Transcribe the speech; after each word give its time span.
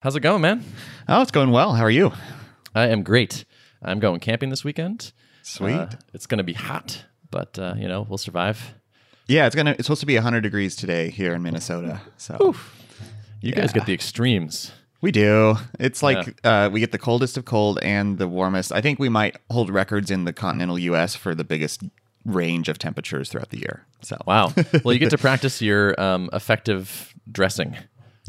How's 0.00 0.16
it 0.16 0.20
going, 0.20 0.40
man? 0.40 0.64
Oh, 1.08 1.20
it's 1.22 1.30
going 1.30 1.50
well. 1.50 1.74
How 1.74 1.84
are 1.84 1.90
you? 1.90 2.12
I 2.74 2.88
am 2.88 3.02
great. 3.02 3.44
I'm 3.82 3.98
going 4.00 4.20
camping 4.20 4.48
this 4.50 4.64
weekend. 4.64 5.12
Sweet. 5.42 5.74
Uh, 5.74 5.88
it's 6.14 6.26
going 6.26 6.38
to 6.38 6.44
be 6.44 6.52
hot, 6.54 7.04
but 7.30 7.58
uh, 7.58 7.74
you 7.76 7.88
know 7.88 8.06
we'll 8.08 8.18
survive. 8.18 8.74
yeah, 9.26 9.46
it's 9.46 9.54
gonna. 9.56 9.72
It's 9.72 9.84
supposed 9.84 10.00
to 10.00 10.06
be 10.06 10.14
100 10.14 10.40
degrees 10.40 10.76
today 10.76 11.10
here 11.10 11.34
in 11.34 11.42
Minnesota. 11.42 12.00
So 12.16 12.54
You 13.40 13.52
guys 13.52 13.72
get 13.72 13.86
the 13.86 13.94
extremes. 13.94 14.72
we 15.00 15.10
do. 15.12 15.56
It's 15.78 16.02
like 16.02 16.38
uh, 16.44 16.68
we 16.72 16.80
get 16.80 16.92
the 16.92 16.98
coldest 16.98 17.36
of 17.36 17.44
cold 17.44 17.78
and 17.82 18.18
the 18.18 18.28
warmest. 18.28 18.72
I 18.72 18.80
think 18.80 18.98
we 18.98 19.08
might 19.08 19.36
hold 19.50 19.70
records 19.70 20.10
in 20.10 20.24
the 20.24 20.32
continental 20.32 20.78
U.S. 20.78 21.14
for 21.16 21.34
the 21.34 21.44
biggest 21.44 21.82
range 22.26 22.68
of 22.68 22.78
temperatures 22.78 23.30
throughout 23.30 23.48
the 23.50 23.58
year. 23.58 23.86
So 24.02 24.16
Wow. 24.26 24.52
well, 24.84 24.92
you 24.92 24.98
get 25.00 25.10
to 25.10 25.18
practice 25.28 25.60
your 25.62 25.98
um, 26.00 26.28
effective 26.34 27.14
dressing. 27.30 27.76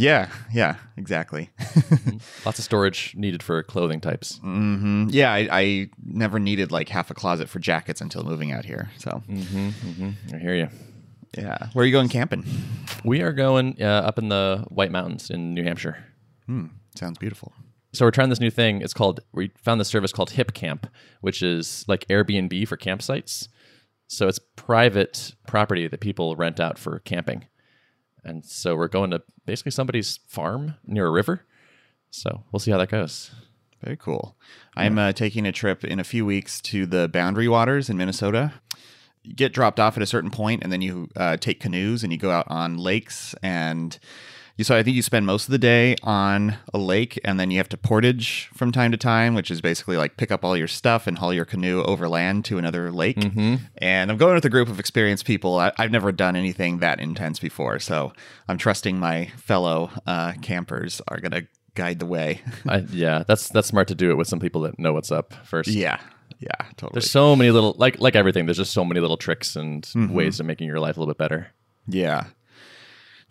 Yeah, 0.01 0.29
yeah, 0.51 0.75
exactly. 0.97 1.51
Lots 2.45 2.57
of 2.57 2.65
storage 2.65 3.13
needed 3.15 3.43
for 3.43 3.61
clothing 3.61 4.01
types. 4.01 4.37
hmm 4.39 5.07
Yeah, 5.09 5.31
I, 5.31 5.47
I 5.51 5.89
never 6.03 6.39
needed 6.39 6.71
like 6.71 6.89
half 6.89 7.11
a 7.11 7.13
closet 7.13 7.49
for 7.49 7.59
jackets 7.59 8.01
until 8.01 8.23
moving 8.23 8.51
out 8.51 8.65
here. 8.65 8.89
So 8.97 9.21
I 9.29 10.37
hear 10.39 10.55
you. 10.55 10.69
yeah, 11.37 11.67
where 11.73 11.83
are 11.83 11.85
you 11.85 11.91
going 11.91 12.09
camping? 12.09 12.43
We 13.05 13.21
are 13.21 13.31
going 13.31 13.77
uh, 13.81 13.85
up 13.85 14.17
in 14.17 14.29
the 14.29 14.65
White 14.69 14.91
Mountains 14.91 15.29
in 15.29 15.53
New 15.53 15.63
Hampshire. 15.63 16.03
Hmm, 16.47 16.65
sounds 16.95 17.17
beautiful. 17.19 17.53
So 17.93 18.05
we're 18.05 18.11
trying 18.11 18.29
this 18.29 18.39
new 18.39 18.49
thing. 18.51 18.81
It's 18.81 18.93
called 18.93 19.19
we 19.33 19.51
found 19.57 19.79
this 19.79 19.89
service 19.89 20.11
called 20.13 20.31
Hipcamp, 20.31 20.85
which 21.21 21.43
is 21.43 21.85
like 21.87 22.07
Airbnb 22.07 22.67
for 22.67 22.77
campsites. 22.77 23.49
So 24.07 24.27
it's 24.27 24.39
private 24.55 25.35
property 25.47 25.87
that 25.87 25.99
people 26.01 26.35
rent 26.35 26.59
out 26.59 26.77
for 26.79 26.99
camping. 26.99 27.45
And 28.23 28.45
so 28.45 28.75
we're 28.75 28.87
going 28.87 29.11
to 29.11 29.21
basically 29.45 29.71
somebody's 29.71 30.19
farm 30.27 30.75
near 30.85 31.07
a 31.07 31.11
river. 31.11 31.45
So 32.09 32.43
we'll 32.51 32.59
see 32.59 32.71
how 32.71 32.77
that 32.77 32.89
goes. 32.89 33.31
Very 33.83 33.97
cool. 33.97 34.37
I'm 34.75 34.99
uh, 34.99 35.11
taking 35.11 35.47
a 35.47 35.51
trip 35.51 35.83
in 35.83 35.99
a 35.99 36.03
few 36.03 36.23
weeks 36.25 36.61
to 36.61 36.85
the 36.85 37.07
Boundary 37.07 37.47
Waters 37.47 37.89
in 37.89 37.97
Minnesota. 37.97 38.53
You 39.23 39.33
get 39.33 39.53
dropped 39.53 39.79
off 39.79 39.97
at 39.97 40.03
a 40.03 40.07
certain 40.07 40.29
point, 40.29 40.63
and 40.63 40.71
then 40.71 40.81
you 40.81 41.09
uh, 41.15 41.37
take 41.37 41.59
canoes 41.59 42.03
and 42.03 42.11
you 42.11 42.19
go 42.19 42.31
out 42.31 42.45
on 42.47 42.77
lakes. 42.77 43.33
And 43.41 43.97
so 44.63 44.75
I 44.77 44.83
think 44.83 44.95
you 44.95 45.01
spend 45.01 45.25
most 45.25 45.45
of 45.45 45.51
the 45.51 45.57
day 45.57 45.95
on 46.03 46.57
a 46.73 46.77
lake, 46.77 47.19
and 47.23 47.39
then 47.39 47.51
you 47.51 47.57
have 47.57 47.69
to 47.69 47.77
portage 47.77 48.49
from 48.53 48.71
time 48.71 48.91
to 48.91 48.97
time, 48.97 49.35
which 49.35 49.49
is 49.51 49.61
basically 49.61 49.97
like 49.97 50.17
pick 50.17 50.31
up 50.31 50.43
all 50.45 50.55
your 50.57 50.67
stuff 50.67 51.07
and 51.07 51.17
haul 51.17 51.33
your 51.33 51.45
canoe 51.45 51.83
overland 51.83 52.45
to 52.45 52.57
another 52.57 52.91
lake. 52.91 53.17
And 53.77 54.11
I'm 54.11 54.17
going 54.17 54.35
with 54.35 54.45
a 54.45 54.49
group 54.49 54.69
of 54.69 54.79
experienced 54.79 55.25
people. 55.25 55.57
I, 55.59 55.71
I've 55.77 55.91
never 55.91 56.11
done 56.11 56.35
anything 56.35 56.79
that 56.79 56.99
intense 56.99 57.39
before, 57.39 57.79
so 57.79 58.13
I'm 58.47 58.57
trusting 58.57 58.99
my 58.99 59.27
fellow 59.37 59.89
uh, 60.05 60.33
campers 60.41 61.01
are 61.07 61.19
going 61.19 61.31
to 61.31 61.47
guide 61.75 61.99
the 61.99 62.05
way. 62.05 62.41
I, 62.67 62.85
yeah, 62.91 63.23
that's 63.27 63.49
that's 63.49 63.67
smart 63.67 63.87
to 63.89 63.95
do 63.95 64.11
it 64.11 64.15
with 64.17 64.27
some 64.27 64.39
people 64.39 64.61
that 64.61 64.77
know 64.79 64.93
what's 64.93 65.11
up 65.11 65.33
first. 65.45 65.69
Yeah, 65.69 65.99
yeah, 66.39 66.65
totally. 66.77 66.91
There's 66.99 67.11
so 67.11 67.35
many 67.35 67.51
little 67.51 67.75
like 67.77 67.99
like 67.99 68.15
everything. 68.15 68.45
There's 68.45 68.57
just 68.57 68.73
so 68.73 68.83
many 68.83 68.99
little 68.99 69.17
tricks 69.17 69.55
and 69.55 69.87
ways 69.95 70.39
of 70.39 70.45
making 70.45 70.67
your 70.67 70.79
life 70.79 70.97
a 70.97 70.99
little 70.99 71.13
bit 71.13 71.17
better. 71.17 71.47
yeah. 71.87 72.25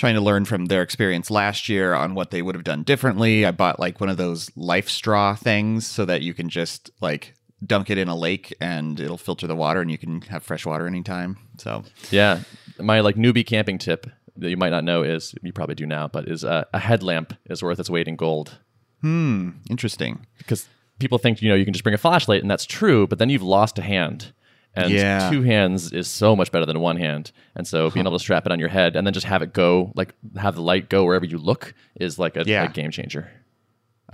Trying 0.00 0.14
to 0.14 0.22
learn 0.22 0.46
from 0.46 0.64
their 0.64 0.80
experience 0.80 1.30
last 1.30 1.68
year 1.68 1.92
on 1.92 2.14
what 2.14 2.30
they 2.30 2.40
would 2.40 2.54
have 2.54 2.64
done 2.64 2.84
differently. 2.84 3.44
I 3.44 3.50
bought 3.50 3.78
like 3.78 4.00
one 4.00 4.08
of 4.08 4.16
those 4.16 4.48
LifeStraw 4.56 5.38
things 5.38 5.86
so 5.86 6.06
that 6.06 6.22
you 6.22 6.32
can 6.32 6.48
just 6.48 6.88
like 7.02 7.34
dunk 7.66 7.90
it 7.90 7.98
in 7.98 8.08
a 8.08 8.16
lake 8.16 8.56
and 8.62 8.98
it'll 8.98 9.18
filter 9.18 9.46
the 9.46 9.54
water 9.54 9.82
and 9.82 9.90
you 9.90 9.98
can 9.98 10.22
have 10.22 10.42
fresh 10.42 10.64
water 10.64 10.86
anytime. 10.86 11.36
So, 11.58 11.84
Yeah, 12.10 12.40
my 12.78 13.00
like 13.00 13.16
newbie 13.16 13.46
camping 13.46 13.76
tip 13.76 14.06
that 14.38 14.48
you 14.48 14.56
might 14.56 14.70
not 14.70 14.84
know 14.84 15.02
is 15.02 15.34
you 15.42 15.52
probably 15.52 15.74
do 15.74 15.84
now, 15.84 16.08
but 16.08 16.26
is 16.28 16.46
uh, 16.46 16.64
a 16.72 16.78
headlamp 16.78 17.34
is 17.50 17.62
worth 17.62 17.78
its 17.78 17.90
weight 17.90 18.08
in 18.08 18.16
gold 18.16 18.56
hmm, 19.02 19.50
interesting. 19.68 20.24
because 20.38 20.66
people 20.98 21.18
think 21.18 21.42
you 21.42 21.50
know 21.50 21.54
you 21.54 21.66
can 21.66 21.74
just 21.74 21.84
bring 21.84 21.94
a 21.94 21.98
flashlight 21.98 22.40
and 22.40 22.50
that's 22.50 22.64
true, 22.64 23.06
but 23.06 23.18
then 23.18 23.28
you've 23.28 23.42
lost 23.42 23.78
a 23.78 23.82
hand. 23.82 24.32
And 24.74 24.92
Yeah. 24.92 25.30
two 25.30 25.42
hands 25.42 25.92
is 25.92 26.06
so 26.08 26.36
much 26.36 26.52
better 26.52 26.64
than 26.66 26.78
one 26.80 26.96
hand. 26.96 27.32
And 27.56 27.66
so 27.66 27.90
being 27.90 28.06
able 28.06 28.16
to 28.18 28.22
strap 28.22 28.46
it 28.46 28.52
on 28.52 28.60
your 28.60 28.68
head 28.68 28.94
and 28.96 29.06
then 29.06 29.12
just 29.14 29.26
have 29.26 29.42
it 29.42 29.52
go, 29.52 29.92
like 29.96 30.14
have 30.36 30.54
the 30.54 30.62
light 30.62 30.88
go 30.88 31.04
wherever 31.04 31.24
you 31.24 31.38
look 31.38 31.74
is 31.96 32.18
like 32.18 32.36
a, 32.36 32.44
Yeah. 32.46 32.64
a 32.64 32.68
game 32.68 32.90
changer. 32.90 33.30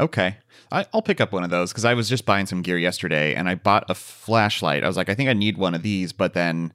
Okay. 0.00 0.36
I, 0.72 0.86
I'll 0.92 1.02
pick 1.02 1.20
up 1.20 1.32
one 1.32 1.44
of 1.44 1.50
those 1.50 1.72
because 1.72 1.84
I 1.84 1.94
was 1.94 2.08
just 2.08 2.24
buying 2.26 2.46
some 2.46 2.62
gear 2.62 2.78
yesterday 2.78 3.34
and 3.34 3.48
I 3.48 3.54
bought 3.54 3.84
a 3.88 3.94
flashlight. 3.94 4.82
I 4.82 4.86
was 4.88 4.96
like, 4.96 5.08
I 5.08 5.14
think 5.14 5.28
I 5.28 5.32
need 5.34 5.58
one 5.58 5.74
of 5.74 5.82
these, 5.82 6.12
but 6.12 6.32
then 6.34 6.72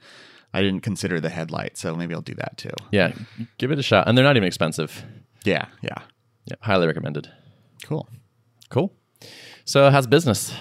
I 0.53 0.61
didn't 0.61 0.81
consider 0.81 1.19
the 1.19 1.29
headlight. 1.29 1.77
So 1.77 1.95
maybe 1.95 2.13
I'll 2.13 2.21
do 2.21 2.35
that 2.35 2.57
too. 2.57 2.71
Yeah, 2.91 3.13
give 3.57 3.71
it 3.71 3.79
a 3.79 3.83
shot. 3.83 4.07
And 4.07 4.17
they're 4.17 4.25
not 4.25 4.37
even 4.37 4.47
expensive. 4.47 5.03
Yeah, 5.43 5.65
yeah. 5.81 5.97
Yeah, 6.45 6.55
highly 6.61 6.87
recommended. 6.87 7.29
Cool. 7.83 8.07
Cool. 8.69 8.93
So 9.65 9.89
how's 9.91 10.07
business? 10.07 10.53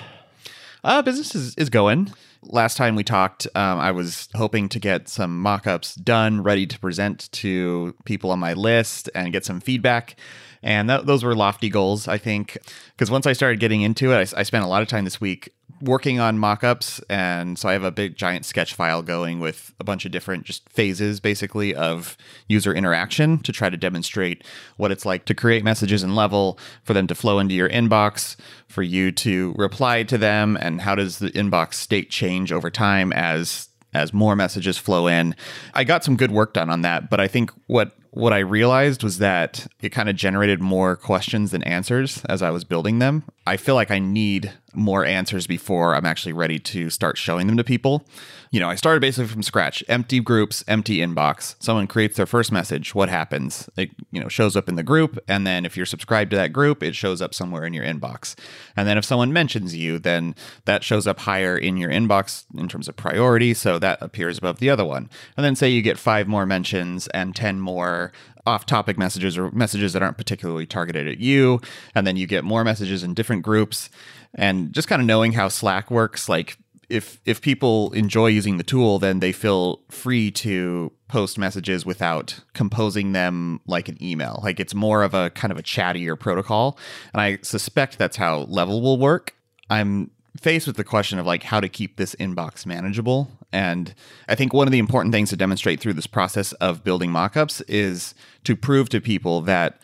Uh, 0.85 1.01
business 1.03 1.35
is, 1.35 1.55
is 1.57 1.71
going. 1.71 2.13
Last 2.43 2.79
time 2.79 2.95
we 2.95 3.05
talked, 3.05 3.47
um, 3.55 3.79
I 3.79 3.91
was 3.91 4.29
hoping 4.35 4.71
to 4.71 4.79
get 4.79 5.09
some 5.09 5.39
mock 5.41 5.67
ups 5.67 5.95
done, 5.95 6.43
ready 6.43 6.67
to 6.67 6.79
present 6.79 7.31
to 7.33 7.95
people 8.07 8.31
on 8.31 8.39
my 8.39 8.55
list 8.55 9.11
and 9.15 9.33
get 9.33 9.45
some 9.45 9.61
feedback. 9.61 10.17
And 10.63 10.91
that, 10.91 11.07
those 11.07 11.25
were 11.25 11.35
lofty 11.35 11.69
goals, 11.69 12.07
I 12.09 12.19
think. 12.19 12.59
Because 12.91 13.11
once 13.11 13.27
I 13.27 13.33
started 13.33 13.61
getting 13.61 13.83
into 13.83 14.13
it, 14.13 14.35
I 14.37 14.43
spent 14.43 14.65
a 14.65 14.69
lot 14.69 14.83
of 14.83 14.89
time 14.89 15.05
this 15.05 15.21
week 15.21 15.53
working 15.81 16.21
on 16.21 16.39
mock 16.39 16.63
ups. 16.63 17.01
And 17.09 17.59
so 17.59 17.69
I 17.69 17.73
have 17.73 17.85
a 17.85 17.91
big 17.91 18.17
giant 18.17 18.45
sketch 18.45 18.75
file 18.75 19.03
going 19.03 19.41
with 19.41 19.73
a 19.81 19.85
bunch 19.85 20.05
of 20.05 20.13
different 20.13 20.45
just 20.45 20.69
phases, 20.69 21.21
basically, 21.21 21.75
of 21.75 22.17
user 22.49 22.75
interaction 22.75 23.39
to 23.39 23.53
try 23.53 23.71
to 23.71 23.77
demonstrate 23.77 24.45
what 24.77 24.91
it's 24.91 25.07
like 25.07 25.25
to 25.27 25.35
create 25.35 25.65
messages 25.65 26.03
in 26.03 26.15
level, 26.15 26.59
for 26.83 26.93
them 26.93 27.07
to 27.07 27.15
flow 27.15 27.39
into 27.39 27.55
your 27.55 27.71
inbox, 27.71 28.37
for 28.69 28.83
you 28.83 29.11
to 29.13 29.55
reply 29.57 30.03
to 30.03 30.19
them, 30.19 30.59
and 30.61 30.83
how 30.83 30.95
does 30.95 31.19
the 31.19 31.31
inbox 31.31 31.75
state 31.75 32.11
change 32.11 32.53
over 32.53 32.71
time 32.71 33.13
as 33.13 33.69
as 33.93 34.13
more 34.13 34.37
messages 34.37 34.79
flow 34.79 35.09
in. 35.09 35.35
I 35.75 35.83
got 35.83 36.05
some 36.05 36.17
good 36.17 36.31
work 36.31 36.55
done 36.55 36.71
on 36.71 36.83
that, 36.83 37.11
but 37.11 37.19
I 37.19 37.27
think 37.27 37.51
what 37.67 37.93
what 38.11 38.33
I 38.33 38.39
realized 38.39 39.03
was 39.03 39.19
that 39.19 39.67
it 39.81 39.91
kind 39.91 40.09
of 40.09 40.17
generated 40.17 40.61
more 40.61 40.97
questions 40.97 41.53
than 41.53 41.63
answers 41.63 42.25
as 42.25 42.43
I 42.43 42.51
was 42.51 42.65
building 42.65 42.99
them. 42.99 43.25
I 43.47 43.57
feel 43.57 43.75
like 43.75 43.91
I 43.91 43.99
need 43.99 44.53
more 44.73 45.05
answers 45.05 45.47
before 45.47 45.95
I'm 45.97 46.07
actually 46.07 46.33
ready 46.33 46.59
to 46.59 46.91
start 46.91 47.19
showing 47.19 47.47
them 47.47 47.57
to 47.57 47.65
people. 47.65 48.07
You 48.53 48.61
know, 48.61 48.69
I 48.69 48.75
started 48.75 49.01
basically 49.01 49.29
from 49.29 49.43
scratch. 49.43 49.83
Empty 49.89 50.21
groups, 50.21 50.63
empty 50.69 50.99
inbox. 50.99 51.57
Someone 51.59 51.87
creates 51.87 52.17
their 52.17 52.27
first 52.27 52.53
message, 52.53 52.95
what 52.95 53.09
happens? 53.09 53.69
It, 53.77 53.91
you 54.13 54.21
know, 54.21 54.29
shows 54.29 54.57
up 54.57 54.69
in 54.69 54.77
the 54.77 54.83
group 54.83 55.19
and 55.27 55.47
then 55.47 55.65
if 55.65 55.77
you're 55.77 55.87
subscribed 55.87 56.31
to 56.33 56.37
that 56.37 56.53
group, 56.53 56.83
it 56.83 56.95
shows 56.95 57.21
up 57.21 57.35
somewhere 57.35 57.65
in 57.65 57.73
your 57.73 57.85
inbox. 57.85 58.37
And 58.77 58.87
then 58.87 58.99
if 58.99 59.05
someone 59.05 59.33
mentions 59.33 59.75
you, 59.75 59.99
then 59.99 60.35
that 60.67 60.85
shows 60.85 61.07
up 61.07 61.21
higher 61.21 61.57
in 61.57 61.77
your 61.77 61.91
inbox 61.91 62.45
in 62.57 62.69
terms 62.69 62.89
of 62.89 62.97
priority, 62.97 63.55
so 63.55 63.79
that 63.79 63.99
appears 64.01 64.39
above 64.39 64.59
the 64.59 64.71
other 64.71 64.85
one. 64.85 65.11
And 65.37 65.45
then 65.45 65.57
say 65.57 65.69
you 65.69 65.83
get 65.83 65.99
5 65.99 66.29
more 66.29 66.47
mentions 66.47 67.09
and 67.09 67.35
10 67.35 67.61
more 67.61 68.13
off 68.47 68.67
topic 68.67 68.99
messages 68.99 69.37
or 69.37 69.51
messages 69.51 69.93
that 69.93 70.03
aren't 70.03 70.17
particularly 70.17 70.67
targeted 70.67 71.09
at 71.09 71.19
you. 71.19 71.61
And 71.95 72.07
then 72.07 72.17
you 72.17 72.27
get 72.27 72.45
more 72.45 72.65
messages 72.65 73.03
in 73.03 73.15
different 73.15 73.43
groups. 73.43 73.91
And 74.35 74.73
just 74.73 74.89
kind 74.89 75.01
of 75.03 75.07
knowing 75.07 75.33
how 75.33 75.49
Slack 75.49 75.91
works, 75.91 76.29
like 76.29 76.57
if 76.89 77.21
if 77.25 77.41
people 77.41 77.93
enjoy 77.93 78.27
using 78.27 78.57
the 78.57 78.65
tool, 78.65 78.99
then 78.99 79.21
they 79.21 79.33
feel 79.33 79.81
free 79.89 80.31
to 80.33 80.93
post 81.09 81.39
messages 81.39 81.87
without 81.87 82.41
composing 82.53 83.13
them 83.13 83.61
like 83.67 83.89
an 83.89 84.03
email. 84.03 84.41
Like 84.43 84.61
it's 84.61 84.75
more 84.75 85.03
of 85.03 85.15
a 85.15 85.31
kind 85.31 85.53
of 85.53 85.59
a 85.59 85.63
chattier 85.63 86.19
protocol. 86.19 86.79
And 87.13 87.21
I 87.21 87.39
suspect 87.43 87.99
that's 87.99 88.17
how 88.17 88.41
Level 88.41 88.83
will 88.83 88.99
work. 88.99 89.35
I'm 89.71 90.11
faced 90.39 90.67
with 90.67 90.77
the 90.77 90.85
question 90.85 91.19
of 91.19 91.27
like 91.27 91.43
how 91.43 91.61
to 91.61 91.69
keep 91.69 91.97
this 91.97 92.15
inbox 92.17 92.65
manageable 92.65 93.31
and 93.53 93.95
i 94.29 94.35
think 94.35 94.53
one 94.53 94.69
of 94.69 94.73
the 94.73 94.79
important 94.79 95.13
things 95.13 95.31
to 95.31 95.37
demonstrate 95.37 95.81
through 95.81 95.93
this 95.93 96.07
process 96.07 96.53
of 96.55 96.85
building 96.85 97.11
mockups 97.11 97.63
is 97.69 98.15
to 98.45 98.55
prove 98.55 98.89
to 98.89 99.01
people 99.01 99.41
that 99.41 99.81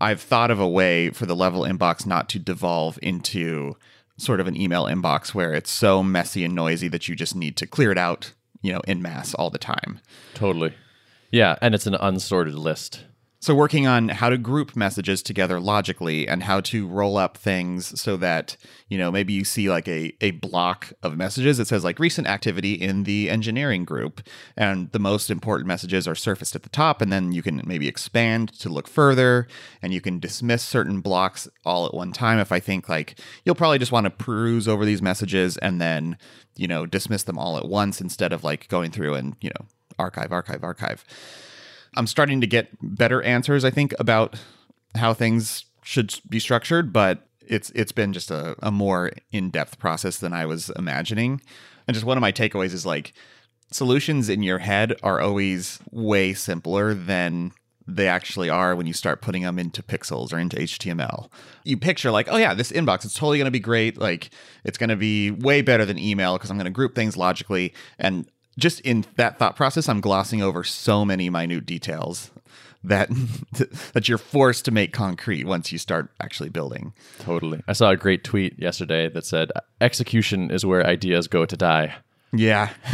i've 0.00 0.20
thought 0.20 0.50
of 0.50 0.60
a 0.60 0.68
way 0.68 1.10
for 1.10 1.26
the 1.26 1.36
level 1.36 1.62
inbox 1.62 2.06
not 2.06 2.28
to 2.28 2.38
devolve 2.38 2.98
into 3.02 3.74
sort 4.18 4.40
of 4.40 4.46
an 4.46 4.56
email 4.56 4.84
inbox 4.84 5.34
where 5.34 5.54
it's 5.54 5.70
so 5.70 6.02
messy 6.02 6.44
and 6.44 6.54
noisy 6.54 6.88
that 6.88 7.08
you 7.08 7.14
just 7.14 7.34
need 7.34 7.56
to 7.56 7.66
clear 7.66 7.90
it 7.90 7.98
out 7.98 8.32
you 8.60 8.72
know 8.72 8.80
in 8.86 9.00
mass 9.00 9.34
all 9.34 9.50
the 9.50 9.58
time 9.58 10.00
Totally. 10.34 10.74
Yeah, 11.30 11.56
and 11.60 11.74
it's 11.74 11.86
an 11.86 11.94
unsorted 11.94 12.54
list. 12.54 13.04
So, 13.46 13.54
working 13.54 13.86
on 13.86 14.08
how 14.08 14.28
to 14.28 14.38
group 14.38 14.74
messages 14.74 15.22
together 15.22 15.60
logically 15.60 16.26
and 16.26 16.42
how 16.42 16.60
to 16.62 16.84
roll 16.88 17.16
up 17.16 17.36
things 17.36 18.00
so 18.00 18.16
that, 18.16 18.56
you 18.88 18.98
know, 18.98 19.12
maybe 19.12 19.34
you 19.34 19.44
see 19.44 19.70
like 19.70 19.86
a, 19.86 20.12
a 20.20 20.32
block 20.32 20.92
of 21.00 21.16
messages 21.16 21.58
that 21.58 21.68
says 21.68 21.84
like 21.84 22.00
recent 22.00 22.26
activity 22.26 22.72
in 22.72 23.04
the 23.04 23.30
engineering 23.30 23.84
group. 23.84 24.20
And 24.56 24.90
the 24.90 24.98
most 24.98 25.30
important 25.30 25.68
messages 25.68 26.08
are 26.08 26.16
surfaced 26.16 26.56
at 26.56 26.64
the 26.64 26.68
top. 26.70 27.00
And 27.00 27.12
then 27.12 27.30
you 27.30 27.40
can 27.40 27.62
maybe 27.64 27.86
expand 27.86 28.52
to 28.54 28.68
look 28.68 28.88
further 28.88 29.46
and 29.80 29.94
you 29.94 30.00
can 30.00 30.18
dismiss 30.18 30.64
certain 30.64 31.00
blocks 31.00 31.46
all 31.64 31.86
at 31.86 31.94
one 31.94 32.10
time. 32.12 32.40
If 32.40 32.50
I 32.50 32.58
think 32.58 32.88
like 32.88 33.20
you'll 33.44 33.54
probably 33.54 33.78
just 33.78 33.92
want 33.92 34.06
to 34.06 34.10
peruse 34.10 34.66
over 34.66 34.84
these 34.84 35.02
messages 35.02 35.56
and 35.58 35.80
then, 35.80 36.18
you 36.56 36.66
know, 36.66 36.84
dismiss 36.84 37.22
them 37.22 37.38
all 37.38 37.56
at 37.56 37.68
once 37.68 38.00
instead 38.00 38.32
of 38.32 38.42
like 38.42 38.66
going 38.66 38.90
through 38.90 39.14
and, 39.14 39.36
you 39.40 39.50
know, 39.50 39.66
archive, 40.00 40.32
archive, 40.32 40.64
archive. 40.64 41.04
I'm 41.96 42.06
starting 42.06 42.40
to 42.40 42.46
get 42.46 42.68
better 42.80 43.22
answers, 43.22 43.64
I 43.64 43.70
think, 43.70 43.94
about 43.98 44.38
how 44.94 45.14
things 45.14 45.64
should 45.82 46.14
be 46.28 46.40
structured, 46.40 46.92
but 46.92 47.28
it's 47.46 47.70
it's 47.70 47.92
been 47.92 48.12
just 48.12 48.30
a, 48.30 48.56
a 48.60 48.70
more 48.70 49.12
in-depth 49.30 49.78
process 49.78 50.18
than 50.18 50.32
I 50.32 50.46
was 50.46 50.70
imagining. 50.70 51.40
And 51.86 51.94
just 51.94 52.06
one 52.06 52.16
of 52.16 52.20
my 52.20 52.32
takeaways 52.32 52.72
is 52.72 52.84
like 52.84 53.12
solutions 53.70 54.28
in 54.28 54.42
your 54.42 54.58
head 54.58 54.96
are 55.02 55.20
always 55.20 55.78
way 55.90 56.34
simpler 56.34 56.94
than 56.94 57.52
they 57.88 58.08
actually 58.08 58.50
are 58.50 58.74
when 58.74 58.86
you 58.86 58.92
start 58.92 59.22
putting 59.22 59.42
them 59.42 59.58
into 59.58 59.82
pixels 59.82 60.32
or 60.32 60.38
into 60.38 60.56
HTML. 60.56 61.30
You 61.62 61.76
picture 61.76 62.10
like, 62.10 62.26
oh 62.28 62.36
yeah, 62.36 62.52
this 62.52 62.72
inbox 62.72 63.04
it's 63.04 63.14
totally 63.14 63.38
going 63.38 63.46
to 63.46 63.52
be 63.52 63.60
great. 63.60 63.96
Like 63.96 64.30
it's 64.64 64.78
going 64.78 64.90
to 64.90 64.96
be 64.96 65.30
way 65.30 65.62
better 65.62 65.84
than 65.84 65.98
email 65.98 66.36
because 66.36 66.50
I'm 66.50 66.56
going 66.56 66.64
to 66.64 66.70
group 66.70 66.94
things 66.94 67.16
logically 67.16 67.72
and 67.98 68.28
just 68.58 68.80
in 68.80 69.04
that 69.16 69.38
thought 69.38 69.56
process 69.56 69.88
I'm 69.88 70.00
glossing 70.00 70.42
over 70.42 70.64
so 70.64 71.04
many 71.04 71.30
minute 71.30 71.66
details 71.66 72.30
that 72.84 73.08
that 73.92 74.08
you're 74.08 74.18
forced 74.18 74.64
to 74.66 74.70
make 74.70 74.92
concrete 74.92 75.44
once 75.44 75.72
you 75.72 75.78
start 75.78 76.10
actually 76.20 76.48
building. 76.48 76.92
Totally. 77.18 77.62
I 77.68 77.72
saw 77.72 77.90
a 77.90 77.96
great 77.96 78.24
tweet 78.24 78.58
yesterday 78.58 79.08
that 79.08 79.24
said 79.24 79.50
execution 79.80 80.50
is 80.50 80.64
where 80.64 80.86
ideas 80.86 81.28
go 81.28 81.44
to 81.44 81.56
die. 81.56 81.94
Yeah. 82.32 82.70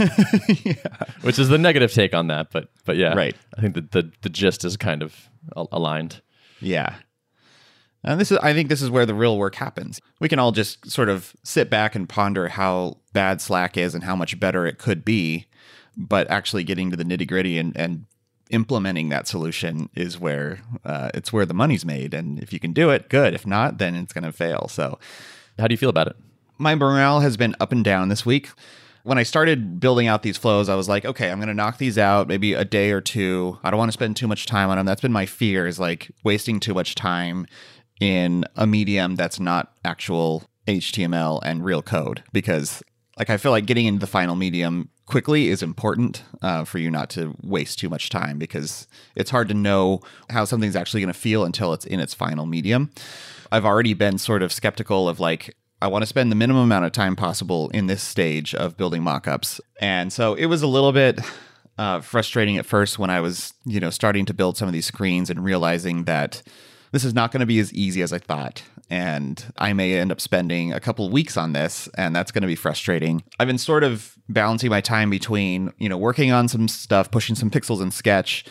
yeah. 0.65 0.75
Which 1.23 1.39
is 1.39 1.49
the 1.49 1.59
negative 1.59 1.93
take 1.93 2.15
on 2.15 2.29
that, 2.29 2.51
but 2.51 2.69
but 2.85 2.97
yeah. 2.97 3.15
Right. 3.15 3.37
I 3.57 3.61
think 3.61 3.75
that 3.75 3.93
the 3.93 4.11
the 4.23 4.29
gist 4.29 4.65
is 4.65 4.77
kind 4.77 5.03
of 5.03 5.29
aligned. 5.55 6.21
Yeah. 6.61 6.95
And 8.05 8.21
this 8.21 8.33
is 8.33 8.39
I 8.39 8.53
think 8.53 8.69
this 8.69 8.83
is 8.83 8.91
where 8.91 9.07
the 9.07 9.15
real 9.15 9.39
work 9.39 9.55
happens. 9.55 10.01
We 10.21 10.29
can 10.29 10.39
all 10.39 10.53
just 10.53 10.91
sort 10.91 11.09
of 11.09 11.35
sit 11.43 11.71
back 11.71 11.95
and 11.95 12.09
ponder 12.09 12.49
how 12.49 12.99
bad 13.13 13.41
Slack 13.41 13.77
is 13.77 13.95
and 13.95 14.05
how 14.05 14.17
much 14.17 14.41
better 14.41 14.67
it 14.67 14.79
could 14.79 15.05
be, 15.05 15.47
but 15.97 16.29
actually 16.31 16.65
getting 16.65 16.91
to 16.91 16.97
the 16.97 17.05
nitty-gritty 17.05 17.59
and 17.59 17.77
and 17.77 18.07
implementing 18.53 19.09
that 19.09 19.27
solution 19.27 19.89
is 19.95 20.21
where 20.21 20.61
uh, 20.85 21.11
it's 21.15 21.33
where 21.33 21.47
the 21.47 21.55
money's 21.55 21.85
made. 21.85 22.15
And 22.15 22.39
if 22.39 22.53
you 22.53 22.61
can 22.61 22.73
do 22.73 22.91
it, 22.91 23.09
good. 23.09 23.35
If 23.35 23.47
not, 23.47 23.79
then 23.79 23.97
it's 23.97 24.13
going 24.13 24.25
to 24.25 24.33
fail. 24.33 24.69
So, 24.69 24.99
how 25.59 25.67
do 25.67 25.73
you 25.73 25.79
feel 25.79 25.91
about 25.91 26.07
it? 26.07 26.17
My 26.59 26.75
morale 26.75 27.21
has 27.21 27.37
been 27.37 27.57
up 27.59 27.73
and 27.73 27.83
down 27.83 28.09
this 28.09 28.25
week. 28.25 28.51
When 29.05 29.19
I 29.19 29.25
started 29.25 29.81
building 29.81 30.07
out 30.07 30.23
these 30.23 30.37
flows, 30.37 30.69
I 30.69 30.77
was 30.77 30.89
like, 30.89 31.05
okay, 31.05 31.31
I'm 31.31 31.39
going 31.39 31.49
to 31.49 31.55
knock 31.55 31.79
these 31.79 31.99
out 31.99 32.29
maybe 32.29 32.53
a 32.53 32.65
day 32.65 32.93
or 32.93 33.01
two. 33.01 33.59
I 33.65 33.71
don't 33.71 33.79
want 33.79 33.89
to 33.89 33.95
spend 33.95 34.17
too 34.17 34.29
much 34.29 34.47
time 34.47 34.71
on 34.71 34.77
them. 34.77 34.87
That's 34.87 35.01
been 35.01 35.13
my 35.13 35.27
fear 35.27 35.67
is 35.67 35.81
like 35.81 36.13
wasting 36.23 36.61
too 36.61 36.73
much 36.73 36.95
time 36.95 37.47
in 38.03 38.45
a 38.57 38.67
medium 38.67 39.15
that's 39.15 39.39
not 39.39 39.73
actual 39.85 40.43
HTML 40.67 41.39
and 41.45 41.65
real 41.65 41.83
code 41.83 42.25
because 42.33 42.83
like 43.17 43.31
I 43.31 43.37
feel 43.37 43.53
like 43.53 43.65
getting 43.65 43.87
into 43.87 44.01
the 44.01 44.09
final 44.09 44.35
medium 44.35 44.89
quickly 45.07 45.49
is 45.49 45.63
important 45.63 46.25
uh, 46.43 46.65
for 46.65 46.79
you 46.79 46.91
not 46.91 47.11
to 47.11 47.37
waste 47.45 47.79
too 47.79 47.89
much 47.89 48.09
time 48.09 48.39
because 48.39 48.89
it's 49.15 49.31
hard 49.31 49.47
to 49.49 49.55
know 49.55 50.01
how 50.31 50.45
something's 50.45 50.75
actually 50.75 51.01
going 51.01 51.13
to 51.13 51.19
feel 51.19 51.45
until 51.45 51.73
it's 51.73 51.85
in 51.85 52.01
its 52.01 52.13
final 52.13 52.45
medium. 52.45 52.91
I've 53.53 53.65
already 53.65 53.95
been 53.95 54.19
sort 54.19 54.43
of 54.43 54.53
skeptical 54.53 55.09
of 55.09 55.21
like, 55.21 55.55
I 55.81 55.87
want 55.87 56.03
to 56.03 56.07
spend 56.07 56.33
the 56.33 56.37
minimum 56.37 56.65
amount 56.65 56.87
of 56.87 56.91
time 56.91 57.15
possible 57.15 57.69
in 57.71 57.87
this 57.87 58.03
stage 58.03 58.53
of 58.53 58.77
building 58.77 59.03
mockups. 59.03 59.61
And 59.81 60.13
so 60.13 60.35
it 60.35 60.47
was 60.47 60.63
a 60.63 60.67
little 60.67 60.93
bit 60.93 61.21
uh, 61.79 62.01
frustrating 62.01 62.59
at 62.59 62.67
first 62.67 62.99
when 62.99 63.11
I 63.11 63.21
was, 63.21 63.55
you 63.65 63.79
know, 63.79 63.91
starting 63.91 64.25
to 64.27 64.35
build 64.35 64.57
some 64.57 64.67
of 64.67 64.73
these 64.73 64.87
screens 64.87 65.31
and 65.31 65.45
realizing 65.45 66.05
that 66.05 66.43
this 66.93 67.05
is 67.05 67.15
not 67.15 67.33
going 67.33 67.41
to 67.41 67.47
be 67.47 67.59
as 67.59 67.73
easy 67.73 68.03
as 68.03 68.13
I 68.13 68.19
thought. 68.19 68.63
And 68.89 69.45
I 69.57 69.73
may 69.73 69.95
end 69.95 70.13
up 70.13 70.21
spending 70.21 70.73
a 70.73 70.81
couple 70.81 71.09
weeks 71.09 71.37
on 71.37 71.55
this, 71.55 71.89
and 71.97 72.15
that's 72.15 72.31
going 72.31 72.43
to 72.43 72.49
be 72.49 72.55
frustrating. 72.55 73.23
I've 73.41 73.47
been 73.47 73.59
sort 73.59 73.85
of 73.85 74.17
balancing 74.29 74.71
my 74.71 74.83
time 74.83 75.09
between, 75.09 75.73
you 75.79 75.89
know, 75.89 75.97
working 75.97 76.31
on 76.31 76.47
some 76.49 76.69
stuff, 76.69 77.11
pushing 77.11 77.35
some 77.35 77.51
pixels 77.51 77.83
in 77.83 77.91
Sketch, 77.91 78.45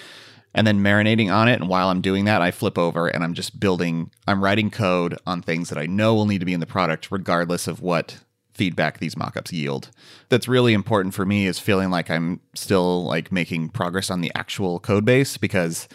and 0.54 0.66
then 0.66 0.80
marinating 0.80 1.32
on 1.32 1.48
it. 1.48 1.62
And 1.62 1.70
while 1.70 1.90
I'm 1.90 2.02
doing 2.02 2.26
that, 2.26 2.42
I 2.42 2.50
flip 2.52 2.78
over 2.78 3.08
and 3.08 3.24
I'm 3.24 3.36
just 3.36 3.60
building, 3.60 4.12
I'm 4.28 4.44
writing 4.44 4.72
code 4.72 5.18
on 5.28 5.42
things 5.42 5.70
that 5.70 5.78
I 5.78 5.86
know 5.86 6.16
will 6.16 6.26
need 6.26 6.40
to 6.40 6.46
be 6.46 6.54
in 6.54 6.60
the 6.60 6.66
product, 6.66 7.12
regardless 7.12 7.68
of 7.68 7.82
what 7.82 8.18
feedback 8.54 9.00
these 9.00 9.16
mockups 9.16 9.52
yield. 9.52 9.92
That's 10.30 10.48
really 10.48 10.74
important 10.74 11.14
for 11.14 11.26
me 11.26 11.46
is 11.46 11.60
feeling 11.60 11.90
like 11.90 12.10
I'm 12.10 12.42
still 12.56 13.06
like 13.06 13.32
making 13.32 13.70
progress 13.70 14.10
on 14.10 14.22
the 14.22 14.32
actual 14.36 14.80
code 14.80 15.06
base 15.06 15.38
because 15.38 15.88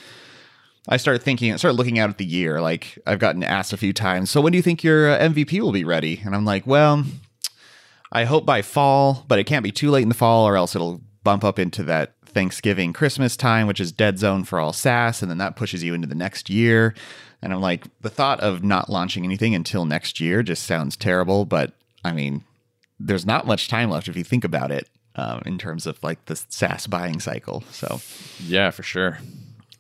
I 0.88 0.96
start 0.96 1.22
thinking, 1.22 1.52
I 1.52 1.56
start 1.56 1.74
looking 1.74 1.98
out 1.98 2.10
at 2.10 2.18
the 2.18 2.24
year. 2.24 2.60
Like 2.60 2.98
I've 3.06 3.18
gotten 3.18 3.42
asked 3.42 3.72
a 3.72 3.76
few 3.76 3.92
times, 3.92 4.30
so 4.30 4.40
when 4.40 4.52
do 4.52 4.56
you 4.56 4.62
think 4.62 4.84
your 4.84 5.10
uh, 5.10 5.18
MVP 5.18 5.60
will 5.60 5.72
be 5.72 5.84
ready? 5.84 6.20
And 6.24 6.34
I'm 6.34 6.44
like, 6.44 6.66
well, 6.66 7.04
I 8.12 8.24
hope 8.24 8.46
by 8.46 8.62
fall, 8.62 9.24
but 9.28 9.38
it 9.38 9.44
can't 9.44 9.64
be 9.64 9.72
too 9.72 9.90
late 9.90 10.02
in 10.02 10.08
the 10.08 10.14
fall, 10.14 10.46
or 10.46 10.56
else 10.56 10.76
it'll 10.76 11.00
bump 11.24 11.42
up 11.42 11.58
into 11.58 11.82
that 11.84 12.14
Thanksgiving, 12.24 12.92
Christmas 12.92 13.36
time, 13.36 13.66
which 13.66 13.80
is 13.80 13.90
dead 13.92 14.18
zone 14.18 14.44
for 14.44 14.60
all 14.60 14.72
SaaS, 14.72 15.22
and 15.22 15.30
then 15.30 15.38
that 15.38 15.56
pushes 15.56 15.82
you 15.82 15.94
into 15.94 16.06
the 16.06 16.14
next 16.14 16.48
year. 16.48 16.94
And 17.42 17.52
I'm 17.52 17.60
like, 17.60 17.84
the 18.00 18.10
thought 18.10 18.40
of 18.40 18.62
not 18.62 18.90
launching 18.90 19.24
anything 19.24 19.54
until 19.54 19.84
next 19.84 20.20
year 20.20 20.42
just 20.42 20.64
sounds 20.64 20.96
terrible. 20.96 21.44
But 21.44 21.72
I 22.04 22.12
mean, 22.12 22.44
there's 23.00 23.26
not 23.26 23.46
much 23.46 23.68
time 23.68 23.90
left 23.90 24.08
if 24.08 24.16
you 24.16 24.24
think 24.24 24.44
about 24.44 24.70
it 24.70 24.88
um, 25.16 25.42
in 25.46 25.58
terms 25.58 25.86
of 25.86 26.02
like 26.02 26.24
the 26.26 26.36
SaaS 26.36 26.86
buying 26.86 27.20
cycle. 27.20 27.62
So, 27.70 28.00
yeah, 28.38 28.70
for 28.70 28.82
sure. 28.82 29.18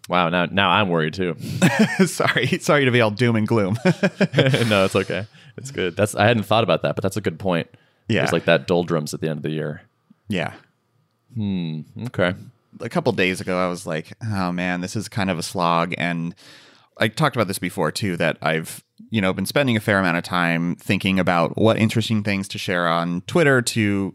Wow, 0.08 0.28
now 0.28 0.46
now 0.46 0.70
I'm 0.70 0.88
worried 0.88 1.14
too. 1.14 1.36
sorry, 2.06 2.58
sorry 2.58 2.84
to 2.84 2.90
be 2.90 3.00
all 3.00 3.10
doom 3.10 3.36
and 3.36 3.46
gloom. 3.46 3.76
no, 3.84 4.84
it's 4.84 4.94
okay. 4.94 5.26
It's 5.56 5.70
good. 5.70 5.96
That's 5.96 6.14
I 6.14 6.26
hadn't 6.26 6.44
thought 6.44 6.64
about 6.64 6.82
that, 6.82 6.94
but 6.94 7.02
that's 7.02 7.16
a 7.16 7.20
good 7.20 7.38
point. 7.38 7.68
Yeah, 8.08 8.22
it's 8.22 8.32
like 8.32 8.44
that 8.44 8.66
doldrums 8.66 9.14
at 9.14 9.20
the 9.20 9.28
end 9.28 9.38
of 9.38 9.42
the 9.42 9.50
year. 9.50 9.82
Yeah. 10.28 10.54
Hmm. 11.34 11.80
Okay. 12.06 12.34
A 12.80 12.88
couple 12.88 13.12
days 13.12 13.40
ago, 13.40 13.58
I 13.58 13.68
was 13.68 13.86
like, 13.86 14.12
"Oh 14.22 14.52
man, 14.52 14.80
this 14.80 14.94
is 14.94 15.08
kind 15.08 15.30
of 15.30 15.38
a 15.38 15.42
slog." 15.42 15.94
And 15.98 16.34
I 16.98 17.08
talked 17.08 17.34
about 17.34 17.48
this 17.48 17.58
before 17.58 17.90
too. 17.90 18.16
That 18.16 18.38
I've 18.42 18.84
you 19.10 19.20
know 19.20 19.32
been 19.32 19.46
spending 19.46 19.76
a 19.76 19.80
fair 19.80 19.98
amount 19.98 20.18
of 20.18 20.24
time 20.24 20.76
thinking 20.76 21.18
about 21.18 21.56
what 21.56 21.78
interesting 21.78 22.22
things 22.22 22.46
to 22.48 22.58
share 22.58 22.86
on 22.86 23.22
Twitter 23.22 23.60
to 23.60 24.12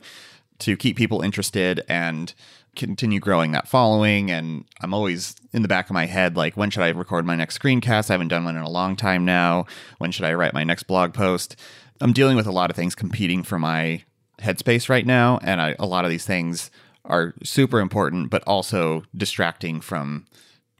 to 0.59 0.77
keep 0.77 0.95
people 0.95 1.21
interested 1.21 1.83
and 1.89 2.33
continue 2.75 3.19
growing 3.19 3.51
that 3.51 3.68
following. 3.68 4.31
And 4.31 4.65
I'm 4.81 4.94
always 4.94 5.35
in 5.53 5.62
the 5.62 5.68
back 5.68 5.89
of 5.89 5.94
my 5.94 6.06
head, 6.06 6.35
like, 6.35 6.56
when 6.56 6.69
should 6.69 6.83
I 6.83 6.89
record 6.89 7.25
my 7.25 7.35
next 7.35 7.59
screencast? 7.59 8.09
I 8.09 8.13
haven't 8.13 8.29
done 8.29 8.45
one 8.45 8.56
in 8.56 8.62
a 8.62 8.69
long 8.69 8.95
time 8.95 9.25
now. 9.25 9.65
When 9.97 10.12
should 10.12 10.25
I 10.25 10.33
write 10.33 10.53
my 10.53 10.63
next 10.63 10.83
blog 10.83 11.13
post? 11.13 11.56
I'm 12.00 12.13
dealing 12.13 12.35
with 12.35 12.47
a 12.47 12.51
lot 12.51 12.69
of 12.69 12.75
things 12.75 12.95
competing 12.95 13.44
for 13.44 13.59
my 13.59 14.03
headspace 14.39 14.89
right 14.89 15.06
now. 15.06 15.39
And 15.44 15.62
I, 15.62 15.75
a 15.77 15.85
lot 15.85 16.06
of 16.06 16.12
these 16.12 16.25
things 16.25 16.71
are 17.06 17.33
super 17.44 17.79
important, 17.79 18.29
but 18.29 18.44
also 18.47 19.03
distracting 19.15 19.81
from 19.81 20.25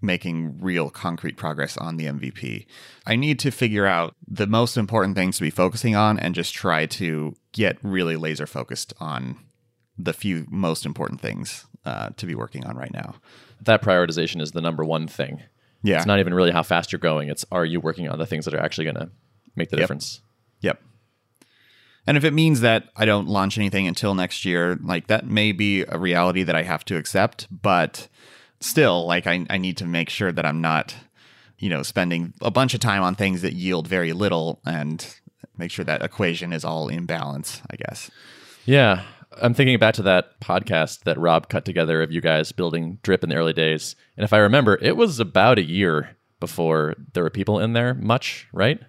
making 0.02 0.60
real 0.60 0.90
concrete 0.90 1.38
progress 1.38 1.78
on 1.78 1.98
the 1.98 2.06
MVP. 2.06 2.66
I 3.06 3.16
need 3.16 3.38
to 3.40 3.52
figure 3.52 3.86
out 3.86 4.16
the 4.28 4.48
most 4.48 4.78
important 4.78 5.16
things 5.16 5.38
to 5.38 5.44
be 5.44 5.52
focusing 5.52 5.96
on 5.96 6.18
and 6.18 6.34
just 6.34 6.56
try 6.56 6.88
to 6.88 7.36
get 7.52 7.78
really 7.84 8.16
laser 8.16 8.48
focused 8.48 8.94
on 9.00 9.38
the 9.98 10.14
few 10.14 10.48
most 10.50 10.86
important 10.88 11.22
things 11.22 11.68
uh, 11.86 12.10
to 12.18 12.26
be 12.26 12.36
working 12.36 12.66
on 12.66 12.76
right 12.76 12.94
now. 12.94 13.16
That 13.62 13.82
prioritization 13.82 14.42
is 14.42 14.52
the 14.52 14.62
number 14.62 14.84
one 14.84 15.08
thing. 15.08 15.42
Yeah. 15.84 15.98
It's 15.98 16.06
not 16.06 16.20
even 16.20 16.34
really 16.34 16.52
how 16.52 16.64
fast 16.64 16.92
you're 16.92 17.00
going. 17.00 17.30
It's 17.30 17.46
are 17.52 17.66
you 17.66 17.80
working 17.80 18.08
on 18.08 18.20
the 18.20 18.26
things 18.26 18.46
that 18.46 18.54
are 18.54 18.60
actually 18.60 18.86
going 18.86 18.96
to 18.96 19.10
make 19.56 19.70
the 19.70 19.78
yep. 19.78 19.84
difference? 19.84 20.22
Yep. 20.62 20.82
And 22.08 22.18
if 22.18 22.24
it 22.24 22.34
means 22.34 22.62
that 22.62 22.90
I 22.96 23.06
don't 23.06 23.28
launch 23.28 23.58
anything 23.58 23.88
until 23.88 24.16
next 24.16 24.46
year, 24.46 24.78
like 24.82 25.08
that 25.08 25.28
may 25.28 25.52
be 25.52 25.84
a 25.88 25.98
reality 25.98 26.44
that 26.44 26.56
I 26.56 26.64
have 26.64 26.84
to 26.86 26.98
accept. 26.98 27.48
But 27.52 28.08
still, 28.60 29.06
like 29.06 29.28
I, 29.28 29.46
I 29.50 29.58
need 29.58 29.78
to 29.78 29.86
make 29.86 30.10
sure 30.10 30.32
that 30.32 30.46
I'm 30.46 30.62
not, 30.62 30.96
you 31.60 31.70
know, 31.70 31.84
spending 31.84 32.34
a 32.42 32.52
bunch 32.52 32.74
of 32.74 32.80
time 32.80 33.04
on 33.04 33.16
things 33.16 33.42
that 33.42 33.54
yield 33.54 33.88
very 33.88 34.14
little 34.14 34.62
and 34.66 35.06
make 35.58 35.72
sure 35.72 35.86
that 35.86 36.02
equation 36.02 36.54
is 36.54 36.66
all 36.66 36.88
in 36.88 37.06
balance, 37.06 37.62
I 37.70 37.76
guess. 37.76 38.10
Yeah. 38.66 39.04
I'm 39.40 39.54
thinking 39.54 39.78
back 39.80 39.94
to 39.96 40.02
that 40.04 40.40
podcast 40.42 41.04
that 41.04 41.18
Rob 41.18 41.50
cut 41.50 41.64
together 41.64 42.02
of 42.02 42.12
you 42.12 42.22
guys 42.22 42.52
building 42.52 43.00
Drip 43.04 43.24
in 43.24 43.30
the 43.30 43.36
early 43.36 43.54
days. 43.54 43.96
And 44.18 44.24
if 44.24 44.34
I 44.34 44.40
remember, 44.40 44.78
it 44.82 44.98
was 44.98 45.20
about 45.20 45.58
a 45.58 45.64
year 45.64 46.18
before 46.40 46.96
there 47.14 47.24
were 47.24 47.30
people 47.30 47.60
in 47.60 47.74
there 47.74 47.94
much, 47.94 48.48
right? 48.52 48.80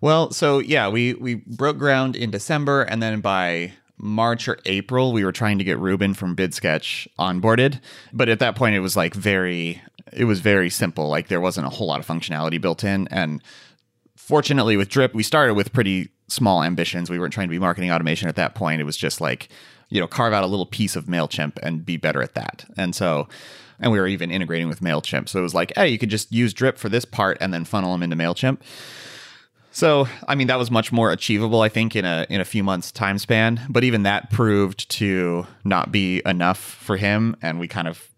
Well, 0.00 0.32
so 0.32 0.58
yeah, 0.58 0.88
we 0.88 1.14
we 1.14 1.36
broke 1.36 1.78
ground 1.78 2.14
in 2.14 2.30
December 2.30 2.82
and 2.82 3.02
then 3.02 3.20
by 3.20 3.72
March 3.96 4.48
or 4.48 4.58
April 4.66 5.12
we 5.12 5.24
were 5.24 5.32
trying 5.32 5.56
to 5.58 5.64
get 5.64 5.78
Ruben 5.78 6.12
from 6.12 6.36
BidSketch 6.36 7.06
onboarded, 7.18 7.80
but 8.12 8.28
at 8.28 8.40
that 8.40 8.56
point 8.56 8.74
it 8.74 8.80
was 8.80 8.96
like 8.96 9.14
very 9.14 9.80
it 10.12 10.24
was 10.24 10.40
very 10.40 10.68
simple, 10.68 11.08
like 11.08 11.28
there 11.28 11.40
wasn't 11.40 11.66
a 11.66 11.70
whole 11.70 11.86
lot 11.86 12.00
of 12.00 12.06
functionality 12.06 12.60
built 12.60 12.84
in 12.84 13.08
and 13.08 13.42
fortunately 14.24 14.76
with 14.76 14.88
Drip 14.88 15.14
we 15.14 15.22
started 15.22 15.54
with 15.54 15.72
pretty 15.72 16.08
small 16.28 16.62
ambitions. 16.62 17.10
We 17.10 17.18
weren't 17.18 17.32
trying 17.34 17.48
to 17.48 17.52
be 17.52 17.58
marketing 17.58 17.90
automation 17.92 18.28
at 18.28 18.36
that 18.36 18.54
point. 18.54 18.80
It 18.80 18.84
was 18.84 18.96
just 18.96 19.20
like, 19.20 19.48
you 19.90 20.00
know, 20.00 20.06
carve 20.06 20.32
out 20.32 20.42
a 20.42 20.46
little 20.46 20.66
piece 20.66 20.96
of 20.96 21.04
MailChimp 21.04 21.58
and 21.62 21.84
be 21.84 21.96
better 21.96 22.22
at 22.22 22.34
that. 22.34 22.64
And 22.76 22.94
so, 22.94 23.28
and 23.78 23.92
we 23.92 24.00
were 24.00 24.06
even 24.06 24.30
integrating 24.30 24.68
with 24.68 24.80
MailChimp. 24.80 25.28
So 25.28 25.38
it 25.38 25.42
was 25.42 25.54
like, 25.54 25.72
hey, 25.76 25.88
you 25.88 25.98
could 25.98 26.08
just 26.08 26.32
use 26.32 26.54
Drip 26.54 26.78
for 26.78 26.88
this 26.88 27.04
part 27.04 27.36
and 27.40 27.52
then 27.52 27.64
funnel 27.64 27.92
them 27.92 28.02
into 28.02 28.16
MailChimp. 28.16 28.60
So, 29.70 30.08
I 30.28 30.36
mean, 30.36 30.46
that 30.46 30.58
was 30.58 30.70
much 30.70 30.92
more 30.92 31.10
achievable, 31.10 31.60
I 31.60 31.68
think, 31.68 31.96
in 31.96 32.04
a 32.04 32.26
in 32.30 32.40
a 32.40 32.44
few 32.44 32.62
months 32.62 32.92
time 32.92 33.18
span. 33.18 33.60
But 33.68 33.82
even 33.82 34.04
that 34.04 34.30
proved 34.30 34.88
to 34.90 35.48
not 35.64 35.90
be 35.90 36.22
enough 36.24 36.58
for 36.58 36.96
him, 36.96 37.36
and 37.42 37.58
we 37.58 37.66
kind 37.66 37.88
of 37.88 38.08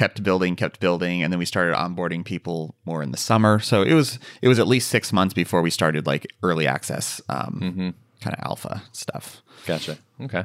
kept 0.00 0.22
building, 0.22 0.56
kept 0.56 0.80
building, 0.80 1.22
and 1.22 1.30
then 1.30 1.38
we 1.38 1.44
started 1.44 1.76
onboarding 1.76 2.24
people 2.24 2.74
more 2.86 3.02
in 3.02 3.10
the 3.10 3.18
summer. 3.18 3.58
So 3.58 3.82
it 3.82 3.92
was 3.92 4.18
it 4.40 4.48
was 4.48 4.58
at 4.58 4.66
least 4.66 4.88
six 4.88 5.12
months 5.12 5.34
before 5.34 5.60
we 5.60 5.68
started 5.68 6.06
like 6.06 6.26
early 6.42 6.66
access, 6.66 7.20
um, 7.28 7.94
kind 8.22 8.34
of 8.34 8.42
alpha 8.42 8.82
stuff. 8.92 9.42
Gotcha. 9.66 9.98
Okay. 10.22 10.44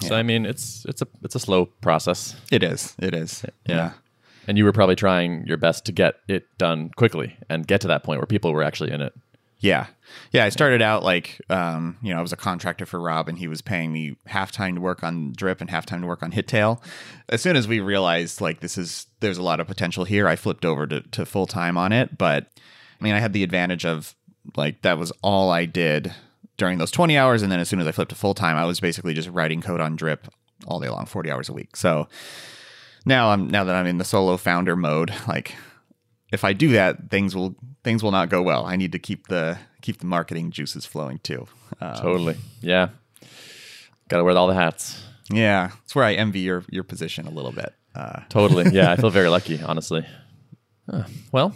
So 0.00 0.16
I 0.16 0.24
mean, 0.24 0.44
it's 0.44 0.84
it's 0.88 1.02
a 1.02 1.06
it's 1.22 1.36
a 1.36 1.38
slow 1.38 1.66
process. 1.66 2.34
It 2.50 2.64
is. 2.64 2.96
It 2.98 3.14
is. 3.14 3.44
Yeah. 3.64 3.92
And 4.48 4.58
you 4.58 4.64
were 4.64 4.72
probably 4.72 4.96
trying 4.96 5.46
your 5.46 5.56
best 5.56 5.84
to 5.86 5.92
get 5.92 6.16
it 6.26 6.46
done 6.58 6.90
quickly 6.96 7.36
and 7.48 7.64
get 7.64 7.80
to 7.82 7.88
that 7.88 8.02
point 8.02 8.18
where 8.18 8.26
people 8.26 8.52
were 8.52 8.64
actually 8.64 8.90
in 8.90 9.00
it. 9.00 9.12
Yeah. 9.58 9.86
Yeah. 10.32 10.44
I 10.44 10.50
started 10.50 10.82
out 10.82 11.02
like, 11.02 11.40
um, 11.48 11.96
you 12.02 12.12
know, 12.12 12.18
I 12.18 12.22
was 12.22 12.32
a 12.32 12.36
contractor 12.36 12.86
for 12.86 13.00
Rob 13.00 13.28
and 13.28 13.38
he 13.38 13.48
was 13.48 13.62
paying 13.62 13.92
me 13.92 14.16
half 14.26 14.52
time 14.52 14.74
to 14.74 14.80
work 14.80 15.02
on 15.02 15.32
Drip 15.32 15.60
and 15.60 15.70
half 15.70 15.86
time 15.86 16.02
to 16.02 16.06
work 16.06 16.22
on 16.22 16.32
Hittail. 16.32 16.80
As 17.28 17.40
soon 17.40 17.56
as 17.56 17.66
we 17.66 17.80
realized 17.80 18.40
like 18.40 18.60
this 18.60 18.76
is, 18.76 19.06
there's 19.20 19.38
a 19.38 19.42
lot 19.42 19.60
of 19.60 19.66
potential 19.66 20.04
here, 20.04 20.28
I 20.28 20.36
flipped 20.36 20.64
over 20.64 20.86
to, 20.86 21.00
to 21.00 21.24
full 21.24 21.46
time 21.46 21.76
on 21.78 21.92
it. 21.92 22.18
But 22.18 22.46
I 23.00 23.04
mean, 23.04 23.14
I 23.14 23.18
had 23.18 23.32
the 23.32 23.42
advantage 23.42 23.84
of 23.84 24.14
like, 24.56 24.82
that 24.82 24.98
was 24.98 25.12
all 25.22 25.50
I 25.50 25.64
did 25.64 26.14
during 26.56 26.78
those 26.78 26.90
20 26.90 27.16
hours. 27.16 27.42
And 27.42 27.50
then 27.50 27.60
as 27.60 27.68
soon 27.68 27.80
as 27.80 27.86
I 27.86 27.92
flipped 27.92 28.10
to 28.10 28.14
full 28.14 28.34
time, 28.34 28.56
I 28.56 28.64
was 28.64 28.80
basically 28.80 29.14
just 29.14 29.28
writing 29.30 29.60
code 29.62 29.80
on 29.80 29.96
Drip 29.96 30.28
all 30.66 30.80
day 30.80 30.88
long, 30.88 31.06
40 31.06 31.30
hours 31.30 31.48
a 31.48 31.52
week. 31.52 31.76
So 31.76 32.08
now 33.04 33.30
I'm, 33.30 33.48
now 33.48 33.64
that 33.64 33.74
I'm 33.74 33.86
in 33.86 33.98
the 33.98 34.04
solo 34.04 34.36
founder 34.36 34.76
mode, 34.76 35.12
like, 35.28 35.54
if 36.32 36.44
I 36.44 36.52
do 36.52 36.72
that, 36.72 37.10
things 37.10 37.34
will 37.34 37.54
things 37.84 38.02
will 38.02 38.10
not 38.12 38.28
go 38.28 38.42
well. 38.42 38.64
I 38.66 38.76
need 38.76 38.92
to 38.92 38.98
keep 38.98 39.28
the 39.28 39.58
keep 39.82 39.98
the 39.98 40.06
marketing 40.06 40.50
juices 40.50 40.84
flowing 40.86 41.18
too. 41.22 41.46
Um, 41.80 41.96
Totally. 41.96 42.36
Yeah. 42.60 42.88
Got 44.08 44.18
to 44.18 44.24
wear 44.24 44.36
all 44.36 44.46
the 44.46 44.54
hats. 44.54 45.02
yeah, 45.30 45.70
it's 45.84 45.94
where 45.94 46.04
I 46.04 46.14
envy 46.14 46.40
your 46.40 46.64
your 46.70 46.84
position 46.84 47.26
a 47.26 47.30
little 47.30 47.52
bit. 47.52 47.74
Uh, 47.94 48.20
Totally. 48.28 48.70
Yeah. 48.72 48.92
I 48.92 48.96
feel 48.96 49.10
very 49.10 49.28
lucky, 49.28 49.60
honestly. 49.62 50.06
Huh. 50.90 51.04
Well, 51.32 51.54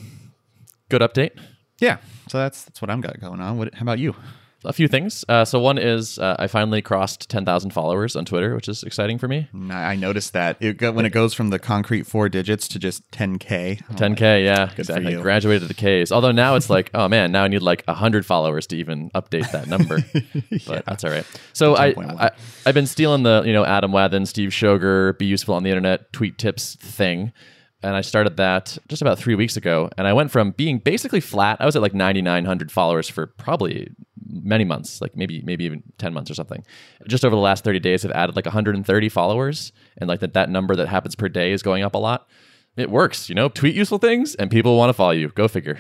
good 0.88 1.02
update. 1.02 1.32
yeah, 1.80 1.98
so 2.28 2.38
that's 2.38 2.64
that's 2.64 2.80
what 2.82 2.90
I'm 2.90 3.00
got 3.00 3.20
going 3.20 3.40
on. 3.40 3.58
What? 3.58 3.74
How 3.74 3.82
about 3.82 3.98
you? 3.98 4.14
A 4.64 4.72
few 4.74 4.88
things. 4.88 5.24
Uh, 5.26 5.44
so 5.44 5.58
one 5.58 5.78
is 5.78 6.18
uh, 6.18 6.36
I 6.38 6.46
finally 6.46 6.82
crossed 6.82 7.30
10,000 7.30 7.70
followers 7.70 8.14
on 8.14 8.26
Twitter, 8.26 8.54
which 8.54 8.68
is 8.68 8.82
exciting 8.82 9.16
for 9.16 9.26
me. 9.26 9.48
I 9.70 9.90
I 9.90 9.96
noticed 9.96 10.34
that 10.34 10.56
it 10.60 10.76
go, 10.76 10.92
when 10.92 11.06
it 11.06 11.10
goes 11.10 11.32
from 11.34 11.48
the 11.50 11.58
concrete 11.58 12.06
four 12.06 12.28
digits 12.28 12.68
to 12.68 12.78
just 12.78 13.10
10k. 13.10 13.80
I'm 13.88 13.96
10K, 13.96 14.44
yeah. 14.44 14.70
Exactly. 14.76 15.16
Graduated 15.16 15.68
the 15.68 15.74
Ks. 16.04 16.12
Although 16.12 16.32
now 16.32 16.54
it's 16.56 16.68
like, 16.70 16.90
oh 16.94 17.08
man, 17.08 17.32
now 17.32 17.44
I 17.44 17.48
need 17.48 17.62
like 17.62 17.84
100 17.86 18.26
followers 18.26 18.66
to 18.68 18.76
even 18.76 19.10
update 19.10 19.50
that 19.52 19.66
number. 19.66 19.98
But 20.66 20.84
that's 20.84 21.04
all 21.04 21.10
right. 21.10 21.26
So 21.52 21.74
I, 21.76 21.94
I 21.96 22.30
I've 22.66 22.74
been 22.74 22.86
stealing 22.86 23.22
the, 23.22 23.42
you 23.46 23.52
know, 23.52 23.64
Adam 23.64 23.92
Wathen, 23.92 24.26
Steve 24.26 24.50
Schoger, 24.50 25.16
Be 25.18 25.26
Useful 25.26 25.54
on 25.54 25.62
the 25.62 25.70
Internet 25.70 26.12
tweet 26.12 26.38
tips 26.38 26.76
thing. 26.76 27.32
And 27.82 27.96
I 27.96 28.02
started 28.02 28.36
that 28.36 28.76
just 28.88 29.00
about 29.00 29.18
three 29.18 29.34
weeks 29.34 29.56
ago. 29.56 29.88
And 29.96 30.06
I 30.06 30.12
went 30.12 30.30
from 30.30 30.50
being 30.50 30.78
basically 30.78 31.20
flat. 31.20 31.58
I 31.60 31.66
was 31.66 31.76
at 31.76 31.82
like 31.82 31.94
9,900 31.94 32.70
followers 32.70 33.08
for 33.08 33.26
probably 33.26 33.90
many 34.26 34.64
months, 34.64 35.00
like 35.00 35.16
maybe 35.16 35.42
maybe 35.42 35.64
even 35.64 35.82
10 35.98 36.12
months 36.12 36.30
or 36.30 36.34
something. 36.34 36.64
Just 37.08 37.24
over 37.24 37.34
the 37.34 37.40
last 37.40 37.64
30 37.64 37.80
days, 37.80 38.04
I've 38.04 38.10
added 38.12 38.36
like 38.36 38.44
130 38.44 39.08
followers. 39.08 39.72
And 39.96 40.08
like 40.08 40.20
that, 40.20 40.34
that 40.34 40.50
number 40.50 40.76
that 40.76 40.88
happens 40.88 41.14
per 41.14 41.28
day 41.28 41.52
is 41.52 41.62
going 41.62 41.82
up 41.82 41.94
a 41.94 41.98
lot. 41.98 42.28
It 42.76 42.90
works, 42.90 43.28
you 43.28 43.34
know, 43.34 43.48
tweet 43.48 43.74
useful 43.74 43.98
things 43.98 44.34
and 44.34 44.50
people 44.50 44.76
want 44.76 44.90
to 44.90 44.94
follow 44.94 45.12
you. 45.12 45.28
Go 45.28 45.48
figure. 45.48 45.78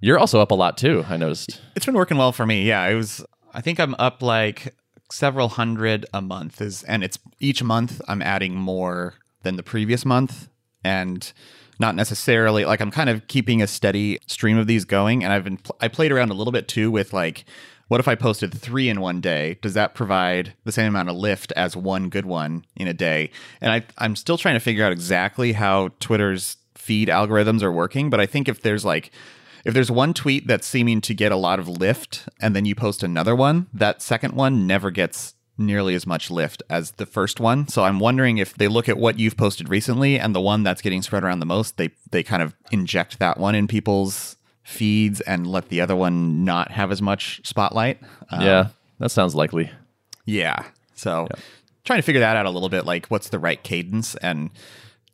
You're 0.00 0.18
also 0.18 0.40
up 0.40 0.50
a 0.50 0.54
lot 0.54 0.76
too, 0.76 1.04
I 1.08 1.16
noticed. 1.16 1.60
It's 1.74 1.86
been 1.86 1.94
working 1.94 2.18
well 2.18 2.32
for 2.32 2.46
me. 2.46 2.64
Yeah, 2.64 2.86
it 2.86 2.94
was. 2.94 3.24
I 3.52 3.60
think 3.60 3.80
I'm 3.80 3.94
up 3.98 4.22
like 4.22 4.74
several 5.10 5.48
hundred 5.48 6.06
a 6.12 6.20
month. 6.20 6.60
Is 6.60 6.82
and 6.84 7.02
it's 7.02 7.18
each 7.40 7.62
month 7.62 8.00
I'm 8.06 8.20
adding 8.20 8.54
more 8.54 9.14
than 9.42 9.56
the 9.56 9.62
previous 9.62 10.04
month, 10.04 10.48
and 10.84 11.32
not 11.78 11.94
necessarily 11.94 12.64
like 12.64 12.80
I'm 12.80 12.90
kind 12.90 13.10
of 13.10 13.26
keeping 13.26 13.62
a 13.62 13.66
steady 13.66 14.18
stream 14.26 14.58
of 14.58 14.66
these 14.66 14.84
going. 14.84 15.24
And 15.24 15.32
I've 15.32 15.44
been 15.44 15.58
I 15.80 15.88
played 15.88 16.12
around 16.12 16.30
a 16.30 16.34
little 16.34 16.52
bit 16.52 16.68
too 16.68 16.90
with 16.90 17.12
like. 17.12 17.44
What 17.88 18.00
if 18.00 18.08
I 18.08 18.14
posted 18.14 18.52
three 18.54 18.88
in 18.88 19.02
one 19.02 19.20
day? 19.20 19.58
Does 19.60 19.74
that 19.74 19.94
provide 19.94 20.54
the 20.64 20.72
same 20.72 20.88
amount 20.88 21.10
of 21.10 21.16
lift 21.16 21.52
as 21.52 21.76
one 21.76 22.08
good 22.08 22.24
one 22.24 22.64
in 22.74 22.88
a 22.88 22.94
day? 22.94 23.30
And 23.60 23.70
I, 23.70 23.84
I'm 23.98 24.16
still 24.16 24.38
trying 24.38 24.54
to 24.54 24.60
figure 24.60 24.86
out 24.86 24.90
exactly 24.90 25.52
how 25.52 25.90
Twitter's 26.00 26.56
feed 26.74 27.08
algorithms 27.08 27.62
are 27.62 27.70
working. 27.70 28.08
But 28.08 28.20
I 28.20 28.26
think 28.26 28.48
if 28.48 28.62
there's 28.62 28.86
like 28.86 29.10
if 29.64 29.72
there's 29.72 29.90
one 29.90 30.14
tweet 30.14 30.46
that's 30.46 30.66
seeming 30.66 31.00
to 31.02 31.14
get 31.14 31.32
a 31.32 31.36
lot 31.36 31.58
of 31.58 31.68
lift 31.68 32.28
and 32.40 32.54
then 32.54 32.64
you 32.64 32.74
post 32.74 33.02
another 33.02 33.34
one, 33.34 33.66
that 33.72 34.02
second 34.02 34.34
one 34.34 34.66
never 34.66 34.90
gets 34.90 35.34
nearly 35.56 35.94
as 35.94 36.06
much 36.06 36.30
lift 36.30 36.62
as 36.68 36.92
the 36.92 37.06
first 37.06 37.40
one. 37.40 37.68
So 37.68 37.84
I'm 37.84 38.00
wondering 38.00 38.38
if 38.38 38.54
they 38.54 38.68
look 38.68 38.88
at 38.88 38.98
what 38.98 39.18
you've 39.18 39.36
posted 39.36 39.68
recently 39.68 40.18
and 40.18 40.34
the 40.34 40.40
one 40.40 40.62
that's 40.62 40.82
getting 40.82 41.02
spread 41.02 41.24
around 41.24 41.40
the 41.40 41.46
most, 41.46 41.76
they 41.76 41.90
they 42.10 42.22
kind 42.22 42.42
of 42.42 42.54
inject 42.70 43.18
that 43.18 43.38
one 43.38 43.54
in 43.54 43.68
people's 43.68 44.36
feeds 44.62 45.20
and 45.22 45.46
let 45.46 45.68
the 45.68 45.80
other 45.80 45.94
one 45.94 46.44
not 46.44 46.70
have 46.70 46.90
as 46.90 47.00
much 47.02 47.40
spotlight. 47.44 48.00
Um, 48.30 48.40
yeah, 48.40 48.68
that 48.98 49.10
sounds 49.10 49.34
likely. 49.34 49.70
yeah. 50.24 50.64
So 50.96 51.28
trying 51.84 51.98
to 51.98 52.02
figure 52.02 52.20
that 52.20 52.36
out 52.36 52.46
a 52.46 52.50
little 52.50 52.68
bit, 52.68 52.86
like 52.86 53.06
what's 53.06 53.28
the 53.28 53.38
right 53.38 53.62
cadence, 53.62 54.14
and 54.16 54.50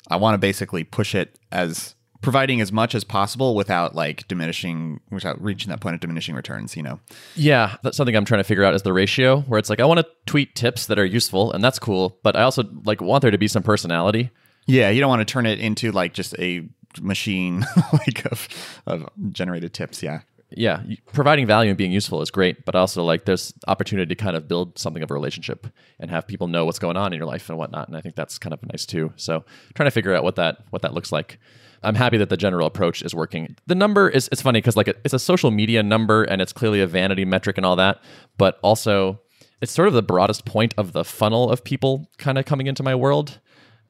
I 0.09 0.17
want 0.17 0.35
to 0.35 0.39
basically 0.39 0.85
push 0.85 1.15
it 1.15 1.39
as 1.51 1.95
providing 2.21 2.61
as 2.61 2.71
much 2.71 2.95
as 2.95 3.05
possible 3.05 3.55
without 3.55 3.95
like 3.95 4.27
diminishing, 4.29 5.01
without 5.11 5.41
reaching 5.43 5.71
that 5.71 5.81
point 5.81 5.95
of 5.95 6.01
diminishing 6.01 6.35
returns. 6.35 6.77
You 6.77 6.83
know. 6.83 7.01
Yeah, 7.35 7.77
that's 7.83 7.97
something 7.97 8.15
I'm 8.15 8.25
trying 8.25 8.41
to 8.41 8.45
figure 8.45 8.65
out 8.65 8.75
is 8.75 8.83
the 8.83 8.93
ratio 8.93 9.41
where 9.43 9.59
it's 9.59 9.71
like 9.71 9.81
I 9.81 9.85
want 9.85 10.01
to 10.01 10.07
tweet 10.27 10.55
tips 10.55 10.87
that 10.87 10.99
are 10.99 11.05
useful 11.05 11.53
and 11.53 11.63
that's 11.63 11.79
cool, 11.79 12.19
but 12.23 12.37
I 12.37 12.43
also 12.43 12.65
like 12.85 13.01
want 13.01 13.23
there 13.23 13.31
to 13.31 13.39
be 13.39 13.49
some 13.49 13.63
personality. 13.63 14.31
Yeah, 14.67 14.91
you 14.91 15.01
don't 15.01 15.09
want 15.09 15.27
to 15.27 15.31
turn 15.31 15.47
it 15.47 15.59
into 15.59 15.93
like 15.93 16.15
just 16.15 16.39
a 16.39 16.69
machine 17.01 17.65
like 17.93 18.25
of 18.27 18.49
of 18.87 19.09
generated 19.31 19.73
tips. 19.73 20.03
Yeah. 20.03 20.21
Yeah, 20.53 20.83
providing 21.13 21.47
value 21.47 21.71
and 21.71 21.79
being 21.79 21.93
useful 21.93 22.23
is 22.23 22.31
great, 22.33 22.65
but 22.65 22.75
also 22.75 23.05
like 23.05 23.25
there's 23.25 23.55
opportunity 23.69 24.13
to 24.13 24.21
kind 24.21 24.37
of 24.37 24.49
build 24.49 24.81
something 24.81 25.01
of 25.01 25.09
a 25.09 25.15
relationship 25.15 25.69
and 26.01 26.11
have 26.11 26.27
people 26.27 26.49
know 26.49 26.65
what's 26.65 26.81
going 26.81 26.97
on 26.97 27.13
in 27.13 27.19
your 27.19 27.27
life 27.27 27.49
and 27.51 27.57
whatnot, 27.57 27.87
and 27.87 27.97
I 27.97 28.01
think 28.01 28.17
that's 28.17 28.37
kind 28.37 28.53
of 28.53 28.61
nice 28.65 28.85
too. 28.85 29.13
So 29.15 29.45
trying 29.75 29.87
to 29.87 29.93
figure 29.93 30.13
out 30.13 30.25
what 30.25 30.35
that 30.37 30.65
what 30.71 30.83
that 30.83 30.93
looks 30.93 31.13
like. 31.13 31.39
I'm 31.83 31.95
happy 31.95 32.19
that 32.19 32.29
the 32.29 32.37
general 32.37 32.67
approach 32.67 33.03
is 33.03 33.15
working. 33.15 33.57
The 33.67 33.75
number 33.75 34.09
is 34.09 34.29
it's 34.33 34.43
funny 34.43 34.59
because 34.61 34.77
like 34.77 34.89
it's 34.89 35.15
a 35.15 35.19
social 35.19 35.51
media 35.51 35.83
number 35.83 36.25
and 36.25 36.43
it's 36.43 36.53
clearly 36.53 36.81
a 36.81 36.87
vanity 36.87 37.25
metric 37.25 37.57
and 37.57 37.65
all 37.65 37.77
that, 37.77 38.03
but 38.37 38.59
also 38.63 39.21
it's 39.61 39.73
sort 39.73 39.89
of 39.89 39.95
the 39.95 40.03
broadest 40.03 40.45
point 40.45 40.75
of 40.77 40.93
the 40.93 41.05
funnel 41.05 41.51
of 41.51 41.65
people 41.65 42.09
kind 42.19 42.39
of 42.39 42.45
coming 42.45 42.67
into 42.67 42.83
my 42.83 42.95
world. 42.95 43.41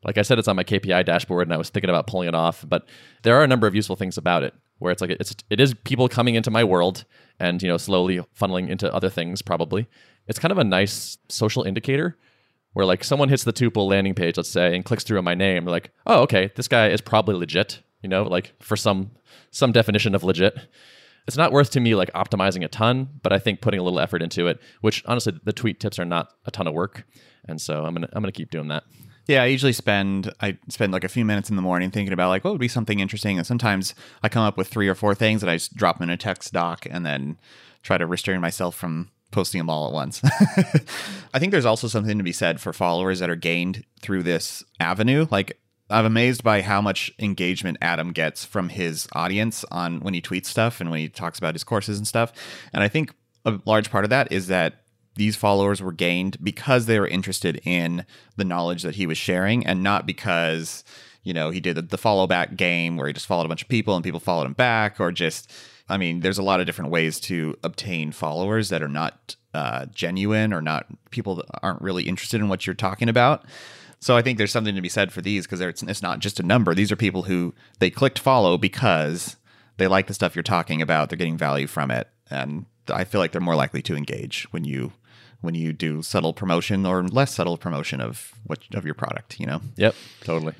Like 0.05 0.19
I 0.19 0.23
said, 0.23 0.39
it's 0.39 0.49
on 0.49 0.57
my 0.57 0.65
KPI 0.65 1.05
dashboard, 1.05 1.47
and 1.47 1.53
I 1.53 1.59
was 1.59 1.69
thinking 1.69 1.91
about 1.91 2.07
pulling 2.07 2.29
it 2.29 2.35
off. 2.35 2.65
But 2.67 2.89
there 3.23 3.37
are 3.37 3.45
a 3.45 3.47
number 3.47 3.67
of 3.67 3.75
useful 3.75 3.97
things 3.97 4.17
about 4.17 4.43
it, 4.43 4.55
where 4.79 4.91
it's 4.91 5.03
like 5.03 5.11
it's 5.11 5.35
it 5.51 5.61
is 5.61 5.75
people 5.85 6.09
coming 6.09 6.37
into 6.37 6.51
my 6.51 6.65
world, 6.65 7.05
and 7.39 7.63
you 7.63 7.69
know 7.69 7.77
slowly 7.77 8.21
funneling 8.39 8.69
into 8.71 8.93
other 8.95 9.11
things. 9.11 9.43
Probably, 9.43 9.89
it's 10.27 10.39
kind 10.39 10.53
of 10.53 10.59
a 10.59 10.65
nice 10.65 11.19
social 11.29 11.65
indicator, 11.65 12.17
where 12.73 12.87
like 12.87 13.05
someone 13.05 13.29
hits 13.29 13.45
the 13.45 13.53
tuple 13.53 13.89
landing 13.89 14.15
page, 14.15 14.37
let's 14.37 14.49
say, 14.49 14.75
and 14.75 14.85
clicks 14.85 15.05
through 15.05 15.19
on 15.19 15.25
my 15.25 15.35
name. 15.35 15.65
They're 15.65 15.73
like, 15.73 15.91
oh, 16.07 16.23
okay, 16.23 16.51
this 16.55 16.69
guy 16.69 16.89
is 16.89 17.01
probably 17.01 17.35
legit. 17.35 17.83
You 18.03 18.09
know, 18.09 18.23
like 18.23 18.55
for 18.61 18.77
some 18.77 19.11
some 19.51 19.73
definition 19.73 20.15
of 20.15 20.25
legit. 20.25 20.57
It's 21.27 21.37
not 21.37 21.53
worth 21.53 21.71
to 21.73 21.81
me 21.81 21.95
like 21.95 22.13
optimizing 22.13 22.65
a 22.65 22.69
ton, 22.69 23.09
but 23.23 23.33
I 23.33 23.39
think 23.39 23.61
putting 23.61 23.79
a 23.79 23.83
little 23.83 24.01
effort 24.01 24.23
into 24.23 24.47
it, 24.47 24.59
which 24.81 25.05
honestly 25.07 25.39
the 25.45 25.53
tweet 25.53 25.79
tips 25.79 25.99
are 25.99 26.05
not 26.05 26.33
a 26.47 26.51
ton 26.51 26.67
of 26.67 26.75
work, 26.75 27.05
and 27.47 27.61
so 27.61 27.85
I'm 27.85 27.95
gonna 27.95 28.09
I'm 28.13 28.23
gonna 28.23 28.33
keep 28.33 28.51
doing 28.51 28.69
that. 28.69 28.85
Yeah, 29.27 29.43
I 29.43 29.47
usually 29.47 29.75
spend 29.75 30.33
I 30.41 30.59
spend 30.69 30.93
like 30.93 31.05
a 31.05 31.09
few 31.09 31.25
minutes 31.25 31.51
in 31.51 31.57
the 31.57 31.63
morning 31.63 31.91
thinking 31.91 32.13
about 32.13 32.31
like 32.31 32.43
what 32.43 32.53
would 32.53 32.61
be 32.61 32.69
something 32.69 33.01
interesting, 33.01 33.37
and 33.37 33.47
sometimes 33.47 33.95
I 34.23 34.29
come 34.29 34.43
up 34.43 34.57
with 34.57 34.69
three 34.69 34.89
or 34.89 34.95
four 34.95 35.15
things 35.15 35.43
and 35.43 35.51
I 35.51 35.57
just 35.57 35.77
drop 35.77 36.01
in 36.01 36.11
a 36.11 36.17
text 36.17 36.53
doc 36.53 36.87
and 36.91 37.05
then 37.05 37.39
try 37.83 37.99
to 37.99 38.07
restrain 38.07 38.41
myself 38.41 38.75
from 38.75 39.11
posting 39.31 39.59
them 39.59 39.71
all 39.71 39.87
at 39.87 39.93
once. 39.93 40.21
I 41.35 41.39
think 41.39 41.53
there's 41.53 41.65
also 41.65 41.89
something 41.89 42.19
to 42.19 42.25
be 42.25 42.33
said 42.33 42.61
for 42.61 42.73
followers 42.73 43.21
that 43.21 43.31
are 43.31 43.37
gained 43.37 43.85
through 44.01 44.23
this 44.25 44.65
avenue. 44.81 45.27
Like 45.31 45.59
I'm 45.89 46.07
amazed 46.07 46.45
by 46.45 46.63
how 46.63 46.81
much 46.81 47.13
engagement 47.19 47.79
Adam 47.81 48.13
gets 48.13 48.45
from 48.45 48.69
his 48.69 49.09
audience 49.13 49.65
on 49.71 50.01
when 50.01 50.15
he 50.15 50.23
tweets 50.23 50.47
stuff 50.47 50.81
and 50.81 50.91
when 50.91 51.01
he 51.01 51.09
talks 51.09 51.39
about 51.39 51.55
his 51.55 51.65
courses 51.65 51.99
and 51.99 52.07
stuff. 52.07 52.33
And 52.73 52.83
I 52.83 52.89
think 52.89 53.13
a 53.45 53.59
large 53.65 53.91
part 53.91 54.05
of 54.05 54.11
that 54.11 54.31
is 54.31 54.47
that 54.49 54.83
these 55.17 55.37
followers 55.37 55.83
were 55.83 55.93
gained 55.93 56.43
because 56.43 56.87
they 56.87 57.01
were 57.01 57.09
interested 57.09 57.61
in 57.65 58.07
the 58.37 58.45
knowledge 58.45 58.83
that 58.83 58.95
he 58.95 59.07
was 59.07 59.19
sharing 59.19 59.67
and 59.67 59.83
not 59.83 60.07
because 60.07 60.85
you 61.25 61.35
know 61.35 61.51
he 61.51 61.61
did 61.61 61.91
the 61.91 61.99
follow 61.99 62.27
back 62.27 62.57
game 62.57 62.97
where 62.97 63.07
he 63.07 63.13
just 63.13 63.27
followed 63.27 63.45
a 63.45 63.49
bunch 63.49 63.63
of 63.63 63.69
people 63.69 63.95
and 63.95 64.05
people 64.05 64.21
followed 64.21 64.47
him 64.47 64.53
back 64.53 65.01
or 65.01 65.11
just 65.11 65.53
i 65.91 65.97
mean 65.97 66.21
there's 66.21 66.39
a 66.39 66.43
lot 66.43 66.61
of 66.61 66.67
different 66.67 66.91
ways 66.91 67.21
to 67.21 67.57
obtain 67.63 68.13
followers 68.13 68.69
that 68.71 68.83
are 68.83 68.89
not 68.89 69.37
uh, 69.53 69.85
genuine 69.87 70.53
or 70.55 70.63
not 70.63 70.87
people 71.11 71.35
that 71.35 71.47
aren't 71.63 71.83
really 71.83 72.05
interested 72.05 72.41
in 72.41 72.49
what 72.49 72.67
you're 72.67 72.75
talking 72.75 73.09
about 73.09 73.45
so 73.99 74.17
i 74.17 74.23
think 74.23 74.39
there's 74.39 74.53
something 74.53 74.75
to 74.77 74.81
be 74.81 74.89
said 74.89 75.13
for 75.13 75.21
these 75.21 75.45
because 75.45 75.61
it's, 75.61 75.83
it's 75.83 76.03
not 76.03 76.21
just 76.21 76.39
a 76.41 76.43
number 76.45 76.73
these 76.75 76.93
are 76.93 76.97
people 76.97 77.25
who 77.25 77.53
they 77.81 77.91
clicked 77.91 78.19
follow 78.19 78.57
because 78.57 79.37
they 79.77 79.89
like 79.89 80.07
the 80.07 80.15
stuff 80.15 80.35
you're 80.37 80.43
talking 80.43 80.81
about 80.81 81.09
they're 81.11 81.17
getting 81.19 81.37
value 81.37 81.67
from 81.67 81.91
it 81.91 82.09
and 82.31 82.65
i 82.93 83.03
feel 83.05 83.21
like 83.21 83.33
they're 83.33 83.41
more 83.41 83.57
likely 83.57 83.83
to 83.83 83.97
engage 83.97 84.45
when 84.53 84.65
you 84.65 84.93
when 85.41 85.55
you 85.55 85.73
do 85.73 86.03
subtle 86.03 86.33
promotion 86.35 86.85
or 86.87 87.03
less 87.09 87.35
subtle 87.35 87.57
promotion 87.57 88.01
of 88.01 88.33
what 88.45 88.61
of 88.75 88.85
your 88.85 88.95
product 88.95 89.41
you 89.41 89.47
know 89.47 89.61
Yep, 89.77 89.95
totally. 90.23 90.55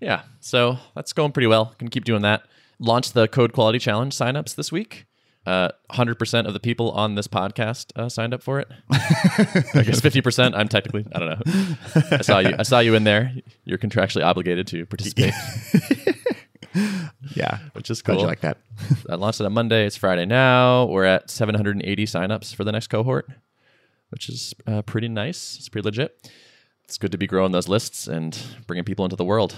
yeah, 0.00 0.22
so 0.40 0.78
that's 0.96 1.12
going 1.12 1.30
pretty 1.32 1.46
well. 1.46 1.74
Can 1.78 1.88
keep 1.88 2.04
doing 2.04 2.22
that. 2.22 2.42
Launched 2.82 3.14
the 3.14 3.28
Code 3.28 3.52
Quality 3.52 3.78
Challenge 3.78 4.12
signups 4.12 4.56
this 4.56 4.72
week. 4.72 5.06
Uh, 5.46 5.70
100% 5.92 6.46
of 6.46 6.52
the 6.52 6.60
people 6.60 6.90
on 6.92 7.14
this 7.14 7.26
podcast 7.28 7.96
uh, 7.96 8.08
signed 8.08 8.34
up 8.34 8.42
for 8.42 8.58
it. 8.60 8.68
I 8.90 9.82
guess 9.84 10.00
50%. 10.00 10.52
I'm 10.56 10.68
technically, 10.68 11.06
I 11.14 11.18
don't 11.18 11.28
know. 11.28 11.76
I 12.12 12.20
saw 12.22 12.38
you. 12.40 12.54
I 12.58 12.62
saw 12.64 12.78
you 12.80 12.94
in 12.94 13.04
there. 13.04 13.32
You're 13.64 13.78
contractually 13.78 14.24
obligated 14.24 14.66
to 14.68 14.84
participate, 14.86 15.32
Yeah. 17.34 17.58
which 17.72 17.90
is 17.90 18.02
cool. 18.02 18.18
you 18.20 18.26
like 18.26 18.40
that. 18.40 18.58
I 19.08 19.14
launched 19.16 19.40
it 19.40 19.46
on 19.46 19.52
Monday. 19.52 19.86
It's 19.86 19.96
Friday 19.96 20.26
now. 20.26 20.86
We're 20.86 21.04
at 21.04 21.30
780 21.30 22.04
signups 22.06 22.54
for 22.54 22.64
the 22.64 22.72
next 22.72 22.88
cohort, 22.88 23.28
which 24.10 24.28
is 24.28 24.54
uh, 24.66 24.82
pretty 24.82 25.08
nice. 25.08 25.56
It's 25.58 25.68
pretty 25.68 25.86
legit. 25.86 26.30
It's 26.84 26.98
good 26.98 27.12
to 27.12 27.18
be 27.18 27.26
growing 27.26 27.52
those 27.52 27.68
lists 27.68 28.06
and 28.06 28.38
bringing 28.66 28.84
people 28.84 29.04
into 29.04 29.16
the 29.16 29.24
world, 29.24 29.56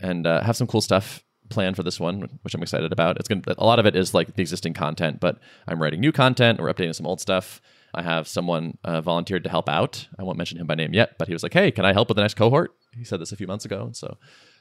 and 0.00 0.26
uh, 0.26 0.42
have 0.42 0.56
some 0.56 0.66
cool 0.66 0.80
stuff 0.82 1.24
planned 1.48 1.76
for 1.76 1.82
this 1.82 2.00
one, 2.00 2.38
which 2.42 2.54
I'm 2.54 2.62
excited 2.62 2.92
about. 2.92 3.18
It's 3.18 3.28
going 3.28 3.42
to 3.42 3.54
a 3.58 3.64
lot 3.64 3.78
of 3.78 3.86
it 3.86 3.96
is 3.96 4.14
like 4.14 4.34
the 4.34 4.42
existing 4.42 4.74
content, 4.74 5.20
but 5.20 5.38
I'm 5.66 5.80
writing 5.80 6.00
new 6.00 6.12
content. 6.12 6.60
We're 6.60 6.72
updating 6.72 6.94
some 6.94 7.06
old 7.06 7.20
stuff. 7.20 7.60
I 7.94 8.02
have 8.02 8.26
someone 8.26 8.78
uh, 8.84 9.02
volunteered 9.02 9.44
to 9.44 9.50
help 9.50 9.68
out. 9.68 10.08
I 10.18 10.22
won't 10.22 10.38
mention 10.38 10.58
him 10.58 10.66
by 10.66 10.74
name 10.74 10.94
yet, 10.94 11.18
but 11.18 11.28
he 11.28 11.34
was 11.34 11.42
like, 11.42 11.52
"Hey, 11.52 11.70
can 11.70 11.84
I 11.84 11.92
help 11.92 12.08
with 12.08 12.16
the 12.16 12.22
next 12.22 12.34
cohort?" 12.34 12.74
He 12.96 13.04
said 13.04 13.20
this 13.20 13.32
a 13.32 13.36
few 13.36 13.46
months 13.46 13.64
ago, 13.64 13.84
and 13.84 13.96
so 13.96 14.16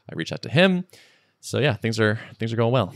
I 0.09 0.15
reached 0.15 0.33
out 0.33 0.41
to 0.43 0.49
him. 0.49 0.85
So 1.39 1.59
yeah, 1.59 1.75
things 1.75 1.99
are 1.99 2.19
things 2.37 2.51
are 2.51 2.57
going 2.57 2.73
well. 2.73 2.93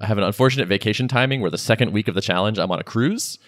I 0.00 0.06
have 0.06 0.18
an 0.18 0.24
unfortunate 0.24 0.68
vacation 0.68 1.08
timing 1.08 1.40
where 1.40 1.50
the 1.50 1.58
second 1.58 1.92
week 1.92 2.08
of 2.08 2.14
the 2.14 2.20
challenge 2.20 2.58
I'm 2.58 2.70
on 2.70 2.78
a 2.78 2.84
cruise, 2.84 3.38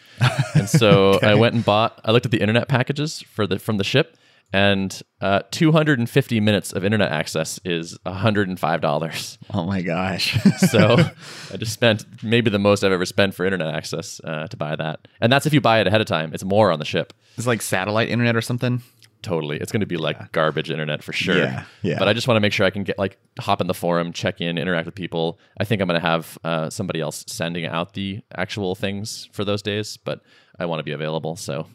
and 0.54 0.68
so 0.68 1.18
I 1.22 1.34
went 1.34 1.54
and 1.54 1.64
bought. 1.64 2.00
I 2.04 2.12
looked 2.12 2.24
at 2.24 2.32
the 2.32 2.40
internet 2.40 2.68
packages 2.68 3.20
for 3.20 3.46
the 3.46 3.58
from 3.58 3.76
the 3.76 3.84
ship, 3.84 4.16
and 4.52 5.00
uh, 5.20 5.40
250 5.50 6.40
minutes 6.40 6.72
of 6.72 6.84
internet 6.84 7.12
access 7.12 7.60
is 7.64 7.96
105 8.02 8.80
dollars. 8.80 9.38
Oh 9.52 9.64
my 9.66 9.82
gosh. 9.82 10.36
So 10.70 10.96
I 11.52 11.56
just 11.56 11.72
spent 11.72 12.04
maybe 12.22 12.50
the 12.50 12.58
most 12.58 12.84
I've 12.84 12.92
ever 12.92 13.06
spent 13.06 13.34
for 13.34 13.44
internet 13.44 13.74
access 13.74 14.20
uh, 14.24 14.46
to 14.48 14.56
buy 14.56 14.76
that, 14.76 15.08
and 15.20 15.32
that's 15.32 15.46
if 15.46 15.54
you 15.54 15.60
buy 15.60 15.80
it 15.80 15.86
ahead 15.86 16.00
of 16.00 16.06
time. 16.06 16.32
It's 16.34 16.44
more 16.44 16.70
on 16.70 16.78
the 16.78 16.84
ship. 16.84 17.12
it's 17.36 17.46
like 17.46 17.62
satellite 17.62 18.08
internet 18.08 18.36
or 18.36 18.40
something. 18.40 18.82
Totally, 19.22 19.58
it's 19.58 19.70
going 19.70 19.80
to 19.80 19.86
be 19.86 19.98
like 19.98 20.32
garbage 20.32 20.70
internet 20.70 21.02
for 21.02 21.12
sure. 21.12 21.36
Yeah, 21.36 21.64
yeah. 21.82 21.98
But 21.98 22.08
I 22.08 22.14
just 22.14 22.26
want 22.26 22.36
to 22.36 22.40
make 22.40 22.54
sure 22.54 22.64
I 22.64 22.70
can 22.70 22.84
get 22.84 22.98
like 22.98 23.18
hop 23.38 23.60
in 23.60 23.66
the 23.66 23.74
forum, 23.74 24.12
check 24.14 24.40
in, 24.40 24.56
interact 24.56 24.86
with 24.86 24.94
people. 24.94 25.38
I 25.58 25.64
think 25.64 25.82
I'm 25.82 25.88
going 25.88 26.00
to 26.00 26.06
have 26.06 26.38
uh, 26.42 26.70
somebody 26.70 27.00
else 27.02 27.24
sending 27.28 27.66
out 27.66 27.92
the 27.92 28.22
actual 28.34 28.74
things 28.74 29.28
for 29.32 29.44
those 29.44 29.60
days, 29.60 29.98
but 29.98 30.22
I 30.58 30.64
want 30.64 30.78
to 30.80 30.84
be 30.84 30.92
available. 30.92 31.36
So, 31.36 31.66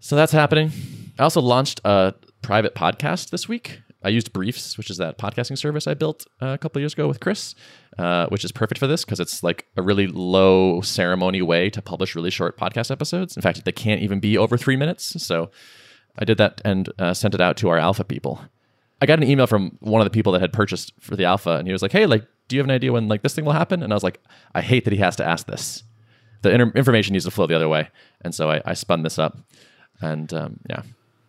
so 0.00 0.14
that's 0.14 0.32
happening. 0.32 0.70
I 1.18 1.22
also 1.24 1.40
launched 1.40 1.80
a 1.84 2.14
private 2.40 2.74
podcast 2.74 3.30
this 3.30 3.48
week. 3.48 3.82
I 4.04 4.08
used 4.08 4.32
Briefs, 4.32 4.76
which 4.76 4.90
is 4.90 4.96
that 4.96 5.18
podcasting 5.18 5.56
service 5.56 5.86
I 5.86 5.94
built 5.94 6.26
uh, 6.40 6.46
a 6.46 6.58
couple 6.58 6.80
years 6.80 6.92
ago 6.92 7.06
with 7.06 7.20
Chris, 7.20 7.54
uh, 7.98 8.26
which 8.28 8.44
is 8.44 8.50
perfect 8.50 8.78
for 8.78 8.86
this 8.86 9.04
because 9.04 9.20
it's 9.20 9.42
like 9.42 9.68
a 9.76 9.82
really 9.82 10.08
low 10.08 10.80
ceremony 10.80 11.40
way 11.40 11.70
to 11.70 11.80
publish 11.80 12.16
really 12.16 12.30
short 12.30 12.58
podcast 12.58 12.90
episodes. 12.90 13.36
In 13.36 13.42
fact, 13.42 13.64
they 13.64 13.72
can't 13.72 14.02
even 14.02 14.18
be 14.18 14.36
over 14.36 14.56
three 14.56 14.76
minutes. 14.76 15.22
So 15.22 15.50
I 16.18 16.24
did 16.24 16.38
that 16.38 16.60
and 16.64 16.88
uh, 16.98 17.14
sent 17.14 17.34
it 17.34 17.40
out 17.40 17.56
to 17.58 17.68
our 17.68 17.78
alpha 17.78 18.04
people. 18.04 18.40
I 19.00 19.06
got 19.06 19.18
an 19.18 19.28
email 19.28 19.46
from 19.46 19.76
one 19.80 20.00
of 20.00 20.06
the 20.06 20.10
people 20.10 20.32
that 20.32 20.40
had 20.40 20.52
purchased 20.52 20.92
for 21.00 21.16
the 21.16 21.24
alpha, 21.24 21.56
and 21.56 21.66
he 21.66 21.72
was 21.72 21.82
like, 21.82 21.90
"Hey, 21.90 22.06
like, 22.06 22.24
do 22.46 22.54
you 22.54 22.60
have 22.60 22.66
an 22.66 22.74
idea 22.74 22.92
when 22.92 23.08
like 23.08 23.22
this 23.22 23.34
thing 23.34 23.44
will 23.44 23.52
happen?" 23.52 23.82
And 23.82 23.92
I 23.92 23.96
was 23.96 24.04
like, 24.04 24.20
"I 24.54 24.60
hate 24.60 24.84
that 24.84 24.92
he 24.92 25.00
has 25.00 25.16
to 25.16 25.24
ask 25.24 25.46
this. 25.46 25.82
The 26.42 26.52
inter- 26.52 26.72
information 26.76 27.12
needs 27.12 27.24
to 27.24 27.32
flow 27.32 27.48
the 27.48 27.56
other 27.56 27.68
way." 27.68 27.88
And 28.20 28.32
so 28.32 28.48
I, 28.50 28.62
I 28.64 28.74
spun 28.74 29.02
this 29.02 29.18
up, 29.18 29.38
and 30.00 30.32
um, 30.32 30.60
yeah, 30.70 30.82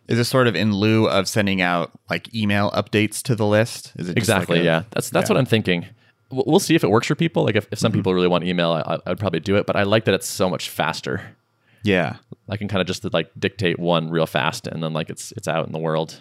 Is 0.08 0.18
this 0.18 0.28
sort 0.28 0.46
of 0.46 0.54
in 0.54 0.72
lieu 0.72 1.06
of 1.06 1.28
sending 1.28 1.62
out 1.62 1.92
like 2.10 2.34
email 2.34 2.70
updates 2.72 3.22
to 3.22 3.34
the 3.34 3.46
list? 3.46 3.92
Is 3.96 4.08
it 4.08 4.16
just 4.16 4.28
like 4.28 4.38
exactly. 4.38 4.60
a- 4.60 4.64
yeah, 4.64 4.82
that's 4.90 5.10
that's 5.10 5.28
yeah. 5.28 5.34
what 5.34 5.38
I'm 5.38 5.46
thinking. 5.46 5.86
We'll 6.30 6.44
we'll 6.46 6.60
see 6.60 6.74
if 6.74 6.84
it 6.84 6.90
works 6.90 7.06
for 7.06 7.14
people. 7.14 7.44
Like 7.44 7.56
if, 7.56 7.66
if 7.70 7.78
some 7.78 7.90
mm-hmm. 7.90 8.00
people 8.00 8.14
really 8.14 8.28
want 8.28 8.44
email, 8.44 8.72
I, 8.72 8.98
I'd 9.06 9.18
probably 9.18 9.40
do 9.40 9.56
it. 9.56 9.66
But 9.66 9.76
I 9.76 9.84
like 9.84 10.04
that 10.04 10.14
it's 10.14 10.28
so 10.28 10.50
much 10.50 10.68
faster. 10.68 11.36
Yeah. 11.82 12.16
I 12.48 12.56
can 12.56 12.68
kind 12.68 12.80
of 12.80 12.86
just 12.86 13.10
like 13.12 13.30
dictate 13.38 13.78
one 13.78 14.10
real 14.10 14.26
fast, 14.26 14.66
and 14.66 14.82
then 14.82 14.92
like 14.92 15.10
it's 15.10 15.32
it's 15.32 15.48
out 15.48 15.66
in 15.66 15.72
the 15.72 15.78
world. 15.78 16.20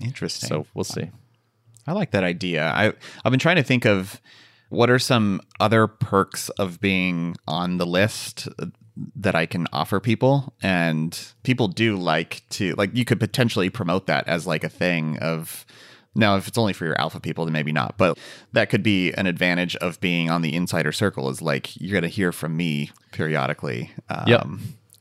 Interesting. 0.00 0.48
So 0.48 0.66
we'll 0.74 0.84
see. 0.84 1.10
I 1.86 1.92
like 1.92 2.12
that 2.12 2.24
idea. 2.24 2.66
I 2.66 2.92
I've 3.24 3.30
been 3.30 3.40
trying 3.40 3.56
to 3.56 3.62
think 3.62 3.84
of 3.84 4.20
what 4.70 4.90
are 4.90 4.98
some 4.98 5.40
other 5.60 5.86
perks 5.86 6.48
of 6.50 6.80
being 6.80 7.36
on 7.46 7.78
the 7.78 7.86
list 7.86 8.48
that 9.16 9.34
I 9.34 9.46
can 9.46 9.66
offer 9.72 10.00
people 10.00 10.54
and 10.62 11.18
people 11.42 11.68
do 11.68 11.96
like 11.96 12.42
to 12.50 12.74
like 12.74 12.90
you 12.94 13.04
could 13.04 13.18
potentially 13.18 13.70
promote 13.70 14.06
that 14.06 14.28
as 14.28 14.46
like 14.46 14.62
a 14.62 14.68
thing 14.68 15.18
of 15.18 15.66
now 16.14 16.36
if 16.36 16.46
it's 16.46 16.56
only 16.56 16.72
for 16.72 16.84
your 16.84 17.00
alpha 17.00 17.18
people 17.18 17.44
then 17.44 17.52
maybe 17.52 17.72
not 17.72 17.98
but 17.98 18.16
that 18.52 18.70
could 18.70 18.84
be 18.84 19.12
an 19.14 19.26
advantage 19.26 19.74
of 19.76 20.00
being 20.00 20.30
on 20.30 20.42
the 20.42 20.54
insider 20.54 20.92
circle 20.92 21.28
is 21.28 21.42
like 21.42 21.74
you're 21.80 21.90
going 21.90 22.02
to 22.02 22.08
hear 22.08 22.30
from 22.30 22.56
me 22.56 22.90
periodically 23.10 23.90
um, 24.10 24.24
Yep. 24.28 24.46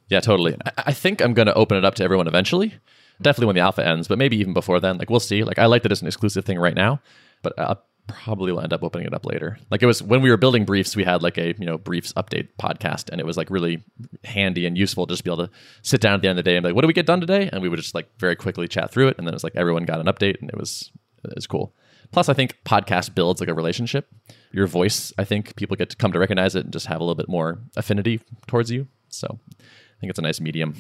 Yeah, 0.10 0.20
totally. 0.20 0.56
I, 0.66 0.72
I 0.88 0.94
think 0.94 1.22
I'm 1.22 1.34
going 1.34 1.48
to 1.48 1.54
open 1.56 1.78
it 1.78 1.84
up 1.86 1.96
to 1.96 2.04
everyone 2.04 2.28
eventually. 2.28 2.76
Definitely 3.22 3.48
when 3.48 3.56
the 3.56 3.62
alpha 3.62 3.86
ends, 3.86 4.08
but 4.08 4.18
maybe 4.18 4.38
even 4.38 4.54
before 4.54 4.80
then. 4.80 4.98
Like 4.98 5.10
we'll 5.10 5.20
see. 5.20 5.44
Like 5.44 5.58
I 5.58 5.66
like 5.66 5.84
that 5.84 5.92
it's 5.92 6.02
an 6.02 6.08
exclusive 6.08 6.46
thing 6.46 6.60
right 6.60 6.76
now, 6.76 7.02
but 7.42 7.54
I 7.58 7.76
probably 8.08 8.52
will 8.52 8.60
end 8.62 8.74
up 8.74 8.84
opening 8.84 9.08
it 9.08 9.14
up 9.14 9.26
later. 9.26 9.58
Like 9.72 9.82
it 9.82 9.86
was 9.86 10.04
when 10.04 10.22
we 10.22 10.30
were 10.30 10.38
building 10.38 10.66
briefs, 10.66 10.96
we 10.96 11.04
had 11.04 11.22
like 11.24 11.38
a 11.38 11.54
you 11.58 11.66
know 11.66 11.78
briefs 11.78 12.14
update 12.14 12.50
podcast, 12.60 13.10
and 13.10 13.20
it 13.22 13.26
was 13.26 13.38
like 13.38 13.50
really 13.50 13.84
handy 14.24 14.66
and 14.66 14.78
useful 14.78 15.08
to 15.08 15.14
just 15.14 15.24
be 15.24 15.32
able 15.32 15.48
to 15.48 15.54
sit 15.82 16.02
down 16.02 16.14
at 16.16 16.22
the 16.22 16.28
end 16.28 16.38
of 16.38 16.44
the 16.46 16.50
day 16.52 16.56
and 16.58 16.64
be 16.64 16.70
like, 16.70 16.76
"What 16.76 16.82
did 16.82 16.88
we 16.88 16.94
get 16.94 17.06
done 17.06 17.22
today?" 17.22 17.50
And 17.52 17.62
we 17.62 17.70
would 17.70 17.80
just 17.80 17.96
like 17.96 18.10
very 18.20 18.36
quickly 18.36 18.68
chat 18.68 18.92
through 18.92 19.08
it, 19.10 19.18
and 19.18 19.26
then 19.28 19.34
it 19.34 19.36
was 19.36 19.44
like 19.44 19.56
everyone 19.56 19.86
got 19.86 20.00
an 20.00 20.08
update, 20.08 20.40
and 20.42 20.50
it 20.50 20.58
was 20.58 20.92
it 21.24 21.34
was 21.36 21.48
cool. 21.48 21.74
Plus, 22.12 22.30
I 22.30 22.34
think 22.34 22.58
podcast 22.66 23.16
builds 23.16 23.40
like 23.40 23.50
a 23.50 23.54
relationship. 23.56 24.08
Your 24.52 24.68
voice, 24.68 25.12
I 25.18 25.24
think 25.24 25.56
people 25.56 25.76
get 25.76 25.90
to 25.90 25.96
come 25.96 26.12
to 26.12 26.20
recognize 26.20 26.56
it 26.56 26.64
and 26.66 26.72
just 26.74 26.86
have 26.86 27.00
a 27.02 27.04
little 27.04 27.16
bit 27.16 27.28
more 27.30 27.60
affinity 27.76 28.20
towards 28.46 28.70
you. 28.70 28.88
So 29.10 29.40
I 29.60 30.00
think 30.00 30.12
it's 30.12 30.20
a 30.20 30.22
nice 30.22 30.40
medium. 30.40 30.76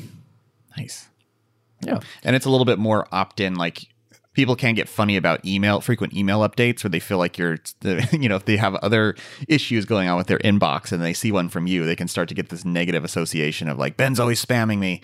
nice 0.77 1.07
Yeah. 1.81 1.99
and 2.23 2.35
it's 2.35 2.45
a 2.45 2.49
little 2.51 2.65
bit 2.65 2.77
more 2.77 3.07
opt-in 3.11 3.55
like 3.55 3.87
people 4.33 4.55
can 4.55 4.73
get 4.73 4.89
funny 4.89 5.15
about 5.15 5.45
email 5.45 5.81
frequent 5.81 6.13
email 6.13 6.39
updates 6.41 6.83
where 6.83 6.89
they 6.89 6.99
feel 6.99 7.17
like 7.17 7.37
you're 7.37 7.57
you 8.11 8.29
know 8.29 8.35
if 8.35 8.45
they 8.45 8.57
have 8.57 8.75
other 8.75 9.15
issues 9.47 9.85
going 9.85 10.07
on 10.07 10.17
with 10.17 10.27
their 10.27 10.39
inbox 10.39 10.91
and 10.91 11.01
they 11.01 11.13
see 11.13 11.31
one 11.31 11.49
from 11.49 11.67
you 11.67 11.85
they 11.85 11.95
can 11.95 12.07
start 12.07 12.27
to 12.29 12.35
get 12.35 12.49
this 12.49 12.65
negative 12.65 13.03
association 13.03 13.67
of 13.67 13.77
like 13.77 13.97
ben's 13.97 14.19
always 14.19 14.43
spamming 14.43 14.79
me 14.79 15.01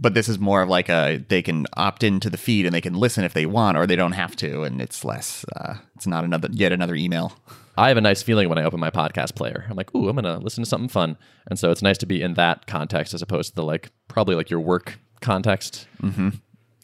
but 0.00 0.14
this 0.14 0.28
is 0.28 0.38
more 0.38 0.62
of 0.62 0.68
like 0.68 0.88
a 0.88 1.24
they 1.28 1.42
can 1.42 1.66
opt 1.76 2.02
into 2.02 2.30
the 2.30 2.36
feed 2.36 2.66
and 2.66 2.74
they 2.74 2.80
can 2.80 2.94
listen 2.94 3.24
if 3.24 3.34
they 3.34 3.46
want 3.46 3.76
or 3.76 3.86
they 3.86 3.96
don't 3.96 4.12
have 4.12 4.36
to 4.36 4.62
and 4.62 4.80
it's 4.80 5.04
less 5.04 5.44
uh, 5.56 5.74
it's 5.96 6.06
not 6.06 6.24
another 6.24 6.48
yet 6.52 6.72
another 6.72 6.94
email 6.94 7.32
I 7.78 7.86
have 7.88 7.96
a 7.96 8.00
nice 8.00 8.24
feeling 8.24 8.48
when 8.48 8.58
I 8.58 8.64
open 8.64 8.80
my 8.80 8.90
podcast 8.90 9.36
player. 9.36 9.64
I'm 9.70 9.76
like, 9.76 9.94
ooh, 9.94 10.08
I'm 10.08 10.16
gonna 10.16 10.38
listen 10.38 10.64
to 10.64 10.68
something 10.68 10.88
fun. 10.88 11.16
And 11.46 11.60
so 11.60 11.70
it's 11.70 11.80
nice 11.80 11.96
to 11.98 12.06
be 12.06 12.20
in 12.20 12.34
that 12.34 12.66
context 12.66 13.14
as 13.14 13.22
opposed 13.22 13.50
to 13.50 13.54
the 13.54 13.62
like 13.62 13.92
probably 14.08 14.34
like 14.34 14.50
your 14.50 14.58
work 14.58 14.98
context. 15.20 15.86
Mm-hmm. 16.02 16.30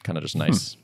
Kind 0.05 0.17
of 0.17 0.23
just 0.23 0.37
nice. 0.37 0.77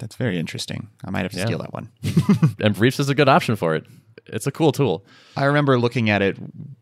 That's 0.00 0.16
very 0.16 0.38
interesting. 0.38 0.88
I 1.04 1.10
might 1.10 1.22
have 1.22 1.32
to 1.32 1.38
Yeah. 1.38 1.46
steal 1.46 1.58
that 1.58 1.72
one. 1.72 1.90
And 2.60 2.74
Briefs 2.74 2.98
is 2.98 3.08
a 3.08 3.14
good 3.14 3.28
option 3.28 3.54
for 3.56 3.74
it. 3.76 3.86
It's 4.26 4.46
a 4.46 4.52
cool 4.52 4.72
tool. 4.72 5.04
i 5.36 5.44
remember 5.44 5.78
looking 5.78 6.10
at 6.10 6.20
it 6.22 6.36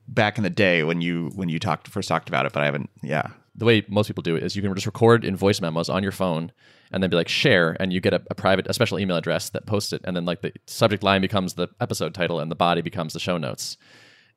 back 0.09 0.38
in 0.38 0.44
the 0.44 0.50
day 0.50 0.83
when 0.83 1.00
you 1.00 1.31
when 1.35 1.48
you 1.48 1.59
talked 1.59 1.87
first 1.88 2.09
talked 2.09 2.28
about 2.28 2.44
it 2.46 2.52
but 2.52 2.62
i 2.62 2.64
haven't 2.64 2.90
yeah. 3.02 3.28
The 3.54 3.64
way 3.64 3.85
most 3.88 4.07
people 4.07 4.22
do 4.22 4.37
it 4.37 4.42
is 4.44 4.54
you 4.54 4.62
can 4.62 4.72
just 4.74 4.87
record 4.87 5.24
in 5.24 5.35
voice 5.37 5.61
memos 5.61 5.88
on 5.88 6.02
your 6.02 6.12
phone 6.12 6.52
and 6.92 7.02
then 7.02 7.11
be 7.11 7.16
like 7.16 7.28
share 7.28 7.76
and 7.81 7.92
you 7.92 8.00
get 8.00 8.14
a, 8.14 8.22
a 8.31 8.35
private 8.35 8.66
a 8.68 8.72
special 8.72 8.98
email 9.00 9.16
address 9.16 9.50
that 9.50 9.66
posts 9.66 9.92
it. 9.92 10.00
And 10.04 10.14
then 10.16 10.24
like 10.24 10.42
the 10.42 10.52
subject 10.66 11.02
line 11.02 11.20
becomes 11.20 11.54
the 11.54 11.68
episode 11.81 12.14
title 12.14 12.38
and 12.40 12.50
the 12.52 12.57
body 12.57 12.83
becomes 12.83 13.12
the 13.14 13.20
show 13.20 13.37
notes. 13.37 13.76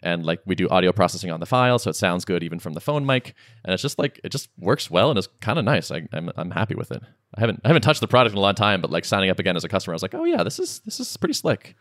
And 0.02 0.26
like 0.26 0.40
we 0.48 0.56
do 0.56 0.68
audio 0.70 0.92
processing 0.92 1.30
on 1.32 1.40
the 1.40 1.46
file 1.46 1.78
so 1.78 1.90
it 1.92 1.96
sounds 1.96 2.26
good 2.26 2.42
even 2.44 2.58
from 2.60 2.74
the 2.74 2.82
phone 2.82 3.06
mic. 3.06 3.36
And 3.64 3.74
it's 3.74 3.84
just 3.84 4.00
like 4.00 4.20
it 4.24 4.30
just 4.32 4.50
works 4.58 4.90
well 4.90 5.10
and 5.12 5.20
it's 5.20 5.30
kind 5.40 5.60
of 5.60 5.66
nice. 5.66 5.92
I, 5.92 6.08
I'm, 6.14 6.32
I'm 6.36 6.52
happy 6.52 6.74
with 6.76 6.92
it 6.92 7.04
i 7.36 7.40
haven't 7.40 7.60
i 7.64 7.68
haven't 7.68 7.82
touched 7.82 8.02
the 8.02 8.08
product 8.08 8.34
in 8.34 8.38
a 8.38 8.42
long 8.42 8.56
time 8.56 8.82
but 8.82 8.92
like 8.92 9.06
signing 9.06 9.30
up 9.30 9.40
again 9.40 9.56
as 9.56 9.64
a 9.64 9.70
customer 9.70 9.94
i 9.94 9.96
was 9.96 10.02
like 10.02 10.14
oh 10.16 10.24
yeah 10.26 10.44
this 10.44 10.60
is 10.60 10.80
this 10.86 11.00
is 11.00 11.18
pretty 11.18 11.34
slick 11.34 11.76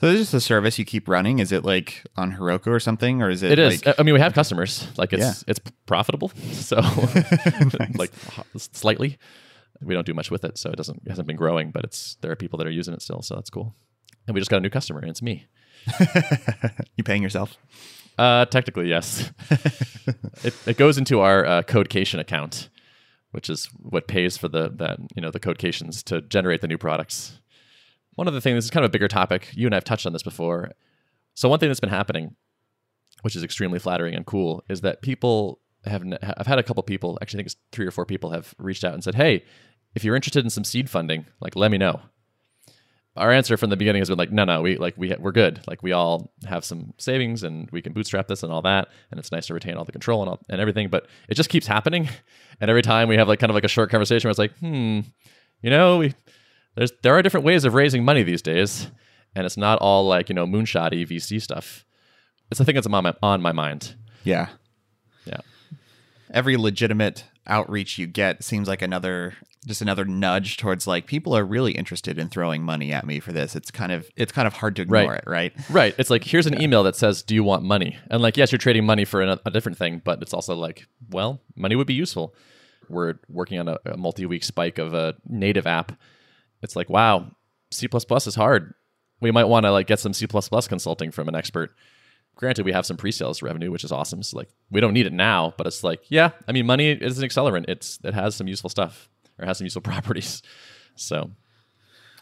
So 0.00 0.10
this 0.10 0.20
is 0.20 0.34
a 0.34 0.40
service 0.40 0.78
you 0.80 0.84
keep 0.84 1.06
running. 1.06 1.38
Is 1.38 1.52
it 1.52 1.64
like 1.64 2.02
on 2.16 2.32
Heroku 2.32 2.68
or 2.68 2.80
something, 2.80 3.22
or 3.22 3.30
is 3.30 3.42
it? 3.44 3.52
it 3.52 3.58
is 3.60 3.84
Like, 3.86 4.00
i 4.00 4.02
mean 4.02 4.14
we 4.14 4.20
have 4.20 4.34
customers 4.34 4.88
like 4.98 5.12
it's 5.12 5.20
Yeah. 5.22 5.34
it's 5.46 5.60
profitable 5.86 6.28
so 6.52 6.76
like 8.02 8.10
slightly 8.56 9.18
we 9.80 9.94
don't 9.94 10.06
do 10.06 10.14
much 10.14 10.30
with 10.30 10.44
it 10.44 10.58
so 10.58 10.70
it 10.70 10.76
doesn't 10.76 11.02
it 11.04 11.08
hasn't 11.10 11.26
been 11.28 11.36
growing 11.36 11.70
but 11.70 11.84
it's 11.84 12.16
there 12.20 12.30
are 12.32 12.36
people 12.36 12.56
that 12.58 12.66
are 12.66 12.70
using 12.80 12.94
it 12.94 13.02
still 13.02 13.22
so 13.22 13.34
that's 13.36 13.50
cool 13.50 13.74
and 14.26 14.34
we 14.34 14.40
just 14.40 14.50
got 14.50 14.58
a 14.58 14.60
new 14.60 14.70
customer 14.70 15.00
and 15.00 15.10
it's 15.10 15.22
me 15.22 15.46
you 16.96 17.02
paying 17.04 17.22
yourself? 17.22 17.56
Uh, 18.18 18.44
technically, 18.44 18.88
yes. 18.88 19.32
it, 20.44 20.54
it 20.66 20.76
goes 20.76 20.96
into 20.98 21.18
our 21.20 21.44
uh, 21.46 21.62
Codecation 21.62 22.20
account, 22.20 22.68
which 23.32 23.50
is 23.50 23.66
what 23.78 24.06
pays 24.06 24.36
for 24.36 24.48
the 24.48 24.70
that 24.76 24.98
you 25.14 25.20
know 25.20 25.30
the 25.30 25.40
Codecations 25.40 26.02
to 26.04 26.22
generate 26.22 26.60
the 26.60 26.68
new 26.68 26.78
products. 26.78 27.40
One 28.14 28.28
other 28.28 28.40
thing, 28.40 28.54
this 28.54 28.64
is 28.64 28.70
kind 28.70 28.84
of 28.84 28.90
a 28.90 28.92
bigger 28.92 29.08
topic. 29.08 29.48
You 29.54 29.66
and 29.66 29.74
I 29.74 29.76
have 29.76 29.84
touched 29.84 30.06
on 30.06 30.12
this 30.12 30.22
before. 30.22 30.70
So 31.34 31.48
one 31.48 31.58
thing 31.58 31.70
that's 31.70 31.80
been 31.80 31.88
happening, 31.88 32.36
which 33.22 33.34
is 33.34 33.42
extremely 33.42 33.78
flattering 33.78 34.14
and 34.14 34.26
cool, 34.26 34.62
is 34.68 34.82
that 34.82 35.02
people 35.02 35.60
have. 35.84 36.04
I've 36.22 36.46
had 36.46 36.58
a 36.58 36.62
couple 36.62 36.82
people, 36.82 37.18
actually, 37.20 37.38
I 37.38 37.40
think 37.40 37.46
it's 37.46 37.56
three 37.72 37.86
or 37.86 37.90
four 37.90 38.06
people, 38.06 38.30
have 38.30 38.54
reached 38.58 38.84
out 38.84 38.94
and 38.94 39.02
said, 39.02 39.14
"Hey, 39.14 39.44
if 39.94 40.04
you're 40.04 40.16
interested 40.16 40.44
in 40.44 40.50
some 40.50 40.64
seed 40.64 40.88
funding, 40.88 41.26
like 41.40 41.56
let 41.56 41.70
me 41.70 41.78
know. 41.78 42.00
Our 43.16 43.30
answer 43.30 43.58
from 43.58 43.68
the 43.68 43.76
beginning 43.76 44.00
has 44.00 44.08
been 44.08 44.16
like, 44.16 44.32
no, 44.32 44.44
no, 44.44 44.62
we 44.62 44.78
like 44.78 44.94
we 44.96 45.14
we're 45.18 45.32
good. 45.32 45.60
Like 45.66 45.82
we 45.82 45.92
all 45.92 46.32
have 46.46 46.64
some 46.64 46.94
savings 46.96 47.42
and 47.42 47.68
we 47.70 47.82
can 47.82 47.92
bootstrap 47.92 48.26
this 48.26 48.42
and 48.42 48.50
all 48.50 48.62
that, 48.62 48.88
and 49.10 49.20
it's 49.20 49.30
nice 49.30 49.46
to 49.48 49.54
retain 49.54 49.76
all 49.76 49.84
the 49.84 49.92
control 49.92 50.22
and 50.22 50.30
all, 50.30 50.40
and 50.48 50.60
everything. 50.60 50.88
But 50.88 51.06
it 51.28 51.34
just 51.34 51.50
keeps 51.50 51.66
happening, 51.66 52.08
and 52.60 52.70
every 52.70 52.82
time 52.82 53.08
we 53.08 53.16
have 53.16 53.28
like 53.28 53.38
kind 53.38 53.50
of 53.50 53.54
like 53.54 53.64
a 53.64 53.68
short 53.68 53.90
conversation 53.90 54.28
where 54.28 54.30
it's 54.30 54.38
like, 54.38 54.56
hmm, 54.58 55.00
you 55.60 55.70
know, 55.70 55.98
we 55.98 56.14
there's 56.74 56.92
there 57.02 57.14
are 57.14 57.22
different 57.22 57.44
ways 57.44 57.64
of 57.64 57.74
raising 57.74 58.04
money 58.04 58.22
these 58.22 58.42
days, 58.42 58.90
and 59.34 59.44
it's 59.44 59.58
not 59.58 59.78
all 59.80 60.06
like 60.06 60.28
you 60.28 60.34
know 60.34 60.46
moonshotty 60.46 61.06
VC 61.06 61.40
stuff. 61.40 61.84
It's 62.50 62.60
a 62.60 62.64
thing 62.64 62.74
that's 62.74 62.86
on 62.86 63.02
my 63.04 63.14
on 63.22 63.42
my 63.42 63.52
mind. 63.52 63.94
Yeah. 64.24 64.48
Yeah. 65.26 65.40
Every 66.32 66.56
legitimate 66.56 67.24
outreach 67.46 67.98
you 67.98 68.06
get 68.06 68.42
seems 68.42 68.68
like 68.68 68.82
another 68.82 69.34
just 69.66 69.80
another 69.80 70.04
nudge 70.04 70.56
towards 70.56 70.86
like 70.88 71.06
people 71.06 71.36
are 71.36 71.44
really 71.44 71.72
interested 71.72 72.18
in 72.18 72.28
throwing 72.28 72.64
money 72.64 72.92
at 72.92 73.06
me 73.06 73.20
for 73.20 73.30
this. 73.32 73.54
It's 73.54 73.70
kind 73.70 73.92
of 73.92 74.10
it's 74.16 74.32
kind 74.32 74.46
of 74.48 74.54
hard 74.54 74.74
to 74.76 74.82
ignore 74.82 75.02
Right. 75.10 75.18
it, 75.18 75.24
right? 75.26 75.52
Right. 75.70 75.94
It's 75.98 76.10
like 76.10 76.24
here's 76.24 76.46
an 76.46 76.60
email 76.60 76.82
that 76.82 76.96
says, 76.96 77.22
"Do 77.22 77.34
you 77.34 77.44
want 77.44 77.62
money?" 77.62 77.96
And 78.10 78.20
like, 78.22 78.36
yes, 78.36 78.50
you're 78.50 78.58
trading 78.58 78.84
money 78.84 79.04
for 79.04 79.22
a, 79.22 79.38
a 79.46 79.50
different 79.50 79.78
thing, 79.78 80.02
but 80.04 80.20
it's 80.20 80.34
also 80.34 80.54
like, 80.56 80.86
well, 81.10 81.40
money 81.54 81.76
would 81.76 81.86
be 81.86 81.94
useful. 81.94 82.34
We're 82.88 83.14
working 83.28 83.58
on 83.60 83.68
a, 83.68 83.78
a 83.86 83.96
multi-week 83.96 84.42
spike 84.44 84.78
of 84.78 84.94
a 84.94 85.14
native 85.28 85.66
app. 85.66 85.92
It's 86.60 86.74
like, 86.76 86.90
wow, 86.90 87.30
C++ 87.70 87.86
is 87.92 88.34
hard. 88.34 88.74
We 89.20 89.30
might 89.30 89.44
want 89.44 89.64
to 89.64 89.70
like 89.70 89.86
get 89.86 90.00
some 90.00 90.12
C++ 90.12 90.26
consulting 90.26 91.12
from 91.12 91.28
an 91.28 91.34
expert. 91.36 91.70
Granted, 92.34 92.64
we 92.64 92.72
have 92.72 92.84
some 92.84 92.96
pre-sales 92.96 93.42
revenue, 93.42 93.70
which 93.70 93.84
is 93.84 93.92
awesome. 93.92 94.22
So 94.22 94.36
like, 94.38 94.48
we 94.70 94.80
don't 94.80 94.92
need 94.94 95.06
it 95.06 95.12
now, 95.12 95.54
but 95.56 95.66
it's 95.66 95.84
like, 95.84 96.00
yeah, 96.08 96.30
I 96.48 96.52
mean, 96.52 96.66
money 96.66 96.90
is 96.90 97.18
an 97.18 97.28
accelerant. 97.28 97.66
It's 97.68 98.00
it 98.02 98.14
has 98.14 98.34
some 98.34 98.48
useful 98.48 98.68
stuff 98.70 99.08
or 99.42 99.46
has 99.46 99.58
some 99.58 99.66
useful 99.66 99.82
properties. 99.92 100.42
So 100.94 101.30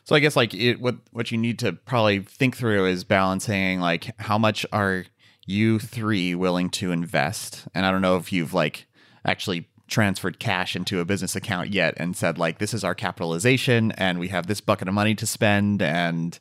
So 0.04 0.16
I 0.16 0.20
guess 0.20 0.37
like 0.37 0.54
it 0.54 0.80
what 0.80 0.96
what 1.12 1.30
you 1.30 1.38
need 1.38 1.59
to 1.61 1.72
probably 1.72 2.20
think 2.20 2.56
through 2.56 2.87
is 2.87 3.04
balancing 3.04 3.80
like 3.80 4.11
how 4.20 4.38
much 4.38 4.66
are 4.72 5.04
you 5.46 5.78
three 5.78 6.35
willing 6.35 6.70
to 6.70 6.92
invest? 6.92 7.66
And 7.74 7.85
I 7.85 7.90
don't 7.90 8.02
know 8.02 8.16
if 8.16 8.33
you've 8.33 8.54
like 8.54 8.87
actually 9.24 9.68
transferred 9.88 10.38
cash 10.38 10.76
into 10.76 11.00
a 11.00 11.04
business 11.04 11.35
account 11.35 11.70
yet 11.70 11.94
and 11.96 12.16
said 12.16 12.38
like 12.38 12.59
this 12.59 12.72
is 12.72 12.85
our 12.85 12.94
capitalization 12.94 13.90
and 13.92 14.20
we 14.20 14.28
have 14.28 14.46
this 14.46 14.61
bucket 14.61 14.87
of 14.87 14.94
money 14.94 15.16
to 15.16 15.26
spend 15.26 15.83
and 15.83 16.38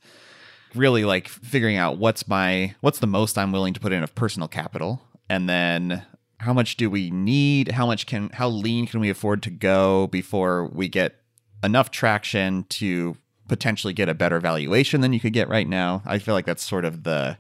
really 0.76 1.04
like 1.04 1.28
figuring 1.28 1.76
out 1.76 1.98
what's 1.98 2.28
my 2.28 2.76
what's 2.82 3.00
the 3.00 3.08
most 3.08 3.38
I'm 3.39 3.52
willing 3.52 3.74
to 3.74 3.80
put 3.80 3.92
in 3.92 4.04
of 4.04 4.13
personal 4.13 4.48
capital 4.48 5.02
and 5.28 5.50
then 5.50 6.06
how 6.39 6.54
much 6.54 6.78
do 6.78 6.89
we 6.89 7.10
need? 7.12 7.71
How 7.71 7.86
much 7.86 8.06
can 8.06 8.30
how 8.34 8.47
lean 8.47 8.88
can 8.88 8.99
we 8.99 9.10
afford 9.10 9.43
to 9.43 9.49
go 9.49 10.08
before 10.08 10.67
we 10.67 10.88
get 10.88 11.15
enough 11.63 11.91
traction 11.91 12.63
to 12.69 13.17
potentially 13.47 13.93
get 13.93 14.10
a 14.10 14.13
better 14.13 14.39
valuation 14.39 15.02
than 15.02 15.13
you 15.13 15.19
could 15.19 15.34
get 15.34 15.49
right 15.49 15.67
now? 15.67 16.02
I 16.06 16.17
feel 16.19 16.34
like 16.34 16.45
that's 16.45 16.63
sort 16.63 16.86
of 16.86 17.04
the 17.04 17.38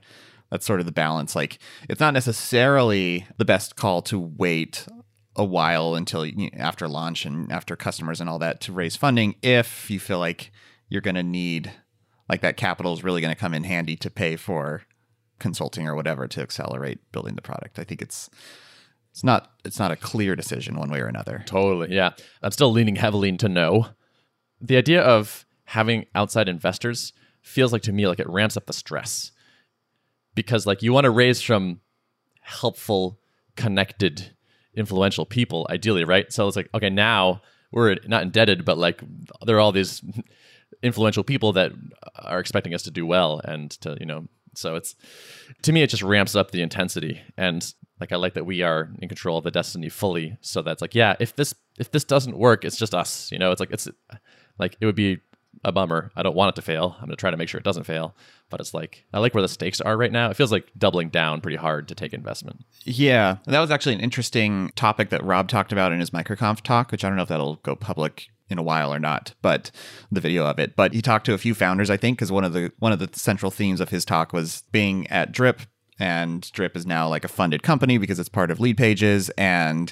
that's 0.51 0.65
sort 0.65 0.81
of 0.81 0.85
the 0.85 0.91
balance. 0.91 1.35
Like 1.35 1.59
it's 1.87 1.99
not 1.99 2.13
necessarily 2.13 3.25
the 3.37 3.45
best 3.45 3.75
call 3.75 4.01
to 4.03 4.19
wait 4.19 4.85
a 5.35 5.45
while 5.45 5.95
until 5.95 6.25
you 6.25 6.49
after 6.53 6.87
launch 6.87 7.25
and 7.25 7.49
after 7.51 7.77
customers 7.77 8.19
and 8.19 8.29
all 8.29 8.39
that 8.39 8.59
to 8.61 8.73
raise 8.73 8.97
funding 8.97 9.35
if 9.41 9.89
you 9.89 9.99
feel 9.99 10.19
like 10.19 10.51
you're 10.89 11.01
going 11.01 11.15
to 11.15 11.23
need 11.23 11.71
like 12.27 12.41
that 12.41 12.57
capital 12.57 12.93
is 12.93 13.03
really 13.03 13.21
going 13.21 13.33
to 13.33 13.39
come 13.39 13.53
in 13.53 13.63
handy 13.63 13.95
to 13.95 14.09
pay 14.09 14.35
for 14.35 14.83
consulting 15.39 15.87
or 15.87 15.95
whatever 15.95 16.27
to 16.27 16.41
accelerate 16.41 16.99
building 17.13 17.35
the 17.35 17.41
product. 17.41 17.79
I 17.79 17.85
think 17.85 18.01
it's 18.01 18.29
it's 19.11 19.23
not 19.23 19.51
it's 19.65 19.79
not 19.79 19.91
a 19.91 19.95
clear 19.95 20.35
decision 20.35 20.77
one 20.77 20.89
way 20.89 20.99
or 20.99 21.07
another. 21.07 21.43
Totally. 21.45 21.93
Yeah. 21.93 22.11
I'm 22.41 22.51
still 22.51 22.71
leaning 22.71 22.95
heavily 22.95 23.29
into 23.29 23.49
no. 23.49 23.87
The 24.61 24.77
idea 24.77 25.01
of 25.01 25.45
having 25.65 26.05
outside 26.15 26.49
investors 26.49 27.13
feels 27.41 27.73
like 27.73 27.81
to 27.83 27.91
me 27.91 28.07
like 28.07 28.19
it 28.19 28.29
ramps 28.29 28.57
up 28.57 28.65
the 28.65 28.73
stress. 28.73 29.31
Because 30.35 30.65
like 30.65 30.81
you 30.81 30.93
want 30.93 31.05
to 31.05 31.11
raise 31.11 31.41
from 31.41 31.81
helpful, 32.41 33.19
connected, 33.55 34.35
influential 34.73 35.25
people, 35.25 35.67
ideally, 35.69 36.03
right? 36.03 36.31
So 36.31 36.47
it's 36.47 36.55
like, 36.55 36.69
okay, 36.73 36.89
now 36.89 37.41
we're 37.71 37.97
not 38.07 38.23
indebted, 38.23 38.65
but 38.65 38.77
like 38.77 39.03
there 39.45 39.57
are 39.57 39.59
all 39.59 39.71
these 39.71 40.01
influential 40.83 41.23
people 41.23 41.53
that 41.53 41.71
are 42.15 42.39
expecting 42.39 42.73
us 42.73 42.83
to 42.83 42.91
do 42.91 43.05
well 43.05 43.41
and 43.43 43.71
to, 43.81 43.97
you 43.99 44.05
know, 44.05 44.27
so 44.55 44.75
it's 44.75 44.95
to 45.61 45.71
me 45.71 45.81
it 45.83 45.89
just 45.89 46.03
ramps 46.03 46.35
up 46.35 46.51
the 46.51 46.61
intensity 46.61 47.21
and 47.37 47.73
like 47.99 48.11
I 48.11 48.15
like 48.15 48.33
that 48.33 48.45
we 48.45 48.61
are 48.61 48.89
in 48.99 49.07
control 49.07 49.37
of 49.37 49.43
the 49.43 49.51
destiny 49.51 49.89
fully 49.89 50.37
so 50.41 50.61
that's 50.61 50.81
like 50.81 50.95
yeah 50.95 51.15
if 51.19 51.35
this 51.35 51.53
if 51.77 51.91
this 51.91 52.03
doesn't 52.03 52.37
work 52.37 52.65
it's 52.65 52.77
just 52.77 52.93
us 52.93 53.31
you 53.31 53.39
know? 53.39 53.51
It's 53.51 53.59
like 53.59 53.71
it's 53.71 53.87
like 54.57 54.77
it 54.79 54.85
would 54.85 54.95
be 54.95 55.19
a 55.63 55.71
bummer. 55.71 56.11
I 56.15 56.23
don't 56.23 56.35
want 56.35 56.53
it 56.53 56.55
to 56.55 56.61
fail. 56.61 56.95
I'm 57.01 57.09
to 57.09 57.15
try 57.15 57.31
to 57.31 57.37
make 57.37 57.49
sure 57.49 57.59
it 57.59 57.63
doesn't 57.63 57.83
fail. 57.83 58.15
But 58.49 58.59
it's 58.59 58.73
like 58.73 59.05
I 59.13 59.19
like 59.19 59.33
where 59.33 59.41
the 59.41 59.47
stakes 59.47 59.81
are 59.81 59.97
right 59.97 60.11
now. 60.11 60.29
It 60.29 60.35
feels 60.35 60.51
like 60.51 60.71
doubling 60.77 61.09
down 61.09 61.41
pretty 61.41 61.57
hard 61.57 61.87
to 61.87 61.95
take 61.95 62.13
investment. 62.13 62.65
Yeah, 62.83 63.37
that 63.45 63.59
was 63.59 63.71
actually 63.71 63.95
an 63.95 64.01
interesting 64.01 64.71
topic 64.75 65.09
that 65.09 65.23
Rob 65.23 65.49
talked 65.49 65.71
about 65.71 65.91
in 65.91 65.99
his 65.99 66.11
microconf 66.11 66.61
talk, 66.61 66.91
which 66.91 67.03
I 67.03 67.09
don't 67.09 67.17
know 67.17 67.23
if 67.23 67.29
that'll 67.29 67.57
go 67.57 67.75
public 67.75 68.29
in 68.49 68.57
a 68.57 68.63
while 68.63 68.91
or 68.93 68.99
not, 68.99 69.35
but 69.41 69.69
the 70.11 70.21
video 70.21 70.45
of 70.45 70.57
it. 70.57 70.75
But 70.75 70.93
he 70.93 71.01
talked 71.01 71.25
to 71.27 71.33
a 71.33 71.37
few 71.37 71.53
founders, 71.53 71.89
I 71.89 71.97
think, 71.97 72.17
because 72.17 72.31
one 72.31 72.43
of 72.43 72.53
the 72.53 72.71
one 72.79 72.91
of 72.91 72.99
the 72.99 73.09
central 73.13 73.51
themes 73.51 73.81
of 73.81 73.89
his 73.89 74.05
talk 74.05 74.33
was 74.33 74.63
being 74.71 75.07
at 75.07 75.31
Drip, 75.31 75.61
and 75.99 76.49
Drip 76.51 76.75
is 76.75 76.85
now 76.85 77.07
like 77.07 77.23
a 77.23 77.29
funded 77.29 77.63
company 77.63 77.97
because 77.97 78.19
it's 78.19 78.29
part 78.29 78.51
of 78.51 78.59
Leadpages. 78.59 79.29
And 79.37 79.91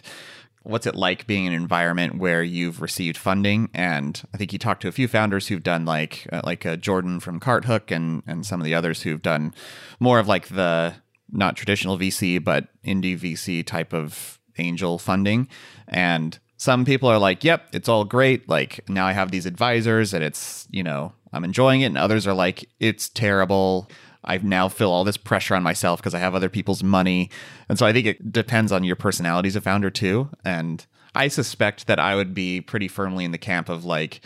what's 0.64 0.86
it 0.86 0.96
like 0.96 1.28
being 1.28 1.46
in 1.46 1.54
an 1.54 1.62
environment 1.62 2.18
where 2.18 2.44
you've 2.44 2.82
received 2.82 3.18
funding? 3.18 3.70
And 3.74 4.22
i 4.34 4.38
think 4.38 4.52
he 4.52 4.58
talked 4.58 4.82
to 4.82 4.88
a 4.88 4.92
few 4.92 5.08
founders 5.08 5.48
who've 5.48 5.64
done 5.64 5.86
like 5.86 6.28
uh, 6.32 6.42
like 6.44 6.66
uh, 6.66 6.76
jordan 6.76 7.20
from 7.20 7.40
carthook 7.40 7.90
and 7.92 8.24
and 8.28 8.46
some 8.46 8.60
of 8.60 8.66
the 8.66 8.76
others 8.76 9.04
who've 9.04 9.22
done 9.22 9.54
more 10.00 10.20
of 10.20 10.28
like 10.28 10.48
the 10.48 10.96
not 11.32 11.56
traditional 11.56 11.98
vc 11.98 12.44
but 12.44 12.68
indie 12.86 13.18
vc 13.18 13.66
type 13.66 13.94
of 13.94 14.40
angel 14.60 14.98
funding. 14.98 15.48
And 15.88 16.38
some 16.58 16.86
people 16.86 17.10
are 17.10 17.20
like 17.20 17.44
yep 17.44 17.68
it's 17.74 17.88
all 17.88 18.04
great. 18.04 18.50
Like 18.50 18.88
now 18.90 19.06
i 19.06 19.14
have 19.14 19.32
these 19.32 19.46
advisors 19.46 20.14
and 20.14 20.24
it's 20.24 20.68
you 20.70 20.84
know 20.84 21.14
i'm 21.32 21.44
enjoying 21.44 21.82
it. 21.82 21.88
And 21.88 21.98
others 21.98 22.28
are 22.28 22.34
like 22.34 22.70
it's 22.80 23.10
terrible 23.10 23.90
I 24.28 24.38
now 24.38 24.70
feel 24.70 24.92
all 24.92 25.04
this 25.04 25.18
pressure 25.18 25.56
on 25.56 25.64
myself 25.64 26.00
because 26.00 26.14
I 26.14 26.20
have 26.20 26.36
other 26.36 26.50
people's 26.50 26.84
money. 26.84 27.32
And 27.70 27.80
so 27.80 27.86
I 27.86 27.94
think 27.94 28.06
it 28.06 28.32
depends 28.32 28.72
on 28.72 28.84
your 28.84 28.96
personality 28.96 29.48
as 29.48 29.56
a 29.56 29.62
founder 29.62 29.90
too. 29.90 30.30
And 30.46 30.86
I 31.16 31.30
suspect 31.30 31.88
that 31.88 32.00
I 32.00 32.16
would 32.16 32.34
be 32.34 32.62
pretty 32.62 32.88
firmly 32.88 33.26
in 33.26 33.32
the 33.32 33.38
camp 33.38 33.70
of 33.70 33.86
like, 33.86 34.22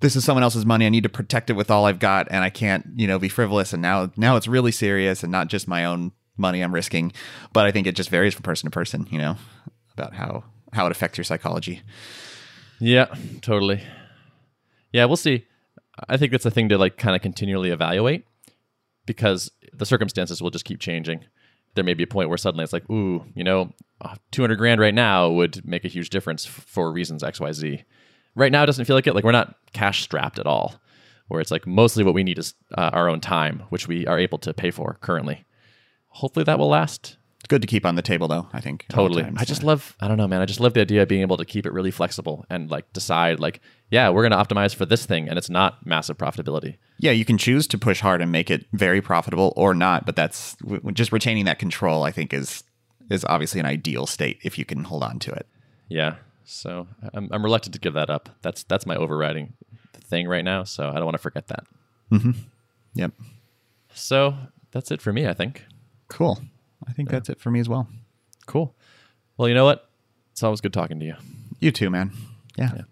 this 0.00 0.14
is 0.14 0.24
someone 0.24 0.42
else's 0.42 0.66
money. 0.66 0.86
I 0.86 0.90
need 0.90 1.04
to 1.04 1.08
protect 1.08 1.50
it 1.50 1.54
with 1.54 1.70
all 1.70 1.84
I've 1.84 2.00
got, 2.00 2.26
and 2.30 2.42
I 2.42 2.50
can't, 2.50 2.86
you 2.96 3.06
know, 3.06 3.18
be 3.20 3.28
frivolous. 3.28 3.72
And 3.72 3.80
now, 3.80 4.10
now 4.16 4.34
it's 4.36 4.48
really 4.48 4.72
serious, 4.72 5.22
and 5.22 5.30
not 5.30 5.46
just 5.46 5.68
my 5.68 5.84
own 5.84 6.10
money 6.36 6.60
I'm 6.60 6.74
risking. 6.74 7.12
But 7.52 7.66
I 7.66 7.70
think 7.70 7.86
it 7.86 7.94
just 7.94 8.10
varies 8.10 8.34
from 8.34 8.42
person 8.42 8.68
to 8.68 8.74
person, 8.74 9.06
you 9.10 9.18
know, 9.18 9.36
about 9.92 10.14
how 10.14 10.44
how 10.72 10.86
it 10.86 10.92
affects 10.92 11.18
your 11.18 11.24
psychology. 11.24 11.82
yeah 12.80 13.14
totally 13.42 13.80
yeah 14.92 15.04
we'll 15.04 15.16
see 15.16 15.46
I 16.08 16.16
think 16.16 16.32
that's 16.32 16.46
a 16.46 16.50
thing 16.50 16.68
to 16.70 16.78
like 16.78 16.96
kind 16.96 17.14
of 17.14 17.22
continually 17.22 17.70
evaluate 17.70 18.24
because 19.06 19.50
the 19.72 19.86
circumstances 19.86 20.42
will 20.42 20.50
just 20.50 20.64
keep 20.64 20.80
changing. 20.80 21.24
There 21.74 21.84
may 21.84 21.94
be 21.94 22.02
a 22.02 22.06
point 22.08 22.28
where 22.28 22.38
suddenly 22.38 22.64
it's 22.64 22.72
like, 22.72 22.88
ooh, 22.90 23.24
you 23.34 23.44
know, 23.44 23.72
uh, 24.00 24.16
200 24.32 24.56
grand 24.56 24.80
right 24.80 24.94
now 24.94 25.30
would 25.30 25.66
make 25.66 25.84
a 25.84 25.88
huge 25.88 26.10
difference 26.10 26.46
f- 26.46 26.64
for 26.66 26.92
reasons 26.92 27.22
XYZ. 27.22 27.84
Right 28.34 28.52
now, 28.52 28.62
it 28.62 28.66
doesn't 28.66 28.84
feel 28.84 28.96
like 28.96 29.06
it. 29.06 29.14
Like 29.14 29.24
we're 29.24 29.32
not 29.32 29.56
cash 29.72 30.02
strapped 30.02 30.38
at 30.38 30.46
all, 30.46 30.74
where 31.28 31.40
it's 31.40 31.50
like 31.50 31.66
mostly 31.66 32.04
what 32.04 32.14
we 32.14 32.24
need 32.24 32.38
is 32.38 32.54
uh, 32.76 32.90
our 32.92 33.08
own 33.08 33.20
time, 33.20 33.62
which 33.70 33.88
we 33.88 34.06
are 34.06 34.18
able 34.18 34.38
to 34.38 34.52
pay 34.52 34.70
for 34.70 34.98
currently. 35.00 35.44
Hopefully 36.08 36.44
that 36.44 36.58
will 36.58 36.68
last. 36.68 37.16
It's 37.42 37.48
good 37.48 37.62
to 37.62 37.66
keep 37.66 37.84
on 37.84 37.96
the 37.96 38.02
table, 38.02 38.28
though. 38.28 38.48
I 38.52 38.60
think 38.60 38.84
Totally. 38.88 39.24
I 39.36 39.44
just 39.44 39.64
love, 39.64 39.96
I 39.98 40.06
don't 40.06 40.16
know, 40.16 40.28
man. 40.28 40.40
I 40.40 40.46
just 40.46 40.60
love 40.60 40.74
the 40.74 40.80
idea 40.80 41.02
of 41.02 41.08
being 41.08 41.22
able 41.22 41.38
to 41.38 41.44
keep 41.44 41.66
it 41.66 41.72
really 41.72 41.90
flexible 41.90 42.44
and 42.48 42.70
like 42.70 42.92
decide, 42.92 43.40
like, 43.40 43.60
yeah, 43.92 44.08
we're 44.08 44.26
going 44.26 44.32
to 44.32 44.54
optimize 44.54 44.74
for 44.74 44.86
this 44.86 45.04
thing 45.04 45.28
and 45.28 45.36
it's 45.38 45.50
not 45.50 45.84
massive 45.86 46.16
profitability. 46.16 46.78
yeah, 46.98 47.10
you 47.10 47.26
can 47.26 47.36
choose 47.36 47.66
to 47.66 47.76
push 47.76 48.00
hard 48.00 48.22
and 48.22 48.32
make 48.32 48.50
it 48.50 48.64
very 48.72 49.02
profitable 49.02 49.52
or 49.54 49.74
not, 49.74 50.06
but 50.06 50.16
that's 50.16 50.56
just 50.94 51.12
retaining 51.12 51.44
that 51.44 51.58
control. 51.58 52.02
I 52.02 52.10
think 52.10 52.32
is 52.32 52.64
is 53.10 53.24
obviously 53.26 53.60
an 53.60 53.66
ideal 53.66 54.06
state 54.06 54.38
if 54.42 54.58
you 54.58 54.64
can 54.64 54.84
hold 54.84 55.02
on 55.02 55.18
to 55.18 55.30
it. 55.32 55.46
Yeah. 55.88 56.14
So 56.44 56.88
I'm, 57.12 57.28
I'm 57.30 57.44
reluctant 57.44 57.74
to 57.74 57.80
give 57.80 57.92
that 57.92 58.08
up. 58.08 58.30
That's 58.40 58.62
that's 58.64 58.86
my 58.86 58.96
overriding 58.96 59.52
thing 59.92 60.26
right 60.26 60.44
now. 60.44 60.64
So 60.64 60.88
I 60.88 60.94
don't 60.94 61.04
want 61.04 61.16
to 61.16 61.22
forget 61.22 61.48
that. 61.48 61.64
Mm-hmm. 62.10 62.30
Yep. 62.94 63.12
So 63.92 64.34
that's 64.70 64.90
it 64.90 65.02
for 65.02 65.12
me. 65.12 65.28
I 65.28 65.34
think. 65.34 65.66
Cool. 66.08 66.40
I 66.88 66.92
think 66.92 67.10
that's 67.10 67.28
it 67.28 67.40
for 67.40 67.50
me 67.50 67.60
as 67.60 67.68
well. 67.68 67.88
Cool. 68.46 68.74
Well, 69.36 69.48
you 69.48 69.54
know 69.54 69.66
what? 69.66 69.90
It's 70.32 70.42
always 70.42 70.62
good 70.62 70.72
talking 70.72 70.98
to 70.98 71.04
you. 71.04 71.14
You 71.60 71.72
too, 71.72 71.90
man. 71.90 72.12
Yeah. 72.56 72.82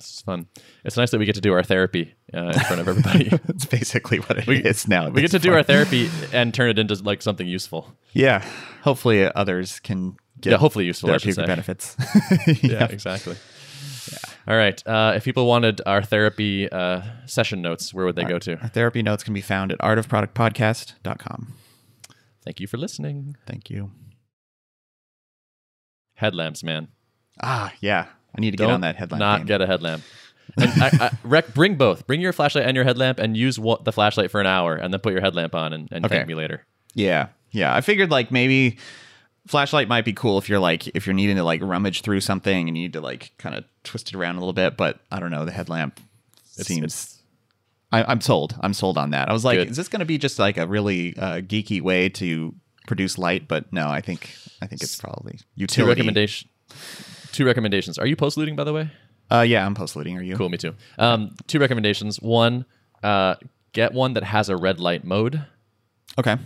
This 0.00 0.14
is 0.14 0.20
fun. 0.22 0.46
It's 0.84 0.96
nice 0.96 1.10
that 1.10 1.18
we 1.18 1.26
get 1.26 1.34
to 1.34 1.42
do 1.42 1.52
our 1.52 1.62
therapy 1.62 2.14
uh, 2.32 2.52
in 2.54 2.60
front 2.60 2.80
of 2.80 2.88
everybody. 2.88 3.28
That's 3.46 3.66
basically 3.66 4.18
what 4.18 4.38
it 4.38 4.48
is 4.66 4.86
we, 4.86 4.90
now. 4.94 5.10
We 5.10 5.20
get 5.20 5.30
to 5.32 5.38
do 5.38 5.52
our 5.52 5.62
therapy 5.62 6.10
and 6.32 6.54
turn 6.54 6.70
it 6.70 6.78
into 6.78 6.94
like 7.02 7.20
something 7.20 7.46
useful. 7.46 7.94
Yeah. 8.14 8.42
Hopefully 8.82 9.30
others 9.32 9.78
can 9.80 10.16
get 10.40 10.52
Yeah, 10.52 10.56
hopefully 10.56 10.86
useful. 10.86 11.10
I 11.10 11.18
should 11.18 11.34
therapeutic 11.34 11.96
say. 11.96 12.46
benefits. 12.46 12.62
Yeah, 12.70 12.86
exactly. 12.86 13.36
All 14.48 14.56
right. 14.56 14.82
Uh, 14.86 15.12
if 15.16 15.24
people 15.24 15.46
wanted 15.46 15.82
our 15.84 16.02
therapy 16.02 16.70
uh, 16.72 17.02
session 17.26 17.60
notes, 17.60 17.92
where 17.92 18.06
would 18.06 18.16
they 18.16 18.24
go 18.24 18.38
to? 18.38 18.58
Our 18.58 18.68
therapy 18.68 19.02
notes 19.02 19.22
can 19.22 19.34
be 19.34 19.42
found 19.42 19.70
at 19.70 19.78
artofproductpodcast.com. 19.80 21.52
Thank 22.42 22.58
you 22.58 22.66
for 22.66 22.78
listening. 22.78 23.36
Thank 23.46 23.68
you. 23.68 23.90
Headlamps, 26.14 26.62
man. 26.64 26.88
Ah, 27.42 27.72
yeah. 27.80 28.06
I 28.36 28.40
need 28.40 28.52
to 28.52 28.56
Don't 28.56 28.68
get 28.68 28.74
on 28.74 28.80
that 28.82 28.96
headline. 28.96 29.18
not 29.18 29.38
game. 29.40 29.46
get 29.46 29.60
a 29.62 29.66
headlamp. 29.66 30.02
And 30.56 30.70
I, 30.82 30.90
I, 31.00 31.10
rec, 31.24 31.54
bring 31.54 31.76
both. 31.76 32.06
Bring 32.06 32.20
your 32.20 32.32
flashlight 32.32 32.64
and 32.66 32.74
your 32.74 32.84
headlamp, 32.84 33.18
and 33.18 33.36
use 33.36 33.58
wa- 33.58 33.78
the 33.82 33.92
flashlight 33.92 34.30
for 34.30 34.40
an 34.40 34.46
hour, 34.46 34.74
and 34.74 34.92
then 34.92 35.00
put 35.00 35.12
your 35.12 35.22
headlamp 35.22 35.54
on, 35.54 35.72
and, 35.72 35.88
and 35.92 36.04
Okay. 36.04 36.16
thank 36.16 36.28
me 36.28 36.34
later. 36.34 36.64
Yeah, 36.94 37.28
yeah. 37.52 37.74
I 37.74 37.80
figured 37.82 38.10
like 38.10 38.30
maybe 38.32 38.78
flashlight 39.46 39.88
might 39.88 40.04
be 40.04 40.12
cool 40.12 40.38
if 40.38 40.48
you're 40.48 40.58
like 40.60 40.86
if 40.88 41.06
you're 41.06 41.14
needing 41.14 41.36
to 41.36 41.44
like 41.44 41.60
rummage 41.62 42.02
through 42.02 42.20
something 42.20 42.68
and 42.68 42.76
you 42.76 42.82
need 42.84 42.92
to 42.92 43.00
like 43.00 43.32
kind 43.38 43.54
of 43.54 43.64
twist 43.84 44.08
it 44.08 44.14
around 44.14 44.36
a 44.36 44.38
little 44.40 44.52
bit. 44.52 44.76
But 44.76 44.98
I 45.10 45.20
don't 45.20 45.30
know. 45.30 45.44
The 45.44 45.52
headlamp 45.52 46.00
seems. 46.44 46.78
it's- 46.84 47.16
I, 47.92 48.04
I'm 48.04 48.20
sold. 48.20 48.54
I'm 48.60 48.72
sold 48.72 48.96
on 48.96 49.10
that. 49.10 49.28
I 49.28 49.32
was 49.32 49.44
like, 49.44 49.58
Good. 49.58 49.70
is 49.70 49.76
this 49.76 49.88
going 49.88 49.98
to 49.98 50.06
be 50.06 50.16
just 50.16 50.38
like 50.38 50.56
a 50.58 50.66
really 50.66 51.16
uh, 51.16 51.40
geeky 51.40 51.80
way 51.80 52.08
to 52.10 52.54
produce 52.86 53.18
light? 53.18 53.48
But 53.48 53.72
no, 53.72 53.88
I 53.88 54.00
think 54.00 54.30
I 54.62 54.66
think 54.68 54.80
it's 54.82 54.94
probably 54.96 55.32
Two 55.38 55.44
utility. 55.56 55.88
recommendation. 56.00 56.48
Two 57.32 57.44
recommendations. 57.44 57.98
Are 57.98 58.06
you 58.06 58.16
post 58.16 58.36
looting, 58.36 58.56
by 58.56 58.64
the 58.64 58.72
way? 58.72 58.90
Uh, 59.30 59.42
yeah, 59.42 59.64
I'm 59.64 59.74
post 59.74 59.94
looting. 59.96 60.16
Are 60.18 60.22
you? 60.22 60.36
Cool, 60.36 60.48
me 60.48 60.58
too. 60.58 60.74
Um, 60.98 61.36
two 61.46 61.58
recommendations. 61.60 62.20
One, 62.20 62.64
uh, 63.02 63.36
get 63.72 63.92
one 63.94 64.14
that 64.14 64.24
has 64.24 64.48
a 64.48 64.56
red 64.56 64.80
light 64.80 65.04
mode 65.04 65.44
Okay. 66.18 66.36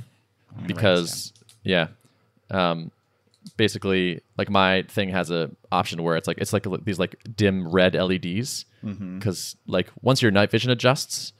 because 0.67 1.33
yeah, 1.63 1.89
um, 2.51 2.91
basically 3.57 4.21
like 4.37 4.51
my 4.51 4.83
thing 4.89 5.09
has 5.11 5.31
a 5.31 5.51
option 5.73 6.03
where 6.03 6.17
it's 6.17 6.29
like 6.29 6.39
it's 6.39 6.53
like 6.53 6.67
these 6.85 6.99
like 6.99 7.17
dim 7.37 7.69
red 7.69 7.95
LEDs 7.95 8.67
Mm-hmm. 8.85 9.19
because 9.19 9.57
like 9.67 9.89
once 10.03 10.21
your 10.21 10.31
night 10.31 10.51
vision 10.51 10.71
adjusts, 10.71 11.33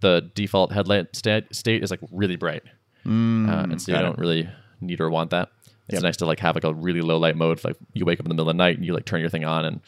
the 0.00 0.28
default 0.34 0.72
headlight 0.72 1.14
state 1.14 1.54
state 1.54 1.84
is 1.84 1.92
like 1.92 2.00
really 2.10 2.34
bright, 2.34 2.64
uh, 3.06 3.08
and 3.08 3.80
so 3.80 3.92
you 3.92 3.96
Mm, 3.96 4.00
it. 4.00 4.02
don't 4.02 4.18
really 4.18 4.48
need 4.80 5.00
or 5.00 5.08
want 5.08 5.30
that. 5.30 5.48
It's 5.88 5.94
Yep. 5.94 6.02
nice 6.02 6.16
to 6.18 6.26
like 6.26 6.40
have 6.40 6.54
like 6.54 6.64
a 6.64 6.74
really 6.74 7.00
low 7.00 7.16
light 7.18 7.36
mode. 7.36 7.62
Like 7.64 7.76
you 7.94 8.04
wake 8.04 8.20
up 8.20 8.26
in 8.26 8.28
the 8.30 8.34
middle 8.34 8.48
of 8.48 8.54
the 8.56 8.58
night 8.62 8.76
and 8.76 8.84
you 8.84 8.92
like 8.94 9.04
turn 9.06 9.20
your 9.20 9.30
thing 9.30 9.44
on 9.44 9.64
and 9.64 9.80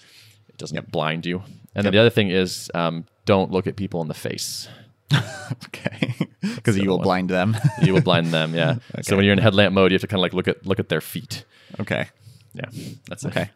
it 0.48 0.56
doesn't 0.56 0.90
blind 0.90 1.26
you. 1.26 1.42
And 1.74 1.84
then 1.84 1.92
the 1.92 1.98
other 1.98 2.10
thing 2.10 2.30
is 2.30 2.70
um, 2.74 3.04
don't 3.26 3.50
look 3.50 3.66
at 3.66 3.76
people 3.76 4.00
in 4.02 4.08
the 4.08 4.14
face. 4.14 4.68
Okay. 5.66 6.14
Because 6.40 6.78
you 6.78 6.88
will 6.88 6.98
one. 6.98 7.04
blind 7.04 7.28
them. 7.30 7.56
You 7.82 7.92
will 7.94 8.00
blind 8.00 8.28
them. 8.28 8.54
Yeah. 8.54 8.76
So 9.02 9.14
when 9.16 9.24
you're 9.24 9.32
in 9.34 9.38
headlamp 9.38 9.74
mode, 9.74 9.90
you 9.90 9.94
have 9.96 10.00
to 10.02 10.06
kind 10.06 10.18
of 10.20 10.22
like 10.22 10.32
look 10.32 10.48
at 10.48 10.64
look 10.66 10.78
at 10.78 10.88
their 10.88 11.00
feet. 11.00 11.44
okay. 11.80 12.06
Yeah, 12.54 12.66
that's 13.08 13.24
it. 13.24 13.28
Okay. 13.28 13.50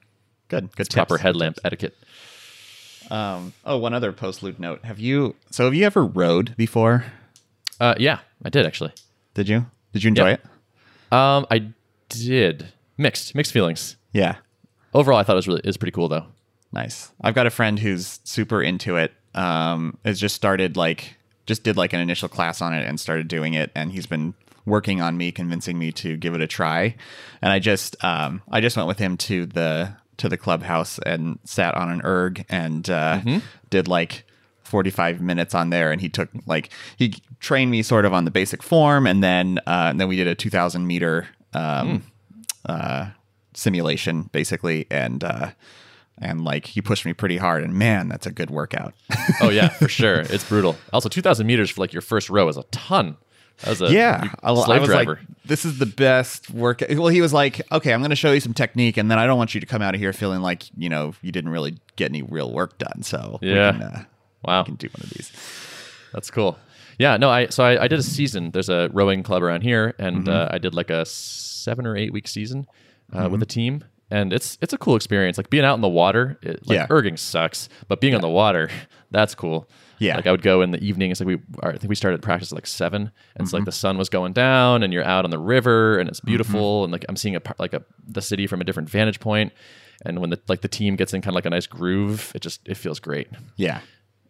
Good. 0.49 0.75
Good. 0.77 0.91
Proper 0.91 1.17
headlamp 1.19 1.59
etiquette. 1.65 1.97
Um, 3.11 3.53
oh, 3.65 3.79
one 3.79 3.93
other 3.95 4.13
post 4.13 4.43
loot 4.43 4.59
note. 4.59 4.85
Have 4.85 4.99
you? 4.99 5.35
So, 5.51 5.65
have 5.65 5.75
you 5.75 5.85
ever 5.85 6.05
rowed 6.05 6.57
before? 6.57 7.05
Uh, 7.81 7.95
yeah, 7.99 8.19
I 8.45 8.49
did 8.51 8.67
actually. 8.67 8.93
Did 9.35 9.49
you? 9.49 9.67
Did 9.93 10.05
you 10.05 10.09
enjoy 10.09 10.29
Yeah. 10.29 10.35
it? 10.35 11.13
Um, 11.13 11.47
I 11.51 11.69
did 12.15 12.73
mixed 12.97 13.35
mixed 13.35 13.53
feelings. 13.53 13.97
Yeah. 14.13 14.37
Overall, 14.93 15.19
I 15.19 15.25
thought 15.25 15.33
it 15.33 15.37
was 15.37 15.49
really 15.49 15.63
is 15.65 15.77
pretty 15.77 15.93
cool 15.93 16.09
though. 16.09 16.27
Nice. 16.73 17.13
I've 17.21 17.35
got 17.35 17.47
a 17.47 17.51
friend 17.51 17.79
who's 17.79 18.21
super 18.25 18.63
into 18.63 18.97
it. 18.97 19.13
Um, 19.35 19.99
has 20.05 20.21
just 20.21 20.37
started 20.37 20.77
like 20.77 21.17
just 21.47 21.63
did 21.63 21.77
like 21.77 21.93
an 21.93 22.01
initial 22.01 22.29
class 22.29 22.63
on 22.63 22.73
it 22.73 22.87
and 22.87 22.99
started 22.99 23.29
doing 23.29 23.55
it, 23.55 23.71
and 23.75 23.93
he's 23.93 24.07
been 24.07 24.35
working 24.67 25.01
on 25.01 25.17
me, 25.17 25.31
convincing 25.31 25.79
me 25.79 25.93
to 25.93 26.17
give 26.17 26.35
it 26.35 26.41
a 26.41 26.47
try. 26.47 26.95
And 27.43 27.53
I 27.53 27.59
just 27.59 28.03
um, 28.05 28.43
I 28.51 28.61
just 28.61 28.77
went 28.77 28.89
with 28.89 28.99
him 28.99 29.17
to 29.19 29.47
the 29.47 29.97
to 30.17 30.29
the 30.29 30.37
clubhouse 30.37 30.99
and 31.01 31.39
sat 31.45 31.75
on 31.75 31.91
an 31.91 32.01
erg 32.05 32.45
and 32.49 32.89
uh, 32.89 33.21
did 33.71 33.89
like 33.89 34.25
45 34.63 35.21
minutes 35.21 35.55
on 35.55 35.71
there 35.71 35.93
and 35.93 36.01
he 36.01 36.09
took 36.09 36.29
like 36.47 36.71
he 36.97 37.15
trained 37.41 37.71
me 37.71 37.83
sort 37.83 38.05
of 38.05 38.13
on 38.13 38.25
the 38.25 38.31
basic 38.31 38.63
form 38.63 39.07
and 39.07 39.23
then 39.23 39.59
uh, 39.67 39.89
and 39.91 40.01
then 40.01 40.09
we 40.09 40.17
did 40.17 40.27
a 40.27 40.35
2000 40.35 40.87
meter 40.87 41.29
um, 41.55 42.03
uh, 42.67 43.11
simulation 43.55 44.25
basically 44.33 44.87
and 44.91 45.23
uh, 45.25 45.51
and 46.19 46.45
like 46.45 46.67
he 46.67 46.81
pushed 46.83 47.05
me 47.05 47.13
pretty 47.13 47.37
hard 47.37 47.63
and 47.63 47.75
man 47.75 48.09
that's 48.09 48.27
a 48.27 48.33
good 48.33 48.51
workout 48.51 48.95
Oh 49.41 49.51
yeah, 49.51 49.69
for 49.69 49.89
sure. 49.89 50.21
It's 50.21 50.49
brutal. 50.49 50.77
Also, 50.93 51.09
2,000 51.09 51.47
meters 51.47 51.71
for 51.71 51.81
like 51.81 51.93
your 51.93 52.03
first 52.03 52.31
row 52.31 52.49
is 52.49 52.57
a 52.57 52.63
ton. 52.71 53.17
That 53.61 53.71
was 53.71 53.83
a 53.83 53.93
yeah 53.93 54.31
I, 54.43 54.49
I 54.49 54.51
was 54.53 54.65
driver. 54.67 54.93
like 55.15 55.19
this 55.45 55.65
is 55.65 55.79
the 55.79 55.87
best 55.87 56.51
work 56.51 56.83
well 56.91 57.07
he 57.07 57.21
was 57.21 57.33
like 57.33 57.61
okay 57.71 57.93
i'm 57.95 58.01
going 58.01 58.11
to 58.11 58.17
show 58.17 58.33
you 58.33 58.41
some 58.41 58.53
technique 58.53 58.97
and 58.97 59.09
then 59.09 59.17
i 59.21 59.27
don't 59.29 59.39
want 59.39 59.55
you 59.55 59.61
to 59.61 59.67
come 59.67 59.81
out 59.81 59.95
of 59.95 60.01
here 60.01 60.13
feeling 60.13 60.41
like 60.41 60.65
you 60.77 60.89
know 60.89 61.15
you 61.23 61.31
didn't 61.31 61.51
really 61.51 61.77
get 61.95 62.11
any 62.11 62.21
real 62.23 62.51
work 62.53 62.77
done 62.79 63.05
so 63.05 63.39
we 63.41 63.55
Yeah. 63.55 63.71
can, 63.71 63.83
uh, 63.83 64.05
wow, 64.45 64.63
we 64.63 64.65
can 64.67 64.75
do 64.75 64.89
one 64.89 65.05
of 65.05 65.11
these 65.11 65.31
that's 66.13 66.33
cool. 66.33 66.59
Yeah, 66.99 67.17
no, 67.17 67.31
I 67.31 67.47
so 67.47 67.65
I, 67.65 67.85
I 67.85 67.89
did 67.89 67.99
a 67.99 68.03
season. 68.03 68.51
There's 68.53 68.69
a 68.69 68.89
rowing 68.93 69.23
club 69.23 69.43
around 69.43 69.63
here, 69.63 69.95
and 69.99 70.25
Mm-hmm. 70.25 70.29
uh, 70.29 70.49
I 70.51 70.59
did 70.59 70.75
like 70.75 70.91
a 70.91 71.05
seven 71.05 71.87
or 71.87 71.97
eight 71.97 72.13
week 72.13 72.29
season 72.29 72.67
uh, 73.13 73.29
with 73.31 73.43
a 73.43 73.47
team, 73.47 73.85
and 74.11 74.33
it's 74.33 74.59
it's 74.61 74.73
a 74.73 74.79
cool 74.79 74.97
experience. 74.97 75.37
Like 75.39 75.51
being 75.51 75.65
out 75.65 75.75
in 75.75 75.81
the 75.81 75.89
water, 75.89 76.39
it, 76.43 76.67
like 76.67 76.77
Yeah. 76.77 76.87
erging 76.89 77.19
sucks, 77.19 77.69
but 77.89 78.01
being 78.01 78.15
on 78.15 78.21
the 78.21 78.29
water, 78.29 78.71
that's 79.11 79.35
cool. 79.35 79.69
Yeah. 80.01 80.17
like 80.17 80.27
I 80.27 80.33
would 80.33 80.43
go 80.43 80.61
in 80.61 80.73
the 80.73 80.83
evening. 80.83 81.11
It's 81.13 81.21
like 81.21 81.29
we, 81.29 81.39
I 81.63 81.71
think 81.73 81.89
we 81.89 81.95
started 81.95 82.21
practice 82.21 82.51
at 82.53 82.57
like 82.57 82.67
seven, 82.67 83.03
and 83.03 83.13
it's 83.37 83.49
Mm-hmm. 83.49 83.57
like 83.57 83.65
the 83.65 83.73
sun 83.73 83.97
was 83.97 84.09
going 84.09 84.33
down, 84.33 84.83
and 84.83 84.93
you're 84.93 85.05
out 85.05 85.25
on 85.25 85.31
the 85.31 85.39
river, 85.39 85.99
and 85.99 86.09
it's 86.09 86.21
beautiful, 86.21 86.83
and 86.85 86.93
like 86.93 87.05
I'm 87.09 87.17
seeing 87.17 87.37
a 87.37 87.41
like 87.59 87.73
a 87.75 87.83
the 88.07 88.21
city 88.23 88.47
from 88.47 88.61
a 88.61 88.65
different 88.65 88.89
vantage 88.91 89.21
point, 89.21 89.53
and 90.05 90.19
when 90.21 90.31
the 90.31 90.41
like 90.49 90.61
the 90.61 90.69
team 90.69 90.97
gets 90.97 91.15
in 91.15 91.23
kind 91.23 91.33
of 91.33 91.37
like 91.37 91.47
a 91.47 91.51
nice 91.51 91.67
groove, 91.67 92.33
it 92.35 92.43
just 92.43 92.61
it 92.69 92.77
feels 92.77 93.01
great. 93.01 93.29
yeah 93.57 93.81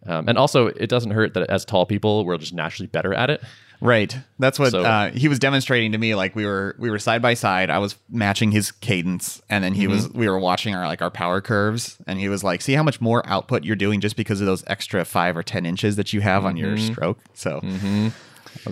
Um, 0.07 0.29
and 0.29 0.37
also, 0.39 0.67
it 0.69 0.89
doesn't 0.89 1.13
hurt 1.13 1.35
that 1.35 1.49
as 1.51 1.65
tall 1.65 1.87
people, 1.87 2.25
we're 2.25 2.37
just 2.39 2.53
naturally 2.55 2.87
better 2.87 3.15
at 3.15 3.31
it. 3.31 3.43
Right. 3.81 4.17
That's 4.39 4.59
what 4.59 4.71
So- 4.71 4.83
uh, 4.83 5.11
he 5.11 5.29
was 5.29 5.39
demonstrating 5.39 5.93
to 5.93 5.99
me. 5.99 6.15
Like 6.15 6.35
we 6.37 6.47
were 6.47 6.75
we 6.79 6.91
were 6.91 6.99
side 6.99 7.21
by 7.21 7.35
side. 7.35 7.71
I 7.71 7.79
was 7.79 7.97
matching 8.09 8.51
his 8.53 8.71
cadence, 8.71 9.43
and 9.51 9.63
then 9.65 9.75
he 9.75 9.87
was 9.89 10.09
Mm-hmm. 10.09 10.19
we 10.19 10.29
were 10.29 10.39
watching 10.39 10.75
our 10.75 10.87
like 10.87 11.03
our 11.03 11.11
power 11.11 11.41
curves, 11.41 11.99
and 12.07 12.19
he 12.19 12.29
was 12.29 12.43
like, 12.45 12.63
"See 12.63 12.73
how 12.75 12.83
much 12.83 13.01
more 13.01 13.27
output 13.29 13.65
you're 13.65 13.77
doing 13.77 14.01
just 14.01 14.17
because 14.17 14.41
of 14.41 14.47
those 14.47 14.63
extra 14.69 15.05
five 15.05 15.37
or 15.37 15.43
ten 15.43 15.67
inches 15.67 15.97
that 15.97 16.13
you 16.13 16.21
have 16.23 16.45
on 16.47 16.57
your 16.57 16.77
stroke." 16.79 17.19
So, 17.35 17.61
Mm-hmm. 17.61 18.09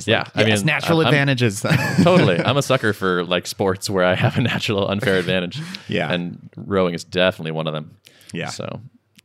Yeah, 0.06 0.20
like, 0.34 0.46
I 0.46 0.50
mean, 0.54 0.64
natural 0.64 0.98
I'm- 1.00 1.06
I'm- 1.08 1.14
advantages. 1.14 1.60
totally. 2.02 2.38
I'm 2.44 2.56
a 2.56 2.62
sucker 2.62 2.92
for 2.92 3.24
like 3.24 3.46
sports 3.48 3.90
where 3.90 4.04
I 4.04 4.14
have 4.14 4.38
a 4.38 4.40
natural 4.40 4.88
unfair 4.88 5.16
advantage. 5.18 5.60
Yeah. 5.88 6.10
And 6.10 6.48
rowing 6.56 6.94
is 6.94 7.02
definitely 7.04 7.50
one 7.52 7.66
of 7.66 7.74
them. 7.74 7.96
Yeah. 8.32 8.48
So 8.48 8.80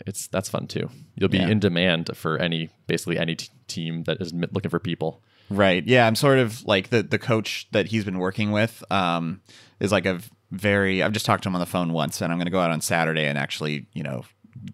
it's 0.06 0.28
that's 0.28 0.50
fun 0.50 0.68
too. 0.68 0.90
You'll 1.16 1.30
be 1.30 1.38
Yeah. 1.38 1.50
in 1.50 1.60
demand 1.60 2.12
for 2.16 2.38
any 2.38 2.70
basically 2.88 3.18
any 3.18 3.36
t- 3.36 3.50
team 3.68 4.04
that 4.04 4.22
is 4.22 4.34
looking 4.34 4.70
for 4.70 4.80
people. 4.80 5.22
Right. 5.50 5.86
Yeah, 5.86 6.06
I'm 6.08 6.16
sort 6.16 6.40
of 6.40 6.64
like 6.66 6.90
the 6.90 7.04
the 7.04 7.18
coach 7.20 7.68
that 7.72 7.88
he's 7.88 8.04
been 8.06 8.20
working 8.20 8.52
with 8.52 8.84
um 8.92 9.42
is 9.80 9.92
like 9.92 10.06
a 10.06 10.20
very 10.52 11.02
I've 11.04 11.14
just 11.14 11.26
talked 11.26 11.44
to 11.44 11.50
him 11.50 11.56
on 11.56 11.60
the 11.62 11.66
phone 11.66 11.94
once 11.94 12.22
and 12.22 12.32
I'm 12.32 12.38
going 12.38 12.46
to 12.46 12.52
go 12.52 12.60
out 12.60 12.72
on 12.72 12.82
Saturday 12.82 13.26
and 13.26 13.38
actually, 13.38 13.88
you 13.94 14.04
know, 14.04 14.24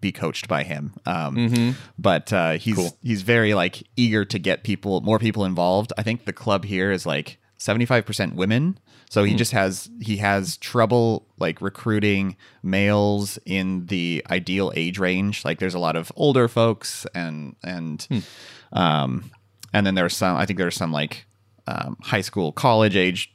be 0.00 0.12
coached 0.12 0.48
by 0.48 0.62
him. 0.64 0.94
Um 1.06 1.76
but 1.98 2.32
uh 2.32 2.52
he's 2.52 2.74
Cool. 2.76 2.96
he's 3.02 3.22
very 3.22 3.54
like 3.54 3.82
eager 3.96 4.24
to 4.24 4.38
get 4.38 4.62
people 4.64 5.00
more 5.00 5.18
people 5.18 5.44
involved. 5.44 5.92
I 5.98 6.02
think 6.02 6.24
the 6.24 6.32
club 6.32 6.64
here 6.64 6.90
is 6.92 7.06
like 7.06 7.38
75% 7.58 8.34
women. 8.34 8.78
So 9.14 9.22
he 9.22 9.36
just 9.36 9.52
has 9.52 9.88
he 10.00 10.16
has 10.16 10.56
trouble 10.56 11.28
like 11.38 11.60
recruiting 11.62 12.36
males 12.64 13.38
in 13.46 13.86
the 13.86 14.26
ideal 14.28 14.72
age 14.74 14.98
range. 14.98 15.44
Like 15.44 15.60
there's 15.60 15.74
a 15.74 15.78
lot 15.78 15.94
of 15.94 16.10
older 16.16 16.48
folks 16.48 17.06
and 17.14 17.54
and 17.62 18.24
um 18.72 19.30
and 19.72 19.86
then 19.86 19.94
there's 19.94 20.16
some 20.16 20.36
i 20.36 20.44
think 20.44 20.58
there's 20.58 20.74
some 20.74 20.90
like 20.90 21.26
um, 21.68 21.96
high 22.02 22.22
school 22.22 22.50
college 22.50 22.96
age 22.96 23.32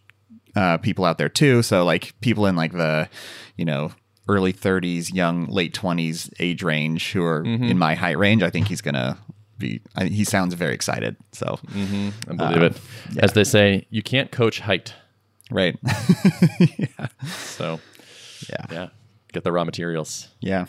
uh, 0.53 0.77
people 0.79 1.05
out 1.05 1.17
there 1.17 1.29
too. 1.29 1.63
So 1.63 1.85
like 1.85 2.13
people 2.19 2.45
in 2.45 2.57
like 2.57 2.73
the 2.73 3.07
you 3.55 3.63
know 3.63 3.93
early 4.27 4.51
30s 4.51 5.13
young 5.13 5.45
late 5.45 5.73
20s 5.73 6.29
age 6.39 6.61
range 6.61 7.13
who 7.13 7.23
are 7.23 7.43
in 7.45 7.79
my 7.79 7.95
height 7.95 8.17
range 8.19 8.43
i 8.43 8.49
think 8.51 8.67
he's 8.67 8.81
gonna 8.81 9.17
be 9.57 9.81
I, 9.95 10.05
he 10.05 10.23
sounds 10.23 10.55
very 10.55 10.73
excited. 10.73 11.15
So 11.33 11.59
I 12.29 12.33
believe 12.33 12.63
it. 12.63 12.77
As 13.17 13.33
they 13.33 13.43
say, 13.43 13.85
you 13.89 14.01
can't 14.01 14.31
coach 14.31 14.59
height. 14.61 14.93
Right 15.51 15.77
yeah. 16.59 17.07
So 17.27 17.79
yeah 18.49 18.65
yeah, 18.71 18.89
get 19.33 19.43
the 19.43 19.51
raw 19.51 19.63
materials. 19.63 20.27
Yeah. 20.39 20.65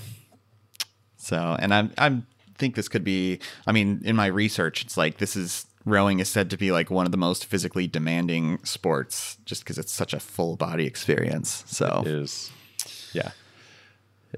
So, 1.16 1.57
and 1.59 1.73
I'm 1.75 1.93
I'm 1.99 2.27
think 2.61 2.77
this 2.77 2.88
could 2.88 3.03
be. 3.03 3.40
I 3.66 3.73
mean, 3.73 4.03
in 4.05 4.14
my 4.14 4.27
research, 4.27 4.83
it's 4.83 4.97
like 4.97 5.19
this 5.19 5.35
is 5.35 5.66
rowing 5.85 6.21
is 6.21 6.29
said 6.29 6.51
to 6.51 6.57
be 6.57 6.71
like 6.71 6.90
one 6.90 7.07
of 7.07 7.12
the 7.12 7.19
most 7.19 7.47
physically 7.47 7.88
demanding 7.88 8.59
sports, 8.64 9.38
just 9.45 9.64
because 9.64 9.79
it's 9.79 9.93
such 9.93 10.12
a 10.12 10.21
full 10.21 10.57
body 10.57 10.87
experience. 10.87 11.64
So, 11.66 12.03
Is 12.07 12.53
yeah, 13.12 13.33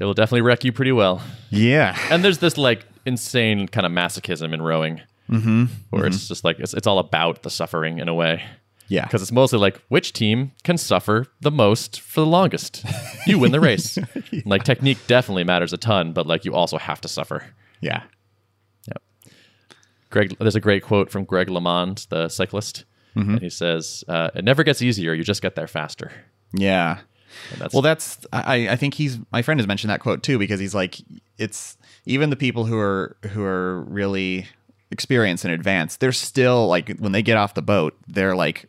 it 0.01 0.05
will 0.05 0.15
definitely 0.15 0.43
wreck 0.43 0.65
you 0.65 0.73
pretty 0.73 0.93
well. 0.93 1.23
yeah, 1.51 1.99
and 2.11 2.25
there's 2.25 2.39
this 2.39 2.57
like 2.57 2.87
insane 3.05 3.69
kind 3.69 3.85
of 3.85 3.93
masochism 3.93 4.55
in 4.55 4.63
rowing, 4.63 5.03
mm-hmm. 5.29 5.65
where 5.91 6.07
it's 6.07 6.29
just 6.29 6.45
like 6.45 6.59
it's 6.61 6.73
it's 6.73 6.87
all 6.87 6.99
about 6.99 7.43
the 7.43 7.51
suffering 7.51 7.99
in 7.99 8.09
a 8.09 8.15
way. 8.15 8.43
Yeah. 8.93 9.05
Because 9.07 9.23
it's 9.23 9.33
mostly 9.33 9.59
like 9.59 9.81
which 9.89 10.13
team 10.13 10.53
can 10.65 10.77
suffer 10.77 11.27
the 11.41 11.51
most 11.51 12.01
for 12.01 12.21
the 12.21 12.27
longest. 12.27 12.85
You 13.27 13.39
win 13.39 13.53
the 13.53 13.61
race. 13.61 13.99
Like 14.45 14.65
technique 14.65 14.99
definitely 15.07 15.45
matters 15.45 15.73
a 15.73 15.77
ton, 15.77 16.13
but 16.13 16.27
like 16.27 16.45
you 16.45 16.55
also 16.55 16.77
have 16.77 17.01
to 17.03 17.09
suffer. 17.09 17.45
Yeah. 17.81 18.03
Yep. 18.89 19.03
Greg, 20.11 20.37
there's 20.41 20.57
a 20.57 20.61
great 20.61 20.83
quote 20.83 21.09
from 21.09 21.25
Greg 21.25 21.47
LeMond, 21.49 22.09
the 22.09 22.29
cyclist, 22.29 22.85
Mm-hmm. 23.17 23.31
and 23.35 23.43
he 23.43 23.51
says, 23.51 24.03
uh, 24.09 24.31
"It 24.35 24.43
never 24.45 24.65
gets 24.65 24.81
easier. 24.83 25.13
You 25.15 25.23
just 25.23 25.41
get 25.43 25.55
there 25.55 25.67
faster." 25.69 26.11
Yeah. 26.55 26.99
That's 27.59 27.73
Well, 27.75 27.83
that's 27.83 28.27
I, 28.33 28.69
I 28.71 28.77
think 28.77 28.95
he's 28.95 29.19
my 29.31 29.43
friend 29.43 29.61
has 29.61 29.67
mentioned 29.69 29.91
that 29.91 30.01
quote 30.01 30.23
too 30.23 30.39
because 30.39 30.59
he's 30.59 30.75
like 30.75 30.97
it's 31.39 31.77
even 32.07 32.31
the 32.31 32.37
people 32.37 32.65
who 32.65 32.79
are 32.79 33.17
who 33.31 33.45
are 33.45 33.83
really 33.83 34.47
experienced 34.91 35.45
and 35.45 35.53
advanced 35.55 36.01
they're 36.01 36.13
still 36.13 36.67
like 36.69 36.97
when 36.99 37.13
they 37.13 37.23
get 37.23 37.37
off 37.39 37.55
the 37.55 37.63
boat 37.63 37.97
they're 38.09 38.35
like 38.37 38.69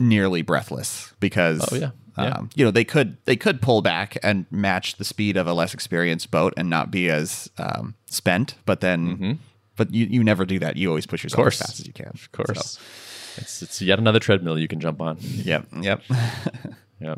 nearly 0.00 0.42
breathless 0.42 1.12
because 1.20 1.66
Oh, 1.72 1.76
yeah. 1.76 1.90
Yeah. 2.16 2.24
Um, 2.30 2.50
you 2.56 2.64
know 2.64 2.72
they 2.72 2.82
could 2.84 3.16
they 3.26 3.36
could 3.36 3.62
pull 3.62 3.80
back 3.80 4.18
and 4.24 4.44
match 4.50 4.96
the 4.96 5.04
speed 5.04 5.36
of 5.36 5.46
a 5.46 5.52
less 5.52 5.72
experienced 5.72 6.32
boat 6.32 6.52
and 6.56 6.68
not 6.68 6.90
be 6.90 7.08
as 7.08 7.48
um, 7.58 7.94
spent 8.06 8.56
but 8.66 8.80
then 8.80 9.38
but 9.76 9.94
you, 9.94 10.06
you 10.06 10.24
never 10.24 10.44
do 10.44 10.58
that 10.58 10.76
you 10.76 10.88
always 10.88 11.06
push 11.06 11.22
yourself 11.22 11.46
as 11.46 11.58
fast 11.58 11.78
as 11.80 11.86
you 11.86 11.92
can 11.92 12.06
of 12.08 12.32
course. 12.32 12.78
It's 13.36 13.62
it's 13.62 13.80
yet 13.80 14.00
another 14.00 14.18
treadmill 14.18 14.58
you 14.58 14.66
can 14.66 14.80
jump 14.80 15.00
on. 15.00 15.18
yep 15.20 15.66
yep 15.80 16.02
Yeah. 17.00 17.14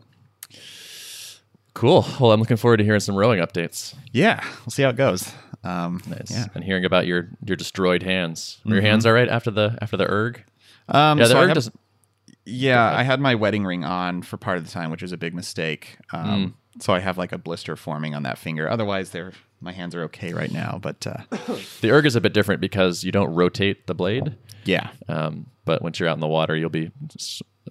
Cool. 1.72 2.04
Well, 2.20 2.32
I'm 2.32 2.40
looking 2.40 2.56
forward 2.58 2.78
to 2.78 2.84
hearing 2.84 3.00
some 3.00 3.14
rowing 3.16 3.40
updates. 3.40 3.94
yeah 4.12 4.42
we'll 4.66 4.70
see 4.70 4.82
how 4.82 4.90
it 4.90 4.96
goes 4.96 5.32
um, 5.64 6.02
Nice. 6.06 6.30
yeah 6.30 6.46
And 6.54 6.62
hearing 6.64 6.84
about 6.84 7.06
your 7.06 7.28
your 7.44 7.56
destroyed 7.56 8.02
hands. 8.02 8.58
Were 8.66 8.74
your 8.74 8.82
hands 8.82 9.06
all 9.06 9.12
right 9.12 9.28
after 9.28 9.50
the 9.50 9.78
after 9.80 9.96
the 9.96 10.04
erg? 10.10 10.44
um, 10.88 11.18
Yeah, 11.18 11.24
the 11.24 11.30
so 11.30 11.40
erg 11.40 11.54
doesn't. 11.54 11.78
Yeah, 12.50 12.84
I 12.96 13.02
had 13.02 13.20
my 13.20 13.34
wedding 13.34 13.64
ring 13.64 13.84
on 13.84 14.22
for 14.22 14.36
part 14.36 14.58
of 14.58 14.64
the 14.64 14.70
time, 14.70 14.90
which 14.90 15.02
was 15.02 15.12
a 15.12 15.16
big 15.16 15.34
mistake. 15.34 15.96
Um, 16.12 16.54
Mm. 16.78 16.82
So 16.82 16.92
I 16.92 17.00
have 17.00 17.18
like 17.18 17.32
a 17.32 17.38
blister 17.38 17.74
forming 17.76 18.14
on 18.14 18.22
that 18.22 18.38
finger. 18.38 18.70
Otherwise, 18.70 19.10
they're 19.10 19.32
my 19.60 19.72
hands 19.72 19.94
are 19.94 20.02
okay 20.04 20.32
right 20.32 20.52
now. 20.52 20.78
But 20.80 21.04
uh, 21.06 21.16
The 21.80 21.90
erg 21.90 22.06
is 22.06 22.14
a 22.16 22.20
bit 22.20 22.32
different 22.32 22.60
because 22.60 23.02
you 23.04 23.10
don't 23.12 23.34
rotate 23.34 23.86
the 23.88 23.94
blade. 23.94 24.36
yeah, 24.64 24.90
Um, 25.08 25.46
but 25.64 25.82
once 25.82 25.98
you're 25.98 26.08
out 26.08 26.14
in 26.16 26.20
the 26.20 26.28
water, 26.28 26.54
you'll 26.56 26.70
be 26.70 26.90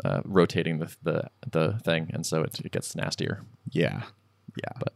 uh, 0.03 0.21
rotating 0.25 0.79
the, 0.79 0.93
the 1.03 1.29
the 1.49 1.79
thing, 1.83 2.11
and 2.13 2.25
so 2.25 2.43
it, 2.43 2.59
it 2.59 2.71
gets 2.73 2.93
nastier. 2.95 3.41
yeah, 3.71 4.03
yeah, 4.57 4.73
But 4.79 4.93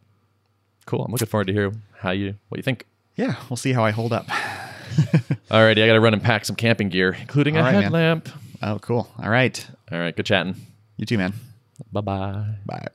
cool. 0.86 1.06
I'm 1.06 1.12
looking 1.12 1.28
forward 1.28 1.48
to 1.48 1.54
hear 1.54 1.72
how 2.00 2.12
you 2.12 2.36
what 2.50 2.58
you 2.58 2.64
think. 2.64 2.86
yeah. 3.16 3.36
We'll 3.50 3.58
see 3.58 3.72
how 3.74 3.86
I 3.86 3.92
hold 3.92 4.12
up. 4.12 4.28
Alrighty, 5.50 5.82
I 5.84 5.88
got 5.88 5.94
to 5.94 6.00
run 6.02 6.14
and 6.14 6.22
pack 6.22 6.46
some 6.46 6.56
camping 6.56 6.90
gear, 6.90 7.16
including 7.20 7.56
a 7.58 7.60
All 7.60 7.72
right, 7.72 7.92
man. 7.92 8.22
Oh, 8.64 8.80
cool. 8.80 9.10
All 9.22 9.30
right. 9.30 9.66
All 9.92 10.00
right, 10.00 10.16
good 10.16 10.26
chatting. 10.26 10.56
You 10.96 11.06
too, 11.06 11.18
man. 11.18 11.34
Bye 11.92 12.02
bye. 12.02 12.56
Bye. 12.66 12.88